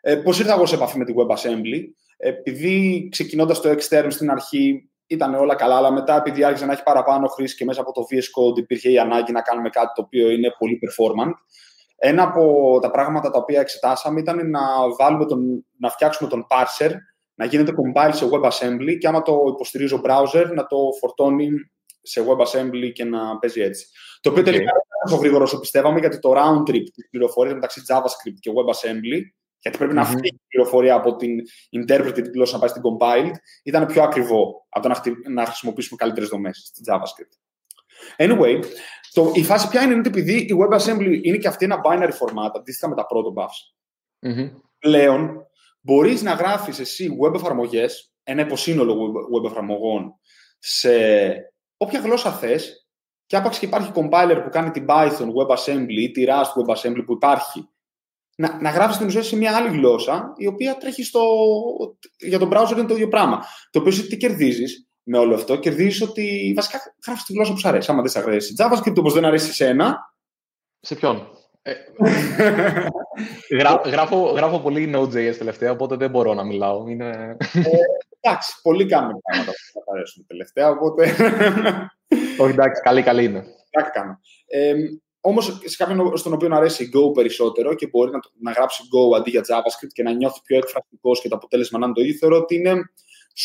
Ε, 0.00 0.16
πώς 0.16 0.38
ήρθα 0.38 0.52
εγώ 0.52 0.66
σε 0.66 0.74
επαφή 0.74 0.98
με 0.98 1.04
τη 1.04 1.12
WebAssembly, 1.16 1.80
επειδή 2.16 3.08
ξεκινώντας 3.10 3.60
το 3.60 3.70
extern 3.70 4.06
στην 4.08 4.30
αρχή 4.30 4.90
ήταν 5.06 5.34
όλα 5.34 5.54
καλά, 5.54 5.76
αλλά 5.76 5.92
μετά 5.92 6.16
επειδή 6.16 6.44
άρχισε 6.44 6.66
να 6.66 6.72
έχει 6.72 6.82
παραπάνω 6.82 7.26
χρήση 7.26 7.56
και 7.56 7.64
μέσα 7.64 7.80
από 7.80 7.92
το 7.92 8.06
VS 8.10 8.14
Code 8.14 8.58
υπήρχε 8.58 8.90
η 8.90 8.98
ανάγκη 8.98 9.32
να 9.32 9.42
κάνουμε 9.42 9.68
κάτι 9.68 9.92
το 9.94 10.02
οποίο 10.02 10.30
είναι 10.30 10.54
πολύ 10.58 10.78
performant. 10.82 11.32
Ένα 11.96 12.22
από 12.22 12.78
τα 12.82 12.90
πράγματα 12.90 13.30
τα 13.30 13.38
οποία 13.38 13.60
εξετάσαμε 13.60 14.20
ήταν 14.20 14.50
να, 14.50 14.60
βάλουμε 14.98 15.26
τον, 15.26 15.66
να 15.78 15.90
φτιάξουμε 15.90 16.28
τον 16.28 16.46
parser, 16.50 16.92
να 17.34 17.44
γίνεται 17.44 17.72
compile 17.72 18.10
σε 18.12 18.28
WebAssembly 18.32 18.98
και 18.98 19.08
άμα 19.08 19.22
το 19.22 19.42
υποστηρίζει 19.54 19.94
ο 19.94 20.00
browser 20.04 20.46
να 20.54 20.66
το 20.66 20.76
φορτώνει 21.00 21.50
σε 22.02 22.24
WebAssembly 22.28 22.92
και 22.92 23.04
να 23.04 23.38
παίζει 23.38 23.60
έτσι. 23.60 23.86
Το 24.20 24.30
οποίο 24.30 24.42
okay. 24.42 24.44
τελικά 24.44 24.64
δεν 24.72 24.82
είναι 24.84 24.85
τόσο 25.06 25.20
γρήγορο 25.20 25.44
όσο 25.44 25.58
πιστεύαμε, 25.58 25.98
γιατί 25.98 26.18
το 26.18 26.32
round 26.36 26.70
trip 26.70 26.84
της 26.94 27.08
πληροφορίας 27.10 27.54
μεταξύ 27.54 27.82
JavaScript 27.88 28.38
και 28.40 28.50
WebAssembly 28.54 29.20
γιατί 29.66 29.78
πρέπει 29.78 29.92
mm-hmm. 29.92 30.02
να 30.02 30.04
φύγει 30.04 30.28
η 30.28 30.40
πληροφορία 30.48 30.94
από 30.94 31.16
την 31.16 31.40
interpreted 31.70 32.24
γλώσσα 32.32 32.52
να 32.52 32.58
πάει 32.58 32.68
στην 32.68 32.82
compiled, 32.82 33.34
ήταν 33.62 33.86
πιο 33.86 34.02
ακριβό 34.02 34.66
από 34.68 34.88
το 34.88 34.94
να, 34.94 35.02
να 35.32 35.44
χρησιμοποιήσουμε 35.44 35.96
καλύτερες 35.96 36.28
δομές 36.28 36.62
στη 36.66 36.82
JavaScript. 36.86 37.36
Anyway, 38.16 38.64
το, 39.12 39.32
η 39.34 39.42
φάση 39.42 39.68
ποια 39.68 39.82
είναι, 39.82 39.90
είναι 39.90 39.98
ότι 39.98 40.08
επειδή 40.08 40.36
η 40.36 40.56
WebAssembly 40.60 41.20
είναι 41.22 41.36
και 41.36 41.48
αυτή 41.48 41.64
ένα 41.64 41.80
binary 41.84 42.10
format, 42.10 42.50
αντίστοιχα 42.56 42.88
με 42.88 42.94
τα 42.94 43.06
πρώτα 43.06 43.32
buffs, 43.36 43.74
mm-hmm. 44.28 44.50
πλέον 44.78 45.46
μπορείς 45.80 46.22
να 46.22 46.32
γράφεις 46.32 46.78
εσύ 46.78 47.18
web 47.22 47.34
εφαρμογές, 47.34 48.12
ένα 48.22 48.42
υποσύνολο 48.42 49.12
web 49.36 49.50
εφαρμογών, 49.50 50.14
σε 50.58 50.90
όποια 51.76 52.00
γλώσσα 52.00 52.32
θες, 52.32 52.85
και 53.26 53.36
άπαξ 53.36 53.58
και 53.58 53.66
υπάρχει 53.66 53.90
compiler 53.94 54.40
που 54.44 54.50
κάνει 54.50 54.70
την 54.70 54.84
Python 54.88 55.28
WebAssembly 55.36 55.88
ή 55.88 56.10
τη 56.10 56.24
Rust 56.28 56.60
WebAssembly 56.60 57.02
που 57.06 57.12
υπάρχει 57.12 57.68
να, 58.36 58.58
να 58.60 58.70
γράφεις 58.70 58.96
την 58.96 59.06
ουσία 59.06 59.22
σε 59.22 59.36
μια 59.36 59.56
άλλη 59.56 59.68
γλώσσα, 59.68 60.32
η 60.36 60.46
οποία 60.46 60.76
τρέχει 60.76 61.04
στο. 61.04 61.22
Για 62.18 62.38
τον 62.38 62.50
browser 62.52 62.72
είναι 62.72 62.86
το 62.86 62.94
ίδιο 62.94 63.08
πράγμα. 63.08 63.44
Το 63.70 63.78
οποίο 63.78 63.92
τι 63.92 64.16
κερδίζεις 64.16 64.88
με 65.02 65.18
όλο 65.18 65.34
αυτό, 65.34 65.56
κερδίζεις 65.56 66.02
ότι 66.02 66.52
βασικά 66.56 66.80
γράφεις 67.06 67.24
τη 67.24 67.32
γλώσσα 67.32 67.52
που 67.52 67.58
σου 67.58 67.68
αρέσει. 67.68 67.90
Άμα 67.90 68.00
δεν 68.00 68.10
σε 68.10 68.18
αρέσει 68.18 68.54
JavaScript, 68.58 68.96
όπως 68.96 69.12
δεν 69.12 69.24
αρέσει 69.24 69.52
σε 69.52 69.66
ένα. 69.66 70.14
Σε 70.80 70.94
ποιον; 70.94 71.28
Ε, 71.62 71.74
γρά, 73.50 73.80
γράφω, 73.84 74.16
γράφω 74.16 74.58
πολύ 74.58 74.92
Node.js 74.94 75.34
τελευταία, 75.38 75.70
οπότε 75.70 75.96
δεν 75.96 76.10
μπορώ 76.10 76.34
να 76.34 76.44
μιλάω. 76.44 76.88
Είναι... 76.88 77.36
Ε, 77.54 77.78
εντάξει, 78.20 78.60
πολύ 78.62 78.86
κάνουμε 78.86 79.18
πράγματα 79.22 79.52
που 79.72 79.82
θα 79.84 79.92
αρέσουν 79.92 80.26
τελευταία, 80.26 80.70
οπότε... 80.70 81.14
Όχι, 82.38 82.52
εντάξει, 82.52 82.82
καλή, 82.82 83.02
καλή 83.02 83.24
είναι. 83.24 83.44
Εντάξει, 83.70 83.92
κάνω. 83.92 84.20
Ε, 84.46 84.74
Όμως 85.26 85.60
σε 85.64 85.76
κάποιον 85.76 86.16
στον 86.16 86.32
οποίο 86.32 86.48
αρέσει 86.52 86.90
Go 86.94 87.14
περισσότερο 87.14 87.74
και 87.74 87.88
μπορεί 87.88 88.10
να, 88.10 88.18
να 88.40 88.52
γράψει 88.52 88.82
Go 88.82 89.16
αντί 89.16 89.30
για 89.30 89.40
JavaScript 89.40 89.92
και 89.92 90.02
να 90.02 90.12
νιώθει 90.12 90.40
πιο 90.42 90.56
εκφραστικός 90.56 91.20
και 91.20 91.28
το 91.28 91.36
αποτέλεσμα 91.36 91.78
να 91.78 91.84
είναι 91.84 91.94
το 91.94 92.00
ίδιο, 92.00 92.14
θεωρώ 92.14 92.36
ότι 92.36 92.54
είναι 92.54 92.74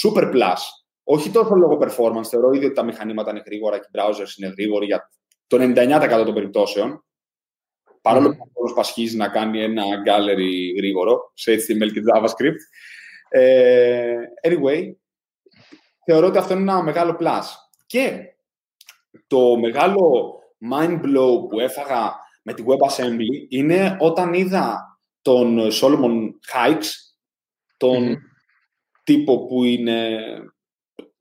super 0.03 0.33
plus. 0.33 0.57
Όχι 1.03 1.29
τόσο 1.29 1.55
λόγω 1.55 1.77
performance, 1.81 2.25
θεωρώ 2.29 2.51
ήδη 2.51 2.65
ότι 2.65 2.73
τα 2.73 2.83
μηχανήματα 2.83 3.31
είναι 3.31 3.43
γρήγορα 3.45 3.77
και 3.79 3.87
οι 3.91 3.99
browsers 3.99 4.37
είναι 4.37 4.53
γρήγοροι 4.57 4.85
για 4.85 5.09
το 5.47 5.57
99% 5.59 6.23
των 6.25 6.33
περιπτώσεων. 6.33 7.05
Παρόλο 8.01 8.27
mm. 8.27 8.37
που 8.37 8.63
ο 8.69 8.73
πασχίζει 8.73 9.17
να 9.17 9.27
κάνει 9.27 9.63
ένα 9.63 9.83
gallery 9.83 10.75
γρήγορο 10.77 11.31
σε 11.33 11.53
HTML 11.53 11.91
και 11.93 12.01
JavaScript. 12.13 12.61
Ε, 13.29 14.15
anyway, 14.43 14.91
θεωρώ 16.05 16.27
ότι 16.27 16.37
αυτό 16.37 16.53
είναι 16.53 16.61
ένα 16.61 16.83
μεγάλο 16.83 17.17
plus. 17.19 17.43
Και 17.85 18.33
το 19.27 19.57
μεγάλο 19.57 20.33
mind 20.71 21.01
blow 21.01 21.49
που 21.49 21.59
έφαγα 21.59 22.13
με 22.41 22.53
τη 22.53 22.63
WebAssembly 22.67 23.47
είναι 23.49 23.97
όταν 23.99 24.33
είδα 24.33 24.97
τον 25.21 25.59
Solomon 25.81 26.29
Hikes, 26.53 26.87
τον 27.77 28.17
τύπο 29.03 29.45
που 29.45 29.63
είναι 29.63 30.19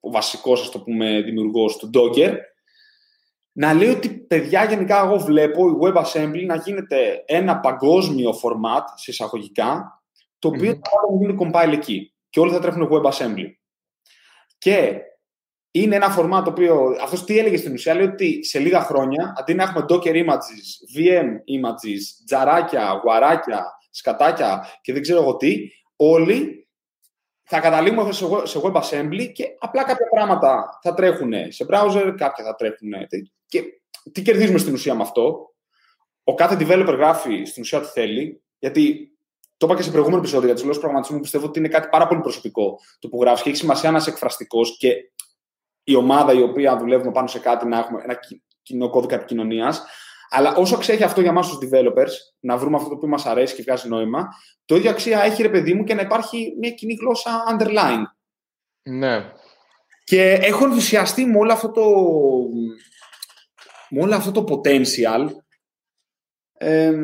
ο 0.00 0.10
βασικός, 0.10 0.60
ας 0.60 0.70
το 0.70 0.80
πούμε, 0.80 1.20
δημιουργός 1.20 1.76
του 1.76 1.90
Docker 1.94 2.34
να 3.52 3.72
λέει 3.72 3.88
ότι 3.88 4.10
παιδιά 4.10 4.64
γενικά 4.64 5.00
εγώ 5.04 5.18
βλέπω 5.18 5.68
η 5.68 5.72
WebAssembly 5.80 6.44
να 6.46 6.56
γίνεται 6.56 7.24
ένα 7.26 7.60
παγκόσμιο 7.60 8.30
format 8.30 8.84
σε 8.94 9.10
εισαγωγικά, 9.10 10.02
το 10.38 10.48
οποίο 10.48 10.70
mm-hmm. 10.70 10.80
θα 10.90 11.16
γίνει 11.18 11.36
compile 11.40 11.72
εκεί 11.72 12.14
και 12.30 12.40
όλοι 12.40 12.52
θα 12.52 12.60
τρέχουν 12.60 12.88
WebAssembly. 12.92 13.50
Και 14.58 15.00
είναι 15.70 15.96
ένα 15.96 16.16
format 16.18 16.42
το 16.44 16.50
οποίο, 16.50 16.96
αυτός 17.02 17.24
τι 17.24 17.38
έλεγε 17.38 17.56
στην 17.56 17.72
ουσία, 17.72 17.94
λέει 17.94 18.06
ότι 18.06 18.44
σε 18.44 18.58
λίγα 18.58 18.80
χρόνια, 18.80 19.34
αντί 19.38 19.54
να 19.54 19.62
έχουμε 19.62 19.84
Docker 19.88 20.14
images, 20.14 20.96
VM 20.96 21.26
images, 21.26 22.02
τζαράκια, 22.26 23.00
γουαράκια, 23.02 23.64
σκατάκια 23.90 24.66
και 24.80 24.92
δεν 24.92 25.02
ξέρω 25.02 25.20
εγώ 25.20 25.36
τι, 25.36 25.56
όλοι 25.96 26.68
θα 27.42 27.60
καταλήγουμε 27.60 28.12
σε 28.42 28.60
WebAssembly 28.62 29.32
και 29.32 29.44
απλά 29.58 29.84
κάποια 29.84 30.08
πράγματα 30.10 30.78
θα 30.82 30.94
τρέχουν 30.94 31.32
σε 31.48 31.66
browser, 31.70 32.14
κάποια 32.16 32.44
θα 32.44 32.54
τρέχουν. 32.54 32.92
Και 33.46 33.62
τι 34.12 34.22
κερδίζουμε 34.22 34.58
στην 34.58 34.72
ουσία 34.72 34.94
με 34.94 35.02
αυτό; 35.02 35.54
Ο 36.24 36.34
κάθε 36.34 36.56
developer 36.60 36.94
γράφει 36.96 37.44
στην 37.44 37.62
ουσία 37.62 37.80
τι 37.80 37.86
θέλει, 37.86 38.42
γιατί 38.58 39.10
το 39.56 39.66
είπα 39.66 39.76
και 39.76 39.82
σε 39.82 39.90
προηγούμενο 39.90 40.20
επεισόδιο 40.20 40.46
για 40.46 40.54
τους 40.54 40.62
λόγους 40.62 40.78
προγραμματισμού. 40.78 41.20
Πιστεύω 41.20 41.46
ότι 41.46 41.58
είναι 41.58 41.68
κάτι 41.68 41.88
πάρα 41.88 42.06
πολύ 42.06 42.20
προσωπικό 42.20 42.78
το 42.98 43.08
που 43.08 43.20
γράφεις 43.20 43.42
και 43.42 43.48
έχει 43.48 43.58
σημασία 43.58 43.90
να 43.90 43.98
είσαι 43.98 44.10
εκφραστικός 44.10 44.76
και 44.78 44.94
η 45.84 45.94
ομάδα 45.94 46.32
η 46.32 46.42
οποία 46.42 46.76
δουλεύουμε 46.76 47.12
πάνω 47.12 47.26
σε 47.26 47.38
κάτι 47.38 47.66
να 47.66 47.78
έχουμε 47.78 48.00
ένα 48.02 48.18
κοινό 48.62 48.90
κώδικα 48.90 49.14
επικοινωνίας. 49.14 49.84
Αλλά 50.32 50.54
όσο 50.54 50.76
αξία 50.76 51.06
αυτό 51.06 51.20
για 51.20 51.30
εμά 51.30 51.40
τους 51.40 51.58
developers, 51.62 52.12
να 52.40 52.56
βρούμε 52.56 52.76
αυτό 52.76 52.88
το 52.88 52.94
οποίο 52.94 53.08
μας 53.08 53.26
αρέσει 53.26 53.54
και 53.54 53.62
βγάζει 53.62 53.88
νόημα, 53.88 54.28
το 54.64 54.76
ίδιο 54.76 54.90
αξία 54.90 55.22
έχει 55.22 55.42
ρε 55.42 55.48
παιδί 55.48 55.74
μου 55.74 55.84
και 55.84 55.94
να 55.94 56.02
υπάρχει 56.02 56.54
μια 56.58 56.70
κοινή 56.70 56.94
γλώσσα 56.94 57.44
underline. 57.50 58.02
Ναι. 58.82 59.32
Και 60.04 60.32
έχω 60.32 60.64
ενθουσιαστεί 60.64 61.24
με 61.24 61.38
όλο 61.38 61.52
αυτό 61.52 61.70
το, 61.70 61.84
με 63.90 64.02
όλο 64.02 64.14
αυτό 64.14 64.30
το 64.32 64.44
potential. 64.48 65.26
Ε, 66.52 66.94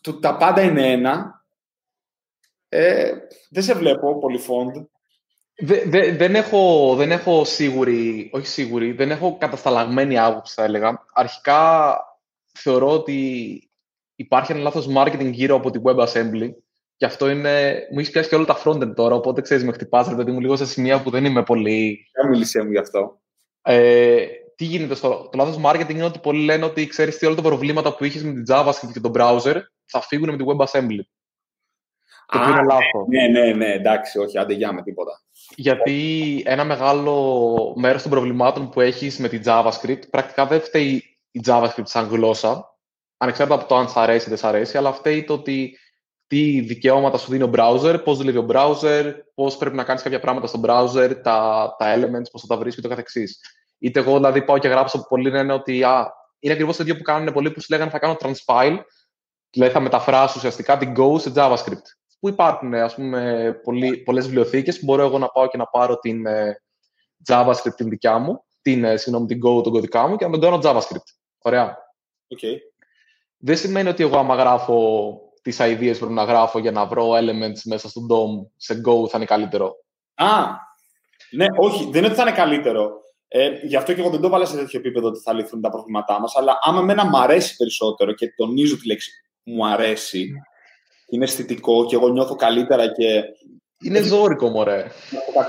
το, 0.00 0.18
τα 0.18 0.36
πάντα 0.36 0.62
είναι 0.62 0.92
ένα. 0.92 1.44
Ε, 2.68 3.12
δεν 3.50 3.62
σε 3.62 3.74
βλέπω 3.74 4.18
πολύ 4.18 4.40
fond. 4.48 4.86
Δε, 5.58 6.12
δεν, 6.12 6.34
έχω, 6.34 6.94
δεν 6.96 7.10
έχω 7.10 7.44
σίγουρη, 7.44 8.30
όχι 8.32 8.46
σίγουρη, 8.46 8.92
δεν 8.92 9.10
έχω 9.10 9.36
κατασταλαγμένη 9.38 10.18
άποψη, 10.18 10.54
θα 10.54 10.64
έλεγα. 10.64 11.04
Αρχικά 11.14 11.96
θεωρώ 12.52 12.92
ότι 12.92 13.60
υπάρχει 14.14 14.52
ένα 14.52 14.60
λάθος 14.60 14.88
marketing 14.96 15.30
γύρω 15.32 15.56
από 15.56 15.70
την 15.70 15.82
WebAssembly 15.84 16.50
και 16.96 17.04
αυτό 17.04 17.30
είναι, 17.30 17.86
μου 17.92 17.98
έχει 17.98 18.10
πιάσει 18.10 18.28
και 18.28 18.34
όλα 18.34 18.44
τα 18.44 18.62
frontend 18.64 18.94
τώρα, 18.94 19.14
οπότε 19.14 19.40
ξέρεις 19.40 19.64
με 19.64 19.72
χτυπάς, 19.72 20.08
δηλαδή 20.08 20.30
μου 20.30 20.40
λίγο 20.40 20.56
σε 20.56 20.66
σημεία 20.66 21.02
που 21.02 21.10
δεν 21.10 21.24
είμαι 21.24 21.42
πολύ... 21.42 21.98
Δεν 22.12 22.28
μίλησέ 22.30 22.62
μου 22.62 22.70
γι' 22.70 22.78
αυτό. 22.78 23.20
Ε, 23.62 24.26
τι 24.56 24.64
γίνεται 24.64 24.94
στο 24.94 25.28
το 25.32 25.38
λάθος 25.38 25.60
marketing 25.64 25.90
είναι 25.90 26.04
ότι 26.04 26.18
πολλοί 26.18 26.44
λένε 26.44 26.64
ότι 26.64 26.86
ξέρεις 26.86 27.18
τι 27.18 27.26
όλα 27.26 27.34
τα 27.34 27.42
προβλήματα 27.42 27.96
που 27.96 28.04
είχες 28.04 28.22
με 28.22 28.32
την 28.32 28.44
JavaScript 28.48 28.92
και 28.92 29.00
τον 29.00 29.12
browser 29.14 29.56
θα 29.84 30.00
φύγουν 30.00 30.30
με 30.30 30.36
την 30.36 30.46
WebAssembly. 30.48 31.00
Το 32.26 32.38
οποίο 32.38 32.50
είναι 32.50 32.64
λάθος. 32.64 33.06
Ναι, 33.08 33.26
ναι, 33.28 33.52
ναι, 33.52 33.72
εντάξει, 33.72 34.18
όχι, 34.18 34.38
άντε 34.38 34.54
για 34.54 34.72
με 34.72 34.82
τίποτα. 34.82 35.20
Γιατί 35.54 36.42
ένα 36.46 36.64
μεγάλο 36.64 37.72
μέρος 37.76 38.02
των 38.02 38.10
προβλημάτων 38.10 38.70
που 38.70 38.80
έχεις 38.80 39.18
με 39.18 39.28
την 39.28 39.42
JavaScript 39.44 40.10
πρακτικά 40.10 40.46
δεν 40.46 40.60
φταίει 40.60 41.18
η 41.30 41.40
JavaScript 41.46 41.82
σαν 41.82 42.06
γλώσσα, 42.06 42.76
ανεξάρτητα 43.16 43.58
από 43.58 43.68
το 43.68 43.76
αν 43.76 43.88
σ' 43.88 43.96
αρέσει 43.96 44.26
ή 44.26 44.28
δεν 44.28 44.38
σ' 44.38 44.44
αρέσει, 44.44 44.76
αλλά 44.76 44.92
φταίει 44.92 45.24
το 45.24 45.32
ότι 45.32 45.78
τι 46.26 46.60
δικαιώματα 46.60 47.18
σου 47.18 47.30
δίνει 47.30 47.42
ο 47.42 47.50
browser, 47.56 48.00
πώς 48.04 48.18
δουλεύει 48.18 48.38
ο 48.38 48.46
browser, 48.50 49.12
πώς 49.34 49.56
πρέπει 49.56 49.76
να 49.76 49.84
κάνεις 49.84 50.02
κάποια 50.02 50.20
πράγματα 50.20 50.46
στο 50.46 50.60
browser, 50.64 51.20
τα, 51.22 51.74
τα 51.78 51.94
elements, 51.96 52.30
πώς 52.32 52.40
θα 52.40 52.46
τα 52.46 52.56
βρεις 52.56 52.74
και 52.74 52.80
το 52.80 52.88
καθεξής. 52.88 53.40
Είτε 53.78 54.00
εγώ 54.00 54.14
δηλαδή 54.14 54.42
πάω 54.42 54.58
και 54.58 54.68
γράψω 54.68 54.98
που 54.98 55.06
πολλοί 55.08 55.30
λένε 55.30 55.52
ότι 55.52 55.82
α, 55.82 56.12
είναι 56.38 56.52
ακριβώς 56.52 56.76
το 56.76 56.82
ίδιο 56.82 56.96
που 56.96 57.02
κάνουν 57.02 57.32
πολλοί 57.32 57.50
που 57.50 57.60
σου 57.60 57.66
λέγανε 57.70 57.90
θα 57.90 57.98
κάνω 57.98 58.16
transpile, 58.20 58.78
δηλαδή 59.50 59.72
θα 59.72 59.80
μεταφράσω 59.80 60.34
ουσιαστικά 60.36 60.76
την 60.76 60.94
Go 60.96 61.20
σε 61.20 61.32
JavaScript 61.34 61.86
που 62.26 62.32
υπάρχουν 62.32 62.74
ας 62.74 62.94
πούμε, 62.94 63.52
πολλές 64.04 64.24
βιβλιοθήκες 64.24 64.78
που 64.78 64.84
μπορώ 64.84 65.02
εγώ 65.02 65.18
να 65.18 65.28
πάω 65.28 65.48
και 65.48 65.56
να 65.56 65.66
πάρω 65.66 65.98
την 65.98 66.26
ε, 66.26 66.62
JavaScript 67.28 67.74
την 67.76 67.88
δικιά 67.88 68.18
μου, 68.18 68.44
την, 68.62 68.84
ε, 68.84 68.96
συγγνώμη, 68.96 69.26
την 69.26 69.38
Go 69.38 69.62
τον 69.62 69.72
κωδικά 69.72 70.08
μου 70.08 70.16
και 70.16 70.26
να 70.26 70.38
τον 70.38 70.40
κάνω 70.40 70.60
JavaScript. 70.62 71.08
Ωραία. 71.38 71.76
Okay. 72.34 72.56
Δεν 73.36 73.56
σημαίνει 73.56 73.88
ότι 73.88 74.02
εγώ 74.02 74.18
άμα 74.18 74.34
γράφω 74.34 75.18
τις 75.42 75.58
ideas 75.60 75.92
που 75.92 75.98
πρέπει 75.98 76.12
να 76.12 76.24
γράφω 76.24 76.58
για 76.58 76.70
να 76.70 76.86
βρω 76.86 77.10
elements 77.10 77.60
μέσα 77.64 77.88
στον 77.88 78.06
DOM 78.10 78.50
σε 78.56 78.80
Go 78.86 79.08
θα 79.08 79.16
είναι 79.16 79.26
καλύτερο. 79.26 79.76
Α, 80.14 80.42
ναι, 81.30 81.46
όχι, 81.58 81.84
δεν 81.84 81.96
είναι 81.96 82.06
ότι 82.06 82.16
θα 82.16 82.22
είναι 82.22 82.36
καλύτερο. 82.36 82.90
Ε, 83.28 83.48
γι' 83.62 83.76
αυτό 83.76 83.94
και 83.94 84.00
εγώ 84.00 84.10
δεν 84.10 84.20
το 84.20 84.28
βάλα 84.28 84.44
σε 84.44 84.56
τέτοιο 84.56 84.78
επίπεδο 84.78 85.08
ότι 85.08 85.20
θα 85.20 85.32
λυθούν 85.32 85.60
τα 85.60 85.70
προβλήματά 85.70 86.20
μας. 86.20 86.36
Αλλά 86.36 86.58
άμα 86.62 86.80
εμένα 86.80 87.04
μου 87.04 87.18
αρέσει 87.18 87.56
περισσότερο 87.56 88.12
και 88.12 88.32
τονίζω 88.36 88.78
τη 88.78 88.86
λέξη 88.86 89.10
μου 89.42 89.66
αρέσει, 89.66 90.32
είναι 91.06 91.24
αισθητικό 91.24 91.86
και 91.86 91.94
εγώ 91.94 92.08
νιώθω 92.08 92.34
καλύτερα 92.34 92.92
και... 92.92 93.22
Είναι 93.82 94.02
ζώρικο, 94.02 94.48
μωρέ. 94.48 94.86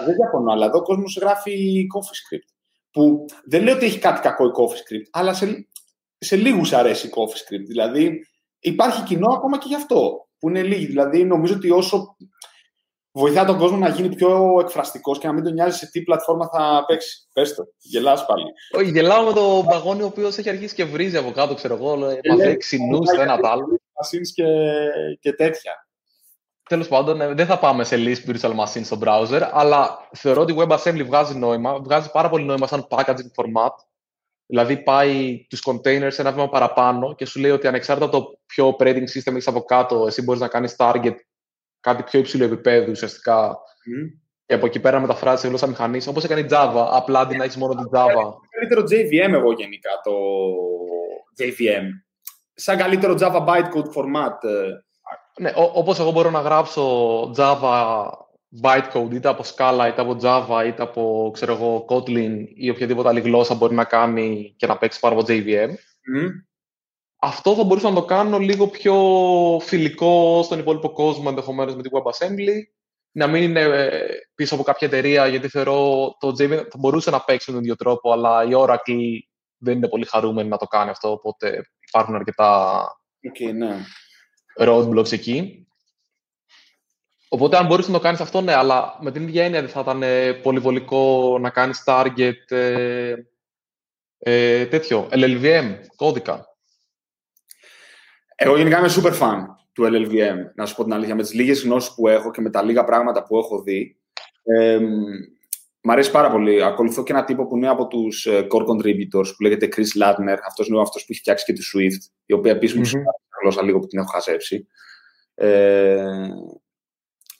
Δεν 0.05 0.15
διαφωνώ, 0.15 0.51
αλλά 0.51 0.65
εδώ 0.65 0.77
ο 0.77 0.81
κόσμος 0.81 1.17
γράφει 1.21 1.85
CoffeeScript. 1.95 2.55
Που 2.91 3.25
δεν 3.45 3.63
λέω 3.63 3.75
ότι 3.75 3.85
έχει 3.85 3.99
κάτι 3.99 4.21
κακό 4.21 4.45
η 4.45 4.51
CoffeeScript, 4.53 5.07
αλλά 5.11 5.33
σε, 5.33 5.67
σε 6.17 6.35
λίγους 6.35 6.73
αρέσει 6.73 7.07
η 7.07 7.11
CoffeeScript. 7.15 7.65
Δηλαδή, 7.67 8.27
υπάρχει 8.59 9.03
κοινό 9.03 9.33
ακόμα 9.33 9.57
και 9.57 9.67
γι' 9.67 9.75
αυτό, 9.75 10.27
που 10.39 10.49
είναι 10.49 10.63
λίγοι. 10.63 10.85
Δηλαδή, 10.85 11.23
νομίζω 11.23 11.53
ότι 11.53 11.71
όσο 11.71 12.15
βοηθά 13.11 13.45
τον 13.45 13.57
κόσμο 13.57 13.77
να 13.77 13.89
γίνει 13.89 14.15
πιο 14.15 14.57
εκφραστικός 14.61 15.19
και 15.19 15.27
να 15.27 15.33
μην 15.33 15.43
τον 15.43 15.53
νοιάζει 15.53 15.77
σε 15.77 15.89
τι 15.91 16.01
πλατφόρμα 16.01 16.49
θα 16.53 16.83
παίξει. 16.87 17.27
Πες 17.33 17.55
το. 17.55 17.63
Γελάς 17.77 18.25
πάλι. 18.25 18.45
Όχι, 18.71 18.91
γελάω 18.91 19.25
με 19.25 19.33
τον 19.33 19.65
παγόνι 19.65 20.01
ο 20.01 20.05
οποίος 20.05 20.37
έχει 20.37 20.49
αρχίσει 20.49 20.75
και 20.75 20.85
βρίζει 20.85 21.17
από 21.17 21.31
κάτω, 21.31 21.53
ξέρω 21.53 21.73
εγώ. 21.73 21.97
Μαζεύει 22.29 22.57
ξυνού 22.57 22.99
το 22.99 23.21
ένα 23.21 23.37
το 23.39 23.47
άλλο 23.47 23.79
machines 24.01 24.27
και, 24.33 24.45
και 25.19 25.33
τέτοια. 25.33 25.87
Τέλος 26.69 26.87
πάντων, 26.87 27.21
ε, 27.21 27.33
δεν 27.33 27.45
θα 27.45 27.59
πάμε 27.59 27.83
σε 27.83 27.95
list 27.95 28.29
virtual 28.29 28.55
machines 28.55 28.83
στο 28.83 28.99
browser, 29.01 29.49
αλλά 29.51 30.09
θεωρώ 30.11 30.41
ότι 30.41 30.55
WebAssembly 30.57 31.03
βγάζει 31.05 31.37
νόημα. 31.37 31.79
Βγάζει 31.79 32.11
πάρα 32.11 32.29
πολύ 32.29 32.43
νόημα 32.43 32.67
σαν 32.67 32.87
packaging 32.89 33.31
format. 33.35 33.73
Δηλαδή, 34.45 34.77
πάει 34.77 35.45
τους 35.49 35.63
containers 35.67 36.17
ένα 36.17 36.31
βήμα 36.31 36.49
παραπάνω 36.49 37.15
και 37.15 37.25
σου 37.25 37.39
λέει 37.39 37.51
ότι 37.51 37.67
ανεξάρτητα 37.67 38.07
από 38.07 38.19
το 38.19 38.39
ποιο 38.45 38.75
operating 38.77 39.03
system 39.03 39.31
έχεις 39.31 39.47
από 39.47 39.61
κάτω, 39.63 40.05
εσύ 40.07 40.21
μπορείς 40.21 40.41
να 40.41 40.47
κάνεις 40.47 40.75
target 40.77 41.15
κάτι 41.79 42.03
πιο 42.03 42.19
υψηλό 42.19 42.43
επίπεδο 42.43 42.91
ουσιαστικά. 42.91 43.49
Mm. 43.51 44.19
Και 44.45 44.53
από 44.53 44.65
εκεί 44.65 44.79
πέρα 44.79 44.99
μεταφράζεις 44.99 45.39
σε 45.41 45.47
γλώσσα 45.47 45.67
μηχανής, 45.67 46.07
όπως 46.07 46.23
έκανε 46.23 46.41
η 46.41 46.47
Java. 46.49 46.87
Απλά 46.91 47.19
αντί 47.19 47.35
να 47.35 47.43
έχεις 47.43 47.57
μόνο 47.57 47.73
την 47.73 47.89
Java. 47.91 48.33
Καλύτερο 48.49 48.81
JVM 48.81 49.33
εγώ 49.33 49.51
γενικά 49.51 49.89
το 50.03 50.13
JVM 51.37 52.06
σαν 52.59 52.77
καλύτερο 52.77 53.15
Java 53.19 53.45
bytecode 53.45 53.91
format. 53.95 54.43
Ε. 54.43 54.69
Ναι, 55.39 55.51
όπως 55.55 55.99
εγώ 55.99 56.11
μπορώ 56.11 56.29
να 56.29 56.39
γράψω 56.39 56.83
Java 57.35 58.07
bytecode 58.61 59.13
είτε 59.13 59.27
από 59.27 59.43
Scala, 59.43 59.85
είτε 59.87 60.01
από 60.01 60.17
Java, 60.21 60.65
είτε 60.67 60.81
από 60.83 61.31
ξέρω 61.33 61.53
εγώ, 61.53 61.85
Kotlin 61.89 62.45
ή 62.55 62.69
οποιαδήποτε 62.69 63.09
άλλη 63.09 63.19
γλώσσα 63.19 63.55
μπορεί 63.55 63.75
να 63.75 63.83
κάνει 63.83 64.53
και 64.57 64.67
να 64.67 64.77
παίξει 64.77 64.99
πάνω 64.99 65.19
από 65.19 65.25
JVM. 65.27 65.69
Αυτό 67.19 67.55
θα 67.55 67.63
μπορούσα 67.63 67.89
να 67.89 67.95
το 67.95 68.05
κάνω 68.05 68.37
λίγο 68.37 68.67
πιο 68.67 68.95
φιλικό 69.61 70.41
στον 70.43 70.59
υπόλοιπο 70.59 70.91
κόσμο 70.91 71.25
ενδεχομένως 71.27 71.75
με 71.75 71.81
την 71.81 71.91
WebAssembly. 71.93 72.61
Να 73.11 73.27
μην 73.27 73.43
είναι 73.43 73.61
ε, 73.61 73.99
πίσω 74.35 74.55
από 74.55 74.63
κάποια 74.63 74.87
εταιρεία, 74.87 75.27
γιατί 75.27 75.47
θεωρώ 75.47 76.09
το 76.19 76.27
JVM 76.27 76.65
θα 76.69 76.77
μπορούσε 76.77 77.09
να 77.09 77.21
παίξει 77.21 77.49
με 77.49 77.55
τον 77.55 77.63
ίδιο 77.63 77.75
τρόπο, 77.75 78.11
αλλά 78.11 78.43
η 78.43 78.49
Oracle 78.53 79.19
δεν 79.57 79.77
είναι 79.77 79.89
πολύ 79.89 80.05
χαρούμενη 80.05 80.49
να 80.49 80.57
το 80.57 80.65
κάνει 80.65 80.89
αυτό, 80.89 81.11
οπότε 81.11 81.61
υπάρχουν 81.87 82.15
αρκετά 82.15 82.81
okay, 83.29 83.53
ναι. 83.53 83.77
roadblocks 84.59 85.11
εκεί. 85.11 85.67
Οπότε, 87.29 87.57
αν 87.57 87.65
μπορείς 87.65 87.87
να 87.87 87.93
το 87.93 87.99
κάνεις 87.99 88.19
αυτό, 88.19 88.41
ναι, 88.41 88.53
αλλά 88.53 88.97
με 89.01 89.11
την 89.11 89.27
ίδια 89.27 89.43
έννοια 89.43 89.61
δεν 89.61 89.69
θα 89.69 89.79
ήταν 89.79 90.03
ε, 90.03 90.33
πολυβολικό 90.33 91.37
να 91.41 91.49
κάνεις 91.49 91.83
target 91.85 92.51
ε, 92.51 93.15
ε, 94.17 94.65
τέτοιο, 94.65 95.09
LLVM, 95.11 95.75
κώδικα. 95.95 96.45
Εγώ 98.35 98.57
γενικά 98.57 98.77
είμαι 98.77 98.89
super 98.95 99.19
fan 99.19 99.37
του 99.73 99.83
LLVM, 99.83 100.35
να 100.55 100.65
σου 100.65 100.75
πω 100.75 100.83
την 100.83 100.93
αλήθεια. 100.93 101.15
Με 101.15 101.21
τις 101.21 101.33
λίγες 101.33 101.63
γνώσεις 101.63 101.93
που 101.93 102.07
έχω 102.07 102.31
και 102.31 102.41
με 102.41 102.49
τα 102.49 102.63
λίγα 102.63 102.83
πράγματα 102.83 103.23
που 103.23 103.37
έχω 103.37 103.61
δει, 103.61 103.97
ε, 104.43 104.79
Μ' 105.89 105.91
αρέσει 105.91 106.11
πάρα 106.11 106.31
πολύ. 106.31 106.63
Ακολουθώ 106.63 107.03
και 107.03 107.11
ένα 107.11 107.23
τύπο 107.23 107.47
που 107.47 107.55
είναι 107.55 107.69
από 107.69 107.87
τους 107.87 108.25
ε, 108.25 108.47
core 108.51 108.65
contributors 108.65 109.27
που 109.35 109.43
λέγεται 109.43 109.67
Chris 109.75 110.01
Ladner. 110.01 110.37
Αυτός 110.47 110.67
είναι 110.67 110.81
αυτός 110.81 111.01
που 111.01 111.07
έχει 111.11 111.19
φτιάξει 111.19 111.45
και 111.45 111.53
τη 111.53 111.61
Swift, 111.73 112.11
η 112.25 112.33
οποία 112.33 112.51
επίσης 112.51 112.93
μου 112.93 113.01
γλώσσα 113.41 113.63
λίγο 113.63 113.79
που 113.79 113.87
την 113.87 113.99
έχω 113.99 114.07
χαζέψει. 114.07 114.67
Ε, 115.35 116.27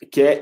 και 0.10 0.40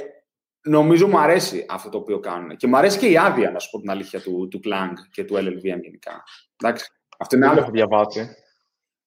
νομίζω 0.62 1.08
μου 1.08 1.20
αρέσει 1.20 1.66
αυτό 1.70 1.90
το 1.90 1.98
οποίο 1.98 2.20
κάνουν. 2.20 2.58
Και 2.58 2.68
μου 2.68 2.78
αρέσει 2.78 2.98
και 2.98 3.08
η 3.08 3.18
άδεια, 3.18 3.52
να 3.52 3.60
σου 3.60 3.70
πω 3.70 3.80
την 3.80 3.90
αλήθεια, 3.90 4.22
του, 4.22 4.48
του 4.48 4.60
Clang 4.64 4.94
και 5.12 5.24
του 5.24 5.36
LLVM 5.36 5.82
γενικά. 5.82 6.24
Εντάξει. 6.62 6.92
Αυτό 7.18 7.36
είναι 7.36 7.48
άλλο. 7.48 7.60
έχω 7.60 7.72
διαβάσει. 7.72 8.30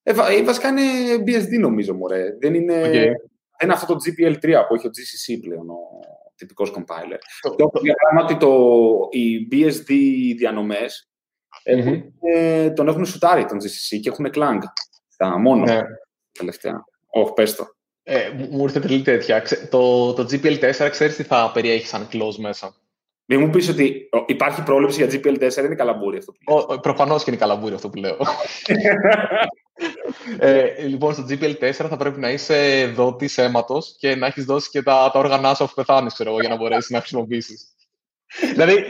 Ε, 0.03 0.11
ε, 0.11 0.43
βασικά 0.43 0.67
είναι 0.67 1.15
BSD 1.27 1.59
νομίζω, 1.59 1.93
μωρέ. 1.93 2.37
Δεν 2.39 2.53
είναι, 2.53 2.81
okay. 2.81 2.91
δεν 2.91 3.63
είναι 3.63 3.73
αυτό 3.73 3.93
το 3.93 3.99
GPL3 4.05 4.53
που 4.67 4.75
έχει 4.75 4.87
ο 4.87 4.89
GCC 4.89 5.39
πλέον, 5.41 5.69
ο, 5.69 5.77
τυπικό 6.39 6.65
compiler. 6.75 7.19
Το, 7.41 7.55
το 7.55 7.71
ότι 8.19 8.37
το, 8.37 8.67
οι 9.11 9.47
BSD 9.51 9.91
διανομές 10.37 11.09
mm-hmm. 11.65 12.73
τον 12.75 12.87
έχουν 12.87 13.05
σουτάρει 13.05 13.45
τον 13.45 13.57
GCC 13.57 13.99
και 14.01 14.09
έχουν 14.09 14.29
Clang. 14.33 14.59
Τα 15.17 15.39
μόνο 15.39 15.63
ναι. 15.63 15.81
τελευταία. 16.31 16.83
Όχι, 17.09 17.33
πες 17.33 17.55
το. 17.55 17.67
Ε, 18.03 18.29
μου 18.49 18.63
ήρθε 18.63 18.79
τελείως 18.79 19.03
τέτοια. 19.03 19.43
Το, 19.69 20.13
το 20.13 20.27
GPL4 20.31 20.87
ξέρεις 20.89 21.15
τι 21.15 21.23
θα 21.23 21.51
περιέχει 21.53 21.85
σαν 21.87 22.07
close 22.11 22.35
μέσα; 22.37 22.75
Μην 23.25 23.39
μου 23.39 23.49
πεις 23.49 23.69
ότι 23.69 24.09
υπάρχει 24.25 24.63
πρόληψη 24.63 25.05
για 25.05 25.19
GPL4, 25.19 25.57
είναι 25.57 25.75
καλαμπούρι 25.75 26.17
αυτό 26.17 26.31
που 26.31 26.65
λέω. 26.67 26.79
Προφανώς 26.79 27.23
και 27.23 27.31
είναι 27.31 27.39
καλαμπούρι 27.39 27.73
αυτό 27.73 27.89
που 27.89 27.97
λέω. 27.97 28.17
ε, 30.39 30.87
λοιπόν, 30.87 31.13
στο 31.13 31.25
GPL4 31.29 31.71
θα 31.71 31.97
πρέπει 31.97 32.19
να 32.19 32.31
είσαι 32.31 32.87
δότης 32.95 33.37
αίματος 33.37 33.95
και 33.99 34.15
να 34.15 34.27
έχεις 34.27 34.45
δώσει 34.45 34.69
και 34.69 34.83
τα, 34.83 35.09
τα 35.13 35.19
όργανά 35.19 35.53
σου 35.53 35.63
αφού 35.63 35.73
πεθάνεις, 35.73 36.13
ξέρω 36.13 36.39
για 36.39 36.49
να 36.49 36.55
μπορέσεις 36.55 36.89
να 36.89 36.99
χρησιμοποιήσεις. 36.99 37.67
δηλαδή. 38.53 38.83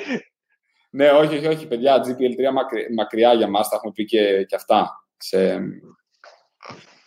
Ναι, 0.92 1.10
όχι, 1.10 1.38
όχι, 1.38 1.48
όχι, 1.48 1.68
παιδιά. 1.68 2.06
GPL3 2.06 2.94
μακριά 2.96 3.34
για 3.34 3.48
μας, 3.48 3.70
τα 3.70 3.76
έχουμε 3.76 3.92
πει 3.96 4.06
και, 4.06 4.44
και 4.44 4.56
αυτά 4.56 5.06
σε, 5.18 5.60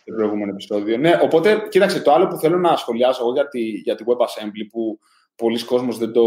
το 0.05 0.13
προηγούμενο 0.13 0.51
επεισόδιο. 0.51 0.97
Ναι, 0.97 1.19
οπότε, 1.21 1.67
κοίταξε, 1.69 2.01
το 2.01 2.13
άλλο 2.13 2.27
που 2.27 2.37
θέλω 2.37 2.57
να 2.57 2.75
σχολιάσω 2.75 3.23
εγώ 3.23 3.33
για 3.33 3.47
τη, 3.47 3.61
για 3.61 3.95
τη 3.95 4.03
WebAssembly 4.07 4.67
που 4.71 4.99
πολλοί 5.35 5.63
κόσμος 5.63 5.97
δεν 5.97 6.11
το... 6.11 6.23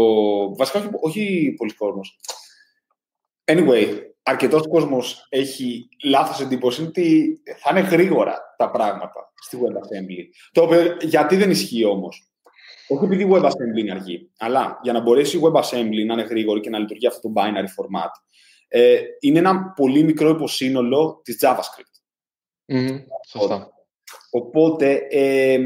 Βασικά, 0.55 0.79
όχι, 0.79 0.91
όχι 0.99 1.53
πολλοί 1.53 1.73
κόσμος. 1.73 2.19
Anyway, 3.51 4.01
αρκετός 4.23 4.67
κόσμος 4.67 5.25
έχει 5.29 5.89
λάθος 6.03 6.41
εντύπωση 6.41 6.83
ότι 6.83 7.37
θα 7.57 7.69
είναι 7.69 7.87
γρήγορα 7.87 8.55
τα 8.57 8.71
πράγματα 8.71 9.33
στη 9.43 9.57
WebAssembly. 9.61 10.23
Το 10.51 10.61
οποίο, 10.61 10.97
γιατί 11.01 11.35
δεν 11.35 11.49
ισχύει 11.49 11.85
όμως; 11.85 12.31
Όχι 12.87 13.05
επειδή 13.05 13.23
η 13.23 13.29
WebAssembly 13.31 13.77
είναι 13.77 13.91
αργή, 13.91 14.31
αλλά 14.37 14.79
για 14.83 14.93
να 14.93 15.01
μπορέσει 15.01 15.37
η 15.37 15.41
WebAssembly 15.43 16.05
να 16.05 16.13
είναι 16.13 16.21
γρήγορη 16.21 16.59
και 16.59 16.69
να 16.69 16.79
λειτουργεί 16.79 17.07
αυτό 17.07 17.21
το 17.21 17.33
binary 17.37 17.65
format, 17.65 18.11
ε, 18.67 18.99
είναι 19.19 19.39
ένα 19.39 19.73
πολύ 19.75 20.03
μικρό 20.03 20.29
υποσύνολο 20.29 21.21
της 21.23 21.37
JavaScript. 21.41 21.97
Mm, 22.73 22.99
σωστά. 23.27 23.71
Οπότε, 24.29 25.07
ε, 25.09 25.59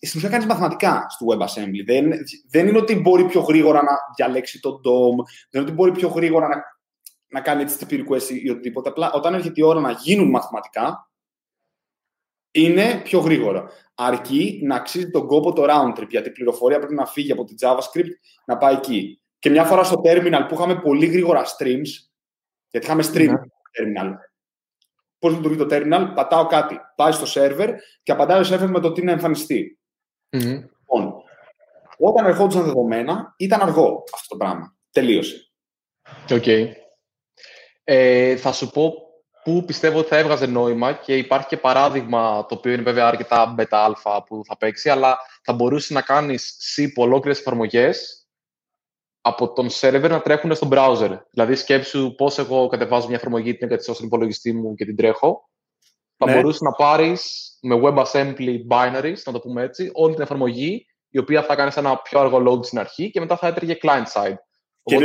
στην 0.00 0.18
ουσία 0.18 0.28
κάνεις 0.28 0.46
μαθηματικά 0.46 1.06
στο 1.08 1.26
WebAssembly. 1.30 1.84
Δεν, 1.86 2.12
δεν 2.50 2.66
είναι 2.66 2.78
ότι 2.78 2.94
μπορεί 2.94 3.24
πιο 3.24 3.40
γρήγορα 3.40 3.82
να 3.82 3.92
διαλέξει 4.16 4.60
το 4.60 4.70
DOM, 4.70 5.24
δεν 5.50 5.60
είναι 5.60 5.70
ότι 5.70 5.72
μπορεί 5.72 5.92
πιο 5.92 6.08
γρήγορα 6.08 6.48
να, 6.48 6.62
να 7.28 7.40
κάνει 7.40 7.64
HTTP 7.66 7.92
request 7.92 8.28
ή 8.28 8.50
οτιδήποτε. 8.50 8.88
Απλά 8.88 9.12
όταν 9.12 9.34
έρχεται 9.34 9.60
η 9.60 9.64
ώρα 9.64 9.80
να 9.80 9.90
γίνουν 9.90 10.30
μαθηματικά, 10.30 11.10
είναι 12.50 13.00
πιο 13.04 13.18
γρήγορα. 13.18 13.70
Αρκεί 13.94 14.60
να 14.64 14.74
αξίζει 14.74 15.10
τον 15.10 15.26
κόπο 15.26 15.52
το 15.52 15.64
round 15.68 15.98
trip, 15.98 16.08
γιατί 16.08 16.28
η 16.28 16.32
πληροφορία 16.32 16.78
πρέπει 16.78 16.94
να 16.94 17.06
φύγει 17.06 17.32
από 17.32 17.44
τη 17.44 17.54
JavaScript 17.60 18.10
να 18.44 18.56
πάει 18.56 18.74
εκεί. 18.74 19.20
Και 19.38 19.50
μια 19.50 19.64
φορά 19.64 19.84
στο 19.84 20.00
terminal 20.04 20.44
που 20.48 20.54
είχαμε 20.54 20.80
πολύ 20.80 21.06
γρήγορα 21.06 21.44
streams, 21.44 21.88
γιατί 22.70 22.86
είχαμε 22.86 23.04
stream 23.12 23.28
mm 23.28 23.34
terminal, 23.78 24.12
πώς 25.18 25.34
λειτουργεί 25.34 25.56
το 25.56 25.66
terminal, 25.70 26.12
πατάω 26.14 26.46
κάτι, 26.46 26.80
πάει 26.96 27.12
στο 27.12 27.26
server 27.34 27.74
και 28.02 28.12
απαντάει 28.12 28.40
ο 28.40 28.44
server 28.44 28.68
με 28.68 28.80
το 28.80 28.92
τι 28.92 29.04
να 29.04 29.12
εμφανιστεί. 29.12 29.78
Mm-hmm. 30.30 30.62
Λοιπόν, 30.80 31.14
όταν 31.98 32.26
ερχόντουσαν 32.26 32.64
δεδομένα, 32.64 33.34
ήταν 33.36 33.60
αργό 33.60 34.04
αυτό 34.14 34.28
το 34.28 34.36
πράγμα. 34.36 34.76
Τελείωσε. 34.90 35.52
OK. 36.30 36.42
Okay. 36.44 36.68
Ε, 37.90 38.36
θα 38.36 38.52
σου 38.52 38.70
πω 38.70 38.94
πού 39.44 39.64
πιστεύω 39.64 39.98
ότι 39.98 40.08
θα 40.08 40.16
έβγαζε 40.16 40.46
νόημα 40.46 40.92
και 40.92 41.16
υπάρχει 41.16 41.46
και 41.46 41.56
παράδειγμα 41.56 42.46
το 42.46 42.54
οποίο 42.54 42.72
είναι 42.72 42.82
βέβαια 42.82 43.06
αρκετά 43.06 43.54
beta 43.58 43.92
που 44.26 44.42
θα 44.44 44.56
παίξει, 44.56 44.90
αλλά 44.90 45.18
θα 45.42 45.52
μπορούσε 45.52 45.92
να 45.92 46.00
κάνεις 46.00 46.56
ship 46.76 46.92
ολόκληρες 46.96 47.40
εφαρμογές 47.40 48.26
από 49.20 49.52
τον 49.52 49.68
server 49.70 50.06
να 50.08 50.20
τρέχουν 50.20 50.54
στο 50.54 50.68
browser. 50.70 51.18
Δηλαδή, 51.30 51.54
σκέψου 51.54 52.14
πώς 52.14 52.38
εγώ 52.38 52.66
κατεβάζω 52.66 53.06
μια 53.06 53.16
εφαρμογή, 53.16 53.54
την 53.54 53.66
εγκαταστώ 53.66 53.94
στον 53.94 54.06
υπολογιστή 54.06 54.52
μου 54.52 54.74
και 54.74 54.84
την 54.84 54.96
τρέχω. 54.96 55.48
Θα 56.16 56.26
ναι. 56.26 56.34
μπορούσε 56.34 56.64
να 56.64 56.72
πάρεις 56.72 57.50
με 57.62 57.80
WebAssembly 57.82 58.56
binaries, 58.70 59.22
να 59.24 59.32
το 59.32 59.40
πούμε 59.40 59.62
έτσι, 59.62 59.90
όλη 59.92 60.14
την 60.14 60.22
εφαρμογή, 60.22 60.86
η 61.08 61.18
οποία 61.18 61.42
θα 61.42 61.54
κάνει 61.54 61.72
ένα 61.76 61.96
πιο 61.98 62.20
αργό 62.20 62.42
load 62.46 62.64
στην 62.64 62.78
αρχή 62.78 63.10
και 63.10 63.20
μετά 63.20 63.36
θα 63.36 63.46
έτρεγε 63.46 63.76
client-side. 63.82 64.36
Και 64.82 64.96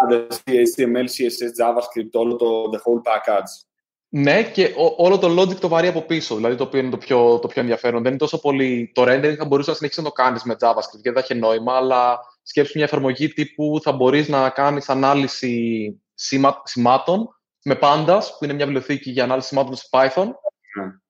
Οπότε, 0.00 0.26
HTML, 0.44 1.04
CSS, 1.04 1.52
JavaScript, 1.60 2.10
όλο 2.12 2.36
το 2.36 2.70
the 2.72 2.76
whole 2.76 3.02
package. 3.12 3.68
Ναι, 4.10 4.42
και 4.42 4.74
όλο 4.96 5.18
το 5.18 5.40
logic 5.40 5.54
το 5.54 5.68
βαρύ 5.68 5.88
από 5.88 6.02
πίσω, 6.02 6.34
δηλαδή 6.36 6.54
το 6.54 6.62
οποίο 6.64 6.80
είναι 6.80 6.90
το 6.90 6.98
πιο, 6.98 7.38
το 7.38 7.48
πιο 7.48 7.60
ενδιαφέρον. 7.60 8.02
Δεν 8.02 8.10
είναι 8.10 8.20
τόσο 8.20 8.40
πολύ 8.40 8.90
το 8.94 9.02
rendering, 9.02 9.34
θα 9.38 9.44
μπορούσες 9.44 9.68
να 9.68 9.74
συνεχίσεις 9.74 9.96
να 9.96 10.08
το 10.08 10.12
κάνεις 10.12 10.42
με 10.42 10.56
JavaScript 10.60 11.00
γιατί 11.00 11.00
δεν 11.00 11.12
θα 11.12 11.20
έχει 11.20 11.34
νόημα, 11.34 11.76
αλλά 11.76 12.18
σκέψου 12.42 12.72
μια 12.74 12.84
εφαρμογή 12.84 13.28
τύπου 13.28 13.80
θα 13.82 13.92
μπορείς 13.92 14.28
να 14.28 14.50
κάνεις 14.50 14.88
ανάλυση 14.88 16.02
σήμα, 16.14 16.62
σημάτων 16.64 17.38
με 17.62 17.78
Pandas, 17.80 18.22
που 18.38 18.44
είναι 18.44 18.52
μια 18.52 18.64
βιβλιοθήκη 18.64 19.10
για 19.10 19.24
ανάλυση 19.24 19.48
σημάτων 19.48 19.76
σε 19.76 19.86
Python, 19.90 20.26
mm. 20.26 21.00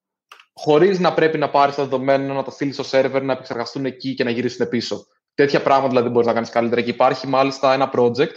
χωρίς 0.53 0.99
να 0.99 1.13
πρέπει 1.13 1.37
να 1.37 1.49
πάρεις 1.49 1.75
τα 1.75 1.83
δεδομένα, 1.83 2.33
να 2.33 2.43
τα 2.43 2.51
στείλεις 2.51 2.75
στο 2.75 2.85
server, 2.91 3.21
να 3.21 3.33
επεξεργαστούν 3.33 3.85
εκεί 3.85 4.13
και 4.13 4.23
να 4.23 4.29
γυρίσουν 4.29 4.69
πίσω. 4.69 5.05
Τέτοια 5.33 5.61
πράγματα 5.61 5.89
δηλαδή 5.89 6.09
μπορείς 6.09 6.27
να 6.27 6.33
κάνεις 6.33 6.49
καλύτερα. 6.49 6.81
Και 6.81 6.89
υπάρχει 6.89 7.27
μάλιστα 7.27 7.73
ένα 7.73 7.91
project 7.95 8.33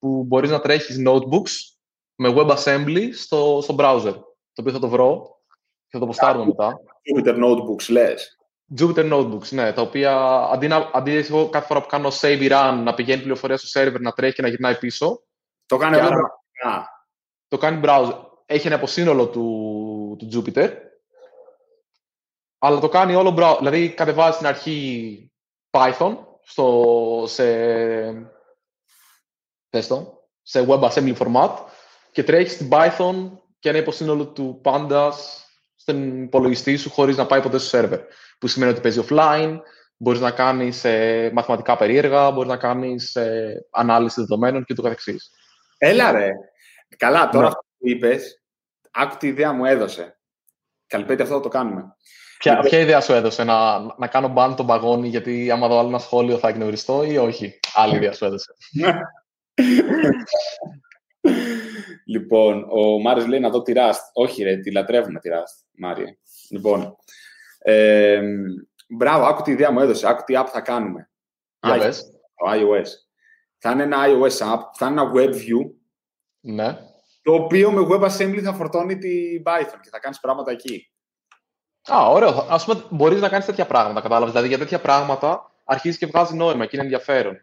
που 0.00 0.24
μπορείς 0.24 0.50
να 0.50 0.60
τρέχεις 0.60 1.02
notebooks 1.06 1.50
με 2.14 2.34
WebAssembly 2.36 3.08
στο, 3.14 3.58
στο 3.62 3.74
browser, 3.78 4.14
το 4.52 4.60
οποίο 4.60 4.72
θα 4.72 4.78
το 4.78 4.88
βρω 4.88 5.38
και 5.88 5.90
θα 5.90 5.98
το 5.98 6.06
ποστάρουμε 6.06 6.44
μετά. 6.44 6.80
Jupyter 7.14 7.44
Notebooks, 7.44 7.88
λες. 7.88 8.38
Jupyter 8.78 9.12
Notebooks, 9.12 9.48
ναι, 9.50 9.72
τα 9.72 9.82
οποία 9.82 10.16
αντί, 10.52 10.68
να, 10.68 10.90
αντί 10.92 11.16
εγώ 11.16 11.48
κάθε 11.48 11.66
φορά 11.66 11.80
που 11.80 11.86
κάνω 11.86 12.08
save 12.20 12.50
run 12.50 12.80
να 12.82 12.94
πηγαίνει 12.94 13.20
πληροφορία 13.20 13.56
στο 13.56 13.80
server, 13.80 14.00
να 14.00 14.12
τρέχει 14.12 14.34
και 14.34 14.42
να 14.42 14.48
γυρνάει 14.48 14.78
πίσω. 14.78 15.22
Το 15.66 15.76
κάνει 15.76 15.96
άρα, 15.96 16.42
Το 17.48 17.58
κάνει 17.58 17.80
browser. 17.84 18.14
Έχει 18.46 18.66
ένα 18.66 18.76
αποσύνολο 18.76 19.28
του, 19.28 20.16
του 20.18 20.28
Jupyter, 20.32 20.70
αλλά 22.58 22.80
το 22.80 22.88
κάνει 22.88 23.14
όλο 23.14 23.34
browser. 23.38 23.56
Δηλαδή 23.58 23.90
κατεβάζει 23.90 24.34
στην 24.34 24.46
αρχή 24.46 25.32
Python 25.70 26.16
στο, 26.42 27.24
σε, 27.26 27.44
σε 30.42 30.66
WebAssembly 30.68 31.16
format 31.16 31.54
και 32.12 32.22
τρέχεις 32.22 32.52
στην 32.52 32.68
Python 32.70 33.30
και 33.58 33.68
ένα 33.68 33.78
υποσύνολο 33.78 34.26
του 34.26 34.60
Pandas 34.64 35.12
στον 35.76 36.22
υπολογιστή 36.22 36.76
σου 36.76 36.90
χωρίς 36.90 37.16
να 37.16 37.26
πάει 37.26 37.40
ποτέ 37.40 37.58
στο 37.58 37.78
server. 37.78 38.00
Που 38.38 38.46
σημαίνει 38.46 38.72
ότι 38.72 38.80
παίζει 38.80 39.04
offline, 39.08 39.58
μπορείς 39.96 40.20
να 40.20 40.30
κάνεις 40.30 40.84
ε, 40.84 41.30
μαθηματικά 41.34 41.76
περίεργα, 41.76 42.30
μπορείς 42.30 42.50
να 42.50 42.56
κάνεις 42.56 43.16
ε, 43.16 43.66
ανάλυση 43.70 44.20
δεδομένων 44.20 44.64
και 44.64 44.74
το 44.74 44.82
καθεξής. 44.82 45.30
Έλα 45.78 46.12
ρε. 46.12 46.30
Καλά, 46.96 47.28
τώρα 47.28 47.42
ναι. 47.42 47.46
αυτό 47.46 47.60
που 47.78 47.88
είπες, 47.88 48.42
άκου 48.90 49.16
τι 49.16 49.26
ιδέα 49.26 49.52
μου 49.52 49.64
έδωσε. 49.64 50.18
Καλυπέτη, 50.86 51.22
αυτό 51.22 51.34
θα 51.34 51.40
το 51.40 51.48
κάνουμε. 51.48 51.94
Ποια, 52.38 52.60
ποια 52.60 52.78
ιδέα 52.78 53.00
σου 53.00 53.12
έδωσε, 53.12 53.44
να, 53.44 53.78
να 53.78 54.06
κάνω 54.06 54.28
μπαν 54.28 54.56
τον 54.56 54.66
παγόνι 54.66 55.08
γιατί 55.08 55.50
άμα 55.50 55.68
δω 55.68 55.78
άλλο 55.78 55.88
ένα 55.88 55.98
σχόλιο 55.98 56.38
θα 56.38 56.48
εκνευριστώ 56.48 57.04
ή 57.04 57.16
όχι; 57.16 57.60
Άλλη 57.74 57.96
ιδέα 57.96 58.12
σου 58.12 58.24
έδωσε. 58.24 58.54
Λοιπόν, 62.06 62.66
ο 62.70 63.00
Μάριος 63.00 63.26
λέει 63.26 63.40
να 63.40 63.50
δω 63.50 63.62
τη 63.62 63.72
Rust. 63.76 64.10
Όχι 64.12 64.42
ρε, 64.42 64.56
τη 64.56 64.72
λατρεύουμε 64.72 65.20
τη 65.20 65.28
Rust, 65.32 65.66
Μάριε. 65.76 66.16
Λοιπόν, 66.50 66.96
ε, 67.58 68.22
μπράβο, 68.88 69.24
άκου 69.24 69.42
τη 69.42 69.50
ιδέα 69.50 69.70
μου 69.70 69.80
έδωσε, 69.80 70.08
άκου 70.08 70.22
τι 70.24 70.34
app 70.36 70.46
θα 70.48 70.60
κάνουμε. 70.60 71.10
Για 71.62 71.78
Το 71.78 72.50
iOS. 72.52 72.86
Θα 73.58 73.70
είναι 73.70 73.82
ένα 73.82 73.98
iOS 74.06 74.54
app, 74.54 74.60
θα 74.72 74.86
είναι 74.86 75.00
ένα 75.00 75.12
WebView. 75.14 75.70
Ναι. 76.40 76.78
Το 77.22 77.32
οποίο 77.34 77.70
με 77.70 77.86
WebAssembly 77.90 78.40
θα 78.42 78.52
φορτώνει 78.52 78.98
την 78.98 79.42
Python 79.44 79.78
και 79.82 79.88
θα 79.90 79.98
κάνεις 79.98 80.20
πράγματα 80.20 80.50
εκεί. 80.50 80.92
Α, 81.92 82.06
ωραίο. 82.06 82.28
Α 82.28 82.60
πούμε, 82.64 82.84
μπορείς 82.90 83.20
να 83.20 83.28
κάνεις 83.28 83.46
τέτοια 83.46 83.66
πράγματα, 83.66 84.00
κατάλαβες. 84.00 84.30
Δηλαδή, 84.30 84.48
για 84.48 84.58
τέτοια 84.58 84.80
πράγματα 84.80 85.52
αρχίζεις 85.64 85.98
και 85.98 86.06
βγάζεις 86.06 86.34
νόημα 86.34 86.64
και 86.64 86.70
είναι 86.76 86.84
ενδιαφέρον. 86.84 87.40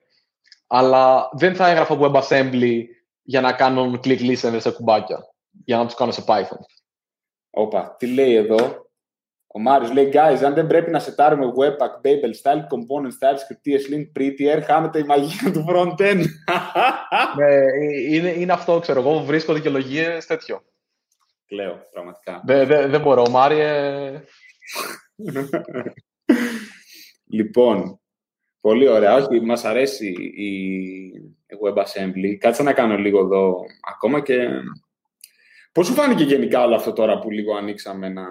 Αλλά 0.68 1.30
δεν 1.32 1.55
θα 1.55 1.68
έγραφα 1.68 1.97
WebAssembly 1.99 2.84
για 3.22 3.41
να 3.41 3.53
κάνουν 3.53 3.99
click 4.03 4.20
listen 4.20 4.55
σε 4.57 4.72
κουμπάκια, 4.72 5.20
για 5.65 5.78
να 5.78 5.86
τους 5.86 5.95
κάνω 5.95 6.11
σε 6.11 6.24
Python. 6.28 6.59
Όπα, 7.49 7.95
τι 7.99 8.07
λέει 8.07 8.34
εδώ; 8.34 8.89
Ο 9.47 9.59
Μάριος 9.59 9.91
λέει, 9.91 10.11
guys, 10.13 10.39
αν 10.45 10.53
δεν 10.53 10.68
πρέπει 10.68 10.91
να 10.91 10.99
σετάρουμε 10.99 11.51
Webpack, 11.57 12.01
Babel, 12.07 12.34
Style, 12.43 12.61
Components, 12.61 13.18
TypeScript, 13.22 13.61
TS-Link, 13.65 14.11
Prettier, 14.20 14.61
χάνεται 14.63 14.99
η 14.99 15.03
μαγεία 15.03 15.51
του 15.51 15.65
front-end. 15.70 16.24
ναι, 17.38 17.55
είναι, 18.09 18.30
είναι 18.30 18.53
αυτό, 18.53 18.80
ξέρω 18.80 18.99
εγώ, 18.99 19.20
βρίσκω 19.20 19.53
δικαιολογίες 19.53 20.26
τέτοιο. 20.26 20.61
Κλαίω, 21.45 21.80
πραγματικά. 21.91 22.41
Δεν 22.45 22.68
δε, 22.68 22.88
δε 22.88 22.99
μπορώ, 22.99 23.30
Μάριε. 23.30 24.22
λοιπόν, 27.38 27.99
πολύ 28.68 28.88
ωραία. 28.88 29.15
Όχι, 29.15 29.41
μας 29.41 29.65
αρέσει 29.65 30.07
η, 30.36 30.51
WebAssembly. 31.63 32.36
Κάτσε 32.39 32.63
να 32.63 32.74
κάνω 32.74 32.97
λίγο 32.97 33.20
εδώ 33.20 33.55
ακόμα 33.91 34.22
και... 34.22 34.47
Πώς 35.72 35.86
σου 35.86 35.93
φάνηκε 35.93 36.24
γενικά 36.24 36.63
όλο 36.63 36.76
αυτό 36.76 36.93
τώρα 36.93 37.20
που 37.20 37.30
λίγο 37.30 37.55
ανοίξαμε 37.55 38.09
να... 38.09 38.26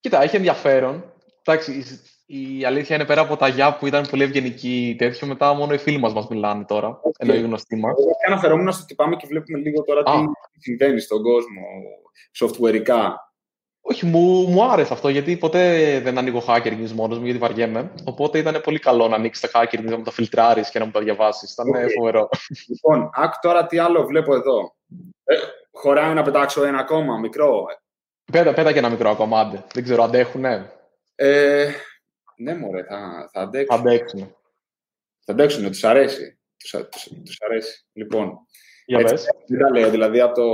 Κοίτα, 0.00 0.22
έχει 0.22 0.36
ενδιαφέρον. 0.36 1.12
Εντάξει, 1.44 1.84
η 2.26 2.64
αλήθεια 2.64 2.96
είναι 2.96 3.04
πέρα 3.04 3.20
από 3.20 3.36
τα 3.36 3.48
γιά 3.48 3.76
που 3.76 3.86
ήταν 3.86 4.06
πολύ 4.10 4.22
ευγενική 4.22 4.94
τέτοιο, 4.98 5.26
μετά 5.26 5.54
μόνο 5.54 5.74
οι 5.74 5.78
φίλοι 5.78 5.98
μας 5.98 6.12
μας 6.12 6.28
μιλάνε 6.28 6.64
τώρα, 6.64 7.00
okay. 7.00 7.10
ενώ 7.18 7.34
οι 7.34 7.40
γνωστοί 7.40 7.76
μας. 7.76 7.94
Εγώ 7.98 8.10
αναφερόμουν 8.26 8.72
στο 8.72 8.82
ότι 8.82 8.94
πάμε 8.94 9.16
και 9.16 9.26
βλέπουμε 9.26 9.58
λίγο 9.58 9.82
τώρα 9.82 10.02
τι 10.02 10.10
συμβαίνει 10.58 11.00
στον 11.00 11.22
κόσμο, 11.22 11.62
softwareικά. 12.38 13.29
Όχι, 13.90 14.06
μου, 14.06 14.48
μου 14.48 14.64
άρεσε 14.64 14.92
αυτό, 14.92 15.08
γιατί 15.08 15.36
ποτέ 15.36 16.00
δεν 16.00 16.18
ανοίγω 16.18 16.44
hacker 16.46 16.72
news 16.72 16.90
μόνος 16.90 17.18
μου, 17.18 17.24
γιατί 17.24 17.38
βαριέμαι. 17.38 17.92
Οπότε 18.04 18.38
ήταν 18.38 18.60
πολύ 18.60 18.78
καλό 18.78 19.08
να 19.08 19.16
ανοίξεις 19.16 19.50
τα 19.50 19.60
hacker 19.62 19.78
news, 19.78 19.84
να 19.84 19.96
μου 19.96 20.02
τα 20.02 20.10
φιλτράρεις 20.10 20.70
και 20.70 20.78
να 20.78 20.84
μου 20.84 20.90
τα 20.90 21.00
διαβάσεις. 21.00 21.52
Ήταν 21.52 21.66
okay. 21.68 21.90
φοβερό. 21.96 22.28
Λοιπόν, 22.68 23.10
άκου 23.14 23.36
τώρα 23.40 23.66
τι 23.66 23.78
άλλο 23.78 24.06
βλέπω 24.06 24.34
εδώ. 24.34 24.74
Ε, 25.24 25.34
χωράει 25.72 26.14
να 26.14 26.22
πετάξω 26.22 26.64
ένα 26.64 26.78
ακόμα 26.78 27.18
μικρό. 27.18 27.66
Πέτα, 28.32 28.54
πέτα 28.54 28.72
και 28.72 28.78
ένα 28.78 28.88
μικρό 28.88 29.10
ακόμα, 29.10 29.40
άντε. 29.40 29.64
Δεν 29.74 29.84
ξέρω, 29.84 30.02
αντέχουνε; 30.02 30.72
Ε, 31.14 31.70
ναι, 32.36 32.54
μωρέ, 32.54 32.84
θα, 32.84 33.28
θα 33.32 33.40
αντέξουν. 33.40 33.76
Θα 33.76 33.82
αντέξουν. 33.82 34.36
Θα 35.24 35.32
αντέξουν, 35.32 35.66
τους 35.70 35.84
αρέσει. 35.84 36.38
Τους, 36.56 36.70
τους, 36.90 37.08
τους 37.24 37.40
αρέσει. 37.40 37.86
Λοιπόν, 37.92 38.38
Για 38.90 38.98
έτσι, 38.98 39.26
δεν 39.46 39.58
τα 39.58 39.70
λέω, 39.70 39.90
δηλαδή 39.90 40.20
από 40.20 40.34
το, 40.34 40.46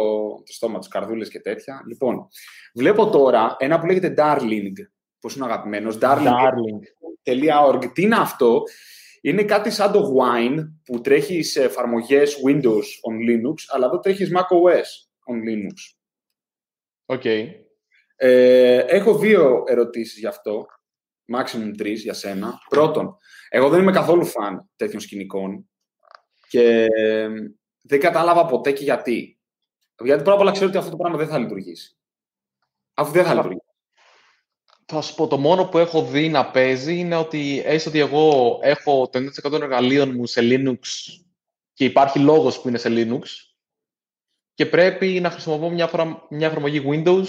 το 0.46 0.52
στόμα 0.52 0.78
τους, 0.78 0.88
καρδούλες 0.88 1.28
και 1.28 1.40
τέτοια. 1.40 1.82
Λοιπόν, 1.86 2.28
βλέπω 2.74 3.08
τώρα 3.10 3.56
ένα 3.58 3.80
που 3.80 3.86
λέγεται 3.86 4.14
Darling, 4.16 4.72
πώς 5.20 5.36
είναι 5.36 5.44
αγαπημένος, 5.44 5.98
darling.org. 6.00 7.90
Τι 7.92 8.02
είναι 8.02 8.16
αυτό, 8.16 8.62
είναι 9.20 9.44
κάτι 9.44 9.70
σαν 9.70 9.92
το 9.92 10.14
Wine 10.16 10.68
που 10.84 11.00
τρέχει 11.00 11.42
σε 11.42 11.62
εφαρμογές 11.62 12.36
Windows 12.46 12.84
on 13.08 13.14
Linux, 13.28 13.54
αλλά 13.68 13.86
εδώ 13.86 13.98
τρέχεις 13.98 14.30
macOS 14.34 14.88
on 15.32 15.36
Linux. 15.48 15.74
Okay. 17.16 17.46
Ε, 18.16 18.78
έχω 18.78 19.18
δύο 19.18 19.64
ερωτήσεις 19.66 20.18
γι' 20.18 20.26
αυτό 20.26 20.66
maximum 21.36 21.72
τρεις 21.76 22.02
για 22.02 22.14
σένα. 22.14 22.58
Πρώτον, 22.68 23.16
εγώ 23.48 23.68
δεν 23.68 23.80
είμαι 23.80 23.92
καθόλου 23.92 24.24
φαν 24.24 24.70
τέτοιων 24.76 25.00
σκηνικών 25.00 25.68
και 26.48 26.86
δεν 27.86 28.00
κατάλαβα 28.00 28.46
ποτέ 28.46 28.72
και 28.72 28.84
γιατί. 28.84 29.38
Γιατί 30.02 30.22
πρώτα 30.22 30.32
απ' 30.32 30.40
όλα 30.40 30.52
ξέρω 30.52 30.68
ότι 30.68 30.76
αυτό 30.76 30.90
το 30.90 30.96
πράγμα 30.96 31.18
δεν 31.18 31.28
θα 31.28 31.38
λειτουργήσει. 31.38 31.96
Αφού 32.94 33.12
δεν 33.12 33.24
θα 33.24 33.34
λειτουργήσει. 33.34 33.64
Θα 34.86 35.00
σου 35.00 35.14
πω, 35.14 35.26
το 35.26 35.38
μόνο 35.38 35.64
που 35.64 35.78
έχω 35.78 36.04
δει 36.04 36.28
να 36.28 36.50
παίζει 36.50 36.98
είναι 36.98 37.16
ότι 37.16 37.62
έστω 37.64 37.88
ότι 37.88 37.98
εγώ 37.98 38.58
έχω 38.62 39.08
το 39.08 39.18
90% 39.18 39.30
των 39.42 39.62
εργαλείων 39.62 40.14
μου 40.14 40.26
σε 40.26 40.40
Linux 40.42 40.78
και 41.72 41.84
υπάρχει 41.84 42.18
λόγος 42.18 42.60
που 42.60 42.68
είναι 42.68 42.78
σε 42.78 42.88
Linux 42.92 43.22
και 44.54 44.66
πρέπει 44.66 45.20
να 45.20 45.30
χρησιμοποιώ 45.30 45.70
μια, 45.70 45.90
μια 46.28 46.46
εφαρμογή 46.46 46.82
Windows 46.86 47.26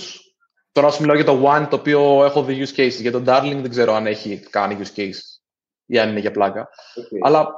Τώρα 0.78 0.92
σου 0.92 1.02
μιλάω 1.02 1.16
για 1.16 1.26
το 1.26 1.44
One, 1.46 1.68
το 1.70 1.76
οποίο 1.76 2.24
έχω 2.26 2.44
δει 2.44 2.66
use 2.66 2.80
cases. 2.80 3.02
Για 3.02 3.12
το 3.12 3.24
Darling 3.28 3.58
δεν 3.62 3.70
ξέρω 3.70 3.94
αν 3.94 4.08
έχει 4.08 4.40
κάνει 4.40 4.78
use 4.80 5.00
cases 5.00 5.40
ή 5.86 6.00
αν 6.00 6.10
είναι 6.10 6.20
για 6.20 6.32
πλάκα. 6.32 6.70
Okay. 6.96 7.20
Αλλά 7.22 7.50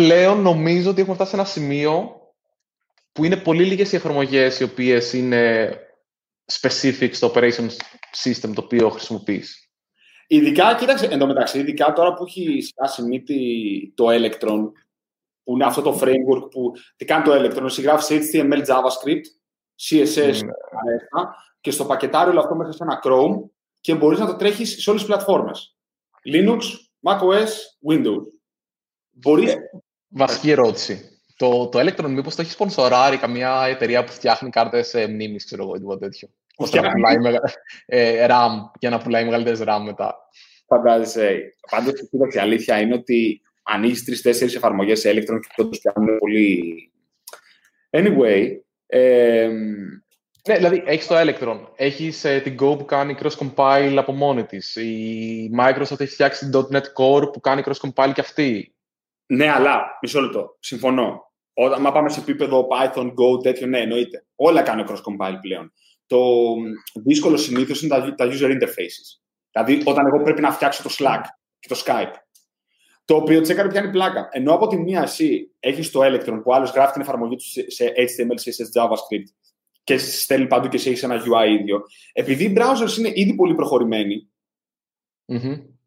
πλέον 0.00 0.40
νομίζω 0.40 0.90
ότι 0.90 1.00
έχουμε 1.00 1.14
φτάσει 1.14 1.30
σε 1.30 1.36
ένα 1.36 1.44
σημείο 1.44 2.20
που 3.12 3.24
είναι 3.24 3.36
πολύ 3.36 3.64
λίγες 3.64 3.92
οι 3.92 3.96
εφαρμογές 3.96 4.60
οι 4.60 4.62
οποίες 4.62 5.12
είναι 5.12 5.72
specific 6.60 7.08
στο 7.12 7.32
operation 7.34 7.68
system 8.24 8.50
το 8.54 8.62
οποίο 8.64 8.88
χρησιμοποιείς. 8.88 9.70
Ειδικά, 10.26 10.74
κοίταξε, 10.74 11.06
εντωμεταξύ, 11.06 11.58
ειδικά 11.58 11.92
τώρα 11.92 12.14
που 12.14 12.24
έχει 12.24 12.60
σκάσει 12.60 13.02
μύτη 13.02 13.92
το 13.96 14.06
Electron, 14.08 14.72
που 15.42 15.54
είναι 15.54 15.64
αυτό 15.64 15.82
το 15.82 15.98
framework 16.02 16.50
που 16.50 16.72
τι 16.96 17.04
κάνει 17.04 17.24
το 17.24 17.32
Electron, 17.34 17.64
συγγράφει 17.66 18.20
HTML, 18.32 18.66
JavaScript 18.66 19.24
CSS 19.88 20.34
mm. 20.34 21.24
και 21.60 21.70
στο 21.70 21.84
πακετάριο 21.84 22.30
όλο 22.30 22.40
αυτό 22.40 22.54
μέσα 22.54 22.72
σε 22.72 22.82
ένα 22.82 23.00
Chrome 23.04 23.50
και 23.80 23.94
μπορείς 23.94 24.18
να 24.18 24.26
το 24.26 24.36
τρέχεις 24.36 24.82
σε 24.82 24.90
όλες 24.90 25.02
τις 25.02 25.10
πλατφόρμες. 25.10 25.76
Linux, 26.32 26.60
macOS, 27.02 27.50
Windows. 27.90 28.22
Μπορείς... 29.10 29.52
Ε, 29.52 29.70
βασική 30.10 30.50
ερώτηση. 30.50 31.04
Το, 31.36 31.68
το 31.68 31.80
Electron 31.80 32.08
μήπως 32.08 32.34
το 32.34 32.42
έχει 32.42 32.50
σπονσοράρει 32.50 33.16
καμία 33.16 33.64
εταιρεία 33.68 34.04
που 34.04 34.12
φτιάχνει 34.12 34.50
κάρτες 34.50 34.94
ε, 34.94 35.06
μνήμης, 35.06 35.44
ξέρω 35.44 35.62
εγώ, 35.62 35.72
τίποτα 35.72 35.98
τέτοιο. 35.98 36.28
Ώστε 36.56 36.80
να 36.80 36.90
πουλάει 36.90 37.18
μεγα... 37.18 37.40
ε, 37.86 38.26
RAM 38.30 38.50
για 38.78 38.90
να 38.90 38.98
πουλάει 38.98 39.24
μεγαλύτερες 39.24 39.60
RAM 39.62 39.82
μετά. 39.84 40.16
Φαντάζεσαι. 40.66 41.54
Πάντως, 41.70 41.92
η 42.34 42.38
αλήθεια 42.38 42.80
είναι 42.80 42.94
ότι 42.94 43.40
ανοίγει 43.62 44.00
τρει-τέσσερι 44.00 44.54
εφαρμογές 44.54 45.02
Electron 45.04 45.38
και 45.40 45.52
τότε 45.56 45.78
πιάνουν 45.78 46.18
πολύ. 46.18 46.92
Anyway, 47.90 48.48
ναι, 50.48 50.56
δηλαδή 50.56 50.82
έχεις 50.86 51.06
το 51.06 51.14
Electron, 51.20 51.60
έχεις 51.76 52.24
ε, 52.24 52.40
την 52.40 52.56
Go 52.60 52.78
που 52.78 52.84
κάνει 52.84 53.16
cross-compile 53.22 53.94
από 53.96 54.12
μόνη 54.12 54.44
της. 54.44 54.76
Η 54.76 55.50
Microsoft 55.58 56.00
έχει 56.00 56.12
φτιάξει 56.12 56.50
την 56.50 56.66
.NET 56.72 56.82
Core 56.82 57.32
που 57.32 57.40
κάνει 57.40 57.62
cross-compile 57.64 58.10
και 58.14 58.20
αυτή. 58.20 58.74
Ναι, 59.30 59.50
αλλά 59.50 59.98
μισό 60.02 60.20
λεπτό. 60.20 60.56
Συμφωνώ. 60.60 61.32
Όταν 61.52 61.80
μα 61.80 61.92
πάμε 61.92 62.08
σε 62.08 62.20
επίπεδο 62.20 62.68
Python, 62.70 63.06
Go, 63.06 63.42
τέτοιο, 63.42 63.66
ναι, 63.66 63.78
εννοείται. 63.78 64.26
Όλα 64.34 64.62
κάνουν 64.62 64.86
cross-compile 64.88 65.38
πλέον. 65.40 65.72
Το 66.06 66.20
δύσκολο 67.04 67.36
συνήθως 67.36 67.82
είναι 67.82 67.90
τα, 67.98 68.14
τα 68.14 68.26
user 68.26 68.50
interfaces. 68.50 69.20
Δηλαδή, 69.50 69.82
όταν 69.84 70.06
εγώ 70.06 70.22
πρέπει 70.22 70.40
να 70.40 70.52
φτιάξω 70.52 70.82
το 70.82 70.94
Slack 70.98 71.22
και 71.58 71.68
το 71.68 71.82
Skype, 71.84 72.14
το 73.04 73.16
οποίο 73.16 73.40
τσέκαρε 73.40 73.68
πιάνει 73.68 73.90
πλάκα. 73.90 74.28
Ενώ 74.32 74.54
από 74.54 74.66
τη 74.66 74.76
μία 74.76 75.02
εσύ 75.02 75.54
έχεις 75.60 75.90
το 75.90 76.00
Electron 76.02 76.40
που 76.42 76.54
άλλος 76.54 76.70
γράφει 76.70 76.92
την 76.92 77.00
εφαρμογή 77.00 77.36
του 77.36 77.70
σε 77.70 77.92
HTML, 77.96 78.34
CSS, 78.34 78.82
JavaScript 78.82 79.28
και 79.84 79.98
στέλνει 79.98 80.46
παντού 80.46 80.68
και 80.68 80.78
σε 80.78 80.88
έχεις 80.88 81.02
ένα 81.02 81.22
UI 81.22 81.60
ίδιο. 81.60 81.82
Επειδή 82.12 82.44
οι 82.44 82.54
browsers 82.56 82.98
είναι 82.98 83.10
ήδη 83.14 83.34
πολύ 83.34 83.54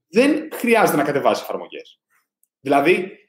δεν 0.08 0.50
χρειάζεται 0.54 0.98
να 0.98 1.04
κατεβάσεις 1.04 1.44
εφαρμογές. 1.44 2.00
Δηλαδή, 2.60 3.22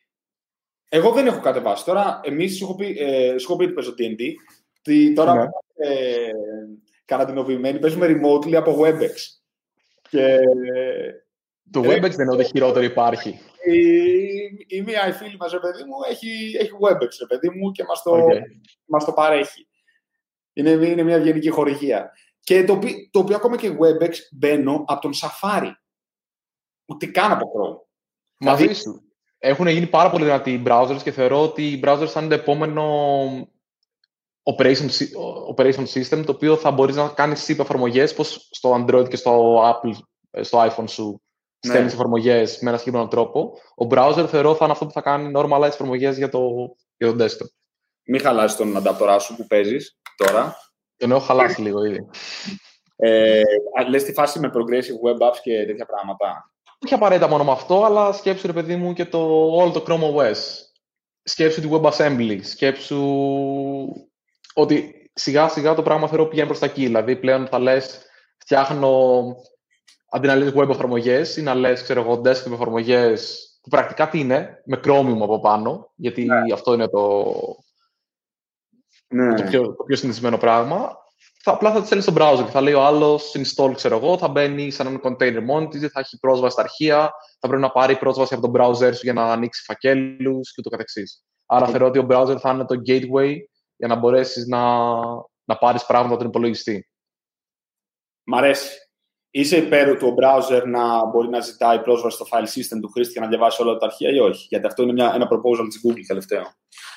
εγώ 0.95 1.13
δεν 1.13 1.27
έχω 1.27 1.41
κατεβάσει. 1.41 1.85
Τώρα, 1.85 2.21
εμείς 2.25 2.57
σου 2.57 2.65
έχω 2.65 2.75
πει, 2.75 2.97
ε, 2.99 3.35
ότι 3.49 3.69
παίζω 3.69 3.95
DD. 3.99 4.21
Τώρα, 5.15 5.35
ναι. 5.35 5.49
ε, 5.75 6.31
καραντινοποιημένοι, 7.05 7.79
παίζουμε 7.79 8.07
remotely 8.07 8.55
από 8.55 8.81
WebEx. 8.81 9.15
Και 10.09 10.39
το 11.71 11.83
ε, 11.83 11.87
WebEx 11.87 12.11
δεν 12.11 12.27
είναι 12.27 12.35
ό,τι 12.35 12.45
χειρότερο 12.45 12.85
υπάρχει. 12.85 13.41
Η, 13.65 14.77
η 14.77 14.83
μία 14.83 15.09
η 15.09 15.13
φίλη 15.13 15.37
μας, 15.37 15.53
παιδί 15.53 15.85
μου, 15.85 15.95
έχει, 16.11 16.57
έχει 16.59 16.71
WebEx, 16.81 17.11
ρε 17.21 17.27
παιδί 17.29 17.51
μου, 17.51 17.71
και 17.71 17.85
μας 17.85 18.03
το, 18.03 18.15
okay. 18.15 18.41
μας 18.85 19.05
το 19.05 19.13
παρέχει. 19.13 19.67
Είναι, 20.53 20.71
είναι 20.71 21.03
μια 21.03 21.17
γενική 21.17 21.49
χορηγία. 21.49 22.13
Και 22.41 22.65
το, 22.65 22.79
το 23.11 23.19
οποίο 23.19 23.37
ακόμα 23.37 23.57
και 23.57 23.77
WebEx 23.81 24.13
μπαίνω 24.33 24.85
από 24.87 25.01
τον 25.01 25.13
Safari. 25.15 25.71
Ούτε 26.87 27.07
καν 27.07 27.33
από 27.33 27.47
Chrome. 27.47 27.87
Μαζί 28.39 28.63
δηλαδή... 28.63 28.81
σου. 28.81 29.14
Έχουν 29.47 29.67
γίνει 29.67 29.87
πάρα 29.87 30.11
πολύ 30.11 30.25
δυνατοί 30.25 30.53
οι 30.53 30.63
browsers 30.67 30.99
και 31.03 31.11
θεωρώ 31.11 31.43
ότι 31.43 31.67
οι 31.67 31.81
browsers 31.85 32.07
θα 32.07 32.21
είναι 32.21 32.29
το 32.29 32.35
επόμενο 32.35 32.85
operation, 34.43 34.89
operation 35.57 35.85
system 35.95 36.23
το 36.27 36.33
οποίο 36.33 36.57
θα 36.57 36.71
μπορείς 36.71 36.97
να 36.97 37.09
κάνεις 37.09 37.47
SIP 37.49 37.59
εφαρμογές 37.59 38.15
πως 38.15 38.49
στο 38.51 38.75
Android 38.75 39.09
και 39.09 39.17
στο 39.17 39.63
Apple, 39.63 39.93
στο 40.41 40.67
iPhone 40.67 40.89
σου 40.89 41.23
ναι. 41.67 41.73
στέλνεις 41.73 41.93
εφαρμογές 41.93 42.59
με 42.61 42.69
ένα 42.69 42.79
συγκεκριμένο 42.79 43.11
τρόπο. 43.11 43.59
Ο 43.75 43.87
browser 43.91 44.27
θεωρώ 44.29 44.55
θα 44.55 44.65
είναι 44.65 44.73
αυτό 44.73 44.87
που 44.87 44.93
θα 44.93 45.01
κάνει 45.01 45.33
normalize 45.37 45.63
εφαρμογές 45.63 46.17
για 46.17 46.29
το, 46.29 46.41
για 46.97 47.13
το 47.13 47.25
desktop. 47.25 47.49
Μην 48.07 48.21
χαλάσει 48.21 48.57
τον 48.57 48.77
ανταπτορά 48.77 49.19
σου 49.19 49.37
που 49.37 49.47
παίζεις 49.47 49.99
τώρα. 50.17 50.57
Τον 50.97 51.11
έχω 51.11 51.21
χαλάσει 51.21 51.61
λίγο 51.61 51.85
ήδη. 51.85 52.07
Ε, 52.97 53.43
λες 53.89 54.05
τη 54.05 54.13
φάση 54.13 54.39
με 54.39 54.51
progressive 54.55 55.09
web 55.09 55.29
apps 55.29 55.39
και 55.43 55.65
τέτοια 55.67 55.87
πράγματα. 55.87 56.54
Όχι 56.85 56.95
απαραίτητα 56.95 57.29
μόνο 57.29 57.45
με 57.45 57.51
αυτό, 57.51 57.85
αλλά 57.85 58.13
σκέψου 58.13 58.47
ρε 58.47 58.53
παιδί 58.53 58.77
μου 58.77 58.93
και 58.93 59.05
το, 59.05 59.19
όλο 59.51 59.71
το 59.71 59.85
Chrome 59.87 60.17
OS. 60.17 60.37
Σκέψου 61.23 61.61
τη 61.61 61.69
WebAssembly. 61.71 62.39
Σκέψου 62.43 63.03
ότι 64.55 65.11
σιγά 65.15 65.49
σιγά 65.49 65.75
το 65.75 65.83
πράγμα 65.83 66.09
θεωρώ 66.09 66.27
πηγαίνει 66.27 66.47
προς 66.47 66.59
τα 66.59 66.67
εκεί. 66.67 66.85
Δηλαδή 66.85 67.17
πλέον 67.17 67.47
θα 67.47 67.59
λες 67.59 68.01
φτιάχνω 68.39 69.23
αντί 70.11 70.27
να 70.27 70.35
λες 70.35 70.53
web 70.55 70.69
εφαρμογές 70.69 71.37
ή 71.37 71.43
να 71.43 71.55
λες, 71.55 71.83
ξέρω 71.83 72.01
εγώ, 72.01 72.21
desktop 72.25 72.53
εφαρμογές 72.53 73.49
που 73.63 73.69
πρακτικά 73.69 74.09
τι 74.09 74.19
είναι, 74.19 74.63
με 74.65 74.81
Chromium 74.85 75.19
από 75.23 75.41
πάνω, 75.41 75.93
γιατί 75.95 76.25
ναι. 76.25 76.53
αυτό 76.53 76.75
είναι 76.75 76.89
το, 76.89 77.25
ναι. 79.09 79.35
το, 79.35 79.43
πιο, 79.43 79.75
το 79.75 79.85
πιο 79.85 79.97
συνηθισμένο 79.97 80.39
πράγμα. 80.39 80.97
Θα, 81.47 81.53
απλά 81.53 81.73
θα 81.73 81.81
τη 81.81 81.87
στέλνεις 81.87 82.07
στο 82.07 82.15
browser 82.17 82.45
και 82.45 82.51
θα 82.51 82.61
λέει 82.61 82.73
ο 82.73 82.83
άλλος 82.83 83.35
install, 83.37 83.73
ξέρω 83.75 83.97
εγώ, 83.97 84.19
θα 84.19 84.29
μπαίνει 84.29 84.71
σε 84.71 84.83
έναν 84.83 85.01
container 85.05 85.41
μόνο 85.43 85.69
τη, 85.69 85.89
θα 85.89 86.01
έχει 86.01 86.19
πρόσβαση 86.19 86.53
στα 86.53 86.63
αρχεία, 86.63 87.13
θα 87.41 87.49
πρέπει 87.49 87.63
να 87.63 87.71
πάρει 87.71 87.97
πρόσβαση 87.97 88.35
από 88.35 88.51
τον 88.51 88.61
browser 88.61 88.95
σου 88.95 89.01
για 89.03 89.13
να 89.13 89.33
ανοίξει 89.33 89.63
φακέλους 89.63 90.49
και 90.49 90.55
ούτω 90.59 90.71
καθεξής. 90.71 91.25
Άρα 91.47 91.67
θεωρώ 91.67 91.87
ότι 91.87 91.99
ο 91.99 92.07
browser 92.11 92.37
θα 92.39 92.51
είναι 92.51 92.65
το 92.65 92.75
gateway 92.87 93.37
για 93.77 93.89
να 93.89 93.95
μπορέσεις 93.95 94.47
να, 94.47 94.85
να 95.45 95.57
πάρεις 95.59 95.87
πράγματα 95.87 96.15
από 96.15 96.23
τον 96.23 96.29
υπολογιστή. 96.31 96.89
Μ' 98.25 98.35
αρέσει 98.35 98.79
είσαι 99.31 99.57
υπέρ 99.57 99.99
του 99.99 100.07
ο 100.09 100.15
browser 100.21 100.63
να 100.67 101.07
μπορεί 101.07 101.29
να 101.29 101.41
ζητάει 101.41 101.81
πρόσβαση 101.81 102.17
στο 102.17 102.27
file 102.31 102.47
system 102.47 102.79
του 102.81 102.91
χρήστη 102.91 103.13
και 103.13 103.21
να 103.21 103.29
διαβάσει 103.29 103.63
όλα 103.63 103.77
τα 103.77 103.87
αρχεία 103.87 104.11
ή 104.11 104.19
όχι; 104.19 104.47
Γιατί 104.49 104.67
αυτό 104.67 104.83
είναι 104.83 104.93
μια, 104.93 105.13
ένα 105.15 105.29
proposal 105.31 105.67
της 105.69 105.81
Google 105.87 106.05
τελευταίο. 106.07 106.43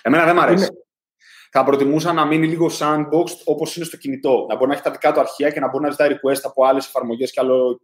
Εμένα 0.01 0.25
δεν 0.25 0.35
μου 0.35 0.41
αρέσει. 0.41 0.63
Είναι... 0.63 0.86
Θα 1.57 1.63
προτιμούσα 1.63 2.13
να 2.13 2.25
μείνει 2.25 2.47
λίγο 2.47 2.69
sandboxed 2.79 3.37
όπως 3.45 3.75
είναι 3.75 3.85
στο 3.85 3.97
κινητό. 3.97 4.45
Να 4.49 4.55
μπορεί 4.55 4.67
να 4.67 4.73
έχει 4.73 4.83
τα 4.83 4.91
δικά 4.91 5.13
του 5.13 5.19
αρχεία 5.19 5.49
και 5.49 5.59
να 5.59 5.69
μπορεί 5.69 5.83
να 5.83 5.89
ζητάει 5.89 6.09
request 6.13 6.39
από 6.43 6.65
άλλες 6.65 6.85
εφαρμογές 6.85 7.31
και 7.31 7.39
άλλο 7.39 7.79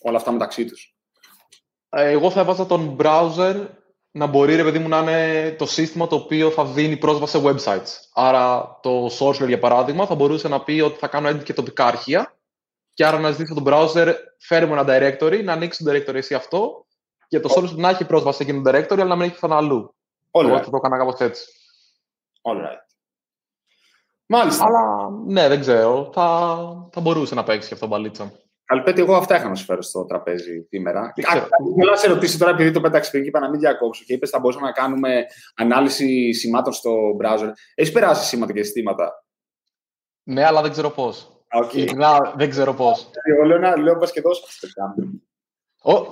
όλα 0.00 0.16
αυτά 0.16 0.32
μεταξύ 0.32 0.64
τους. 0.64 0.94
Ε, 1.88 2.10
εγώ 2.10 2.30
θα 2.30 2.40
έβαζα 2.40 2.66
τον 2.66 2.96
browser 3.00 3.66
να 4.10 4.26
μπορεί, 4.26 4.54
ρε 4.54 4.62
παιδί 4.62 4.78
μου, 4.78 4.88
να 4.88 4.98
είναι 4.98 5.50
το 5.58 5.66
σύστημα 5.66 6.06
το 6.06 6.16
οποίο 6.16 6.50
θα 6.50 6.64
δίνει 6.64 6.96
πρόσβαση 6.96 7.38
σε 7.38 7.44
websites. 7.44 7.88
Άρα 8.14 8.78
το 8.82 9.06
Sorcerer, 9.18 9.46
για 9.46 9.58
παράδειγμα, 9.58 10.06
θα 10.06 10.14
μπορούσε 10.14 10.48
να 10.48 10.62
πει 10.62 10.80
ότι 10.80 10.98
θα 10.98 11.08
κάνω 11.08 11.28
edit 11.28 11.42
και 11.42 11.52
τοπικά 11.52 11.86
αρχεία 11.86 12.34
και 12.94 13.06
άρα 13.06 13.18
να 13.18 13.30
ζητήσω 13.30 13.54
τον 13.54 13.64
browser, 13.66 14.14
φέρει 14.38 14.66
μου 14.66 14.72
ένα 14.72 14.84
directory, 14.86 15.44
να 15.44 15.52
ανοίξει 15.52 15.84
το 15.84 15.90
directory 15.90 16.14
εσύ 16.14 16.34
αυτό 16.34 16.86
και 17.28 17.40
το 17.40 17.54
Sorcerer 17.56 17.76
να 17.76 17.88
έχει 17.88 18.04
πρόσβαση 18.04 18.36
σε 18.36 18.42
εκείνο 18.42 18.62
το 18.62 18.70
directory, 18.70 19.00
αλλά 19.00 19.04
να 19.04 19.16
μην 19.16 19.24
έχει 19.24 19.32
πουθενά 19.32 19.56
αλλού. 19.56 19.94
All 20.30 20.44
Εγώ 20.44 20.58
θα 20.58 20.70
το 20.70 20.76
έκανα 20.76 20.98
κάπως 20.98 21.20
έτσι. 21.20 21.44
All 22.42 22.56
right. 22.56 22.85
Μάλιστα. 24.26 24.64
Αλλά 24.66 25.10
ναι, 25.26 25.48
δεν 25.48 25.60
ξέρω. 25.60 26.10
Θα, 26.12 26.56
θα 26.92 27.00
μπορούσε 27.00 27.34
να 27.34 27.42
παίξει 27.42 27.68
και 27.68 27.74
αυτό 27.74 27.86
μπαλίτσα. 27.86 28.32
Καλυπέτη, 28.64 29.00
εγώ 29.00 29.16
αυτά 29.16 29.36
είχα 29.36 29.48
να 29.48 29.54
σου 29.54 29.64
φέρω 29.64 29.82
στο 29.82 30.04
τραπέζι 30.04 30.66
σήμερα. 30.68 31.12
ξέρω. 31.16 31.48
Θέλω 31.78 31.90
να 31.90 31.96
σε 31.96 32.08
ρωτήσω 32.08 32.38
τώρα, 32.38 32.50
επειδή 32.50 32.70
το 32.70 32.80
πέταξε 32.80 33.10
πριν 33.10 33.22
και 33.22 33.28
είπα 33.28 33.40
να 33.40 33.50
μην 33.50 33.60
διακόψω 33.60 34.04
και 34.06 34.12
είπες 34.12 34.30
θα 34.30 34.38
μπορούσαμε 34.38 34.66
να 34.66 34.72
κάνουμε 34.72 35.24
ανάλυση 35.54 36.32
σημάτων 36.32 36.72
στο 36.72 36.90
browser. 37.22 37.50
Έχεις 37.74 37.92
περάσει 37.92 38.26
σήματα 38.26 38.52
και 38.52 38.62
συστήματα. 38.62 39.24
Ναι, 40.22 40.44
αλλά 40.44 40.62
δεν 40.62 40.70
ξέρω 40.70 40.90
πώς. 40.90 41.40
Okay. 41.62 41.74
Ειλικρινά, 41.74 42.34
δεν 42.36 42.50
ξέρω 42.50 42.74
πώς. 42.74 43.10
Εγώ 43.22 43.44
λέω 43.44 43.58
να 43.58 43.78
λέω 43.78 43.96
πας 43.96 44.12
και 44.12 44.20
δώσω 44.20 44.42
αυτό 44.46 44.66
το 44.66 44.72
κάνουμε. 44.72 45.20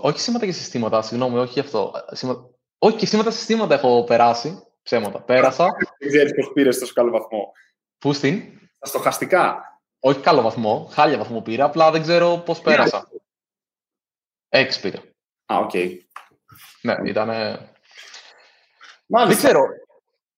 όχι 0.00 0.20
σήματα 0.20 0.44
και 0.44 0.52
συστήματα, 0.52 1.02
συγγνώμη, 1.02 1.38
όχι 1.38 1.60
αυτό. 1.60 1.92
Σημα... 2.10 2.50
Όχι 2.78 2.96
και 2.96 3.06
σήματα 3.06 3.30
συστήματα 3.30 3.74
έχω 3.74 4.04
περάσει. 4.04 4.62
Ψέματα. 4.82 5.22
Πέρασα. 5.22 5.66
Δεν 5.98 6.08
ξέρεις 6.08 6.34
πώς 6.34 6.52
πήρες 6.52 6.78
τόσο 6.78 6.92
καλό 6.92 7.10
βαθμό. 7.10 7.52
Πού 8.04 8.12
στην; 8.12 8.42
Στα 8.76 8.86
στοχαστικά. 8.86 9.62
Όχι 10.00 10.20
καλό 10.20 10.42
βαθμό. 10.42 10.88
Χάλια 10.92 11.18
βαθμό 11.18 11.40
πήρα. 11.40 11.64
Απλά 11.64 11.90
δεν 11.90 12.02
ξέρω 12.02 12.36
πώς 12.36 12.60
πέρασα. 12.60 13.08
Έξι 14.48 14.80
πήρα. 14.80 15.02
Α, 15.52 15.56
οκ. 15.56 15.72
Ναι, 16.82 16.94
ήταν. 17.04 17.28
Μάλιστα. 19.06 19.26
Δεν 19.26 19.36
ξέρω. 19.36 19.60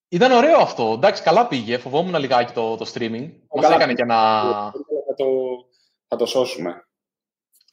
Ήταν 0.09 0.33
ωραίο 0.33 0.59
αυτό. 0.59 0.93
Εντάξει, 0.93 1.23
καλά 1.23 1.47
πήγε. 1.47 1.79
Φοβόμουν 1.79 2.15
λιγάκι 2.15 2.53
το, 2.53 2.77
το 2.77 2.91
streaming. 2.95 3.31
Μας 3.55 3.63
καλά 3.63 3.75
έκανε 3.75 3.95
και 3.95 4.03
ένα. 4.03 4.43
Θα 5.07 5.15
το, 5.17 5.27
θα 6.09 6.17
το 6.17 6.27
σώσουμε. 6.27 6.87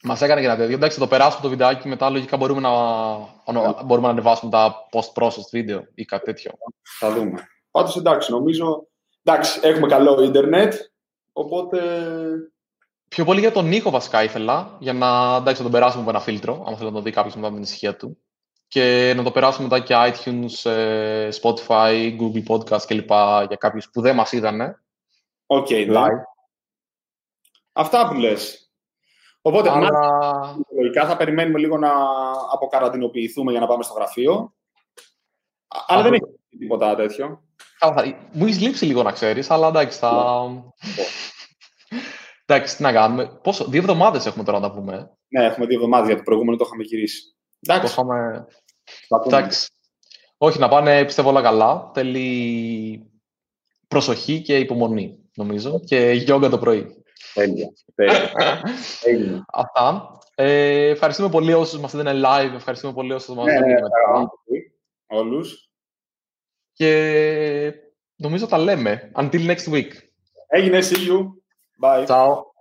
Μας 0.02 0.22
έκανε 0.22 0.40
και 0.40 0.46
ένα 0.46 0.56
τέτοιο. 0.56 0.74
Εντάξει, 0.74 0.98
θα 0.98 1.04
το 1.04 1.10
περάσουμε 1.10 1.42
το 1.42 1.48
βιντεάκι 1.48 1.88
μετά. 1.88 2.10
Λογικά 2.10 2.36
μπορούμε 2.36 2.60
να, 2.60 3.82
μπορούμε 3.82 4.06
να 4.06 4.12
ανεβάσουμε 4.12 4.50
τα 4.50 4.88
post-processed 4.90 5.48
βίντεο 5.50 5.86
ή 5.94 6.04
κάτι 6.04 6.24
τέτοιο. 6.24 6.52
Θα 6.98 7.12
δούμε. 7.12 7.48
Πάντως 7.70 7.96
εντάξει, 7.96 8.30
νομίζω. 8.30 8.88
Εντάξει, 9.24 9.60
έχουμε 9.62 9.86
καλό 9.86 10.22
ίντερνετ. 10.22 10.74
Οπότε. 11.32 11.80
Πιο 13.08 13.24
πολύ 13.24 13.40
για 13.40 13.52
τον 13.52 13.72
ήχο 13.72 13.90
βασικά 13.90 14.22
ήθελα. 14.22 14.76
Για 14.80 14.92
να, 14.92 15.36
εντάξει, 15.36 15.62
να 15.62 15.62
τον 15.62 15.70
περάσουμε 15.70 16.02
από 16.02 16.10
ένα 16.10 16.20
φίλτρο. 16.20 16.64
Αν 16.66 16.76
θέλει 16.76 16.88
να 16.88 16.94
το 16.94 17.02
δει 17.02 17.10
κάποιος 17.10 17.34
μετά 17.34 17.48
με 17.48 17.54
την 17.54 17.62
ησυχία 17.62 17.96
του. 17.96 18.18
Και 18.68 19.12
να 19.16 19.22
το 19.22 19.30
περάσουμε 19.30 19.68
μετά 19.68 19.80
και 19.80 19.94
iTunes, 20.12 20.70
ε, 20.70 21.28
Spotify, 21.42 22.16
Google 22.20 22.42
Podcast 22.48 22.82
κλπ. 22.86 23.10
για 23.46 23.56
κάποιους 23.58 23.90
που 23.90 24.00
δεν 24.00 24.14
μας 24.14 24.32
είδανε. 24.32 24.82
OK, 25.46 25.66
okay, 25.70 25.86
ναι. 25.86 26.00
Αυτά 27.72 28.08
που 28.08 28.14
λες. 28.14 28.70
Οπότε, 29.42 29.70
Αλλά... 29.70 30.00
λογικά 30.76 31.06
θα 31.06 31.16
περιμένουμε 31.16 31.58
λίγο 31.58 31.78
να 31.78 31.92
αποκαραντινοποιηθούμε 32.52 33.50
για 33.50 33.60
να 33.60 33.66
πάμε 33.66 33.82
στο 33.82 33.94
γραφείο. 33.94 34.54
Αλλά 35.86 36.02
δεν 36.02 36.12
έχει 36.12 36.24
τίποτα 36.58 36.94
τέτοιο. 36.94 37.43
Μου 38.32 38.44
έχεις 38.44 38.60
λείψει 38.60 38.84
λίγο 38.84 39.02
να 39.02 39.12
ξέρεις, 39.12 39.50
αλλά 39.50 39.68
εντάξει, 39.68 39.98
θα. 39.98 40.44
εντάξει, 42.46 42.76
τι 42.76 42.82
να 42.82 42.92
κάνουμε. 42.92 43.38
Πόσο, 43.42 43.64
δύο 43.64 43.80
εβδομάδες 43.80 44.26
έχουμε 44.26 44.44
τώρα 44.44 44.58
να 44.58 44.68
τα 44.68 44.74
πούμε. 44.74 45.10
Ναι, 45.28 45.44
έχουμε 45.44 45.66
δύο 45.66 45.76
εβδομάδες 45.76 46.06
γιατί 46.06 46.20
το 46.20 46.26
προηγούμενο 46.26 46.56
το 46.56 46.64
είχαμε 46.66 46.82
γυρίσει. 46.82 47.22
Εντάξει. 47.60 47.94
Το 47.94 48.02
είχαμε... 48.02 48.46
εντάξει. 49.26 49.68
Όχι, 50.38 50.58
να 50.58 50.68
πάνε 50.68 51.04
πιστεύω 51.04 51.28
όλα 51.28 51.42
καλά. 51.42 51.90
Θέλει 51.94 53.10
προσοχή 53.88 54.42
και 54.42 54.58
υπομονή, 54.58 55.18
νομίζω. 55.34 55.80
Και 55.84 56.10
γιόγκα 56.10 56.48
το 56.48 56.58
πρωί. 56.58 57.04
Τέλεια. 57.34 57.68
Τέλεια. 59.02 59.44
Αυτά. 59.52 60.18
Ε, 60.34 60.88
ευχαριστούμε 60.88 61.28
πολύ 61.28 61.52
όσους 61.52 61.80
μας 61.80 61.92
είδαν 61.92 62.22
live. 62.24 62.54
Ευχαριστούμε 62.54 62.92
πολύ 62.92 63.12
όσους 63.12 63.34
μας 63.34 63.44
ναι, 63.44 63.52
είδαν 63.52 63.68
ναι, 63.68 63.74
μετά. 63.74 64.30
Όλους. 65.06 65.68
Και 66.74 67.72
νομίζω 68.16 68.46
τα 68.46 68.58
λέμε. 68.58 69.10
Until 69.14 69.46
next 69.46 69.72
week. 69.72 69.90
Έγινε, 70.48 70.78
see 70.78 71.08
you. 71.08 71.26
Bye. 71.80 72.04
Ciao. 72.06 72.53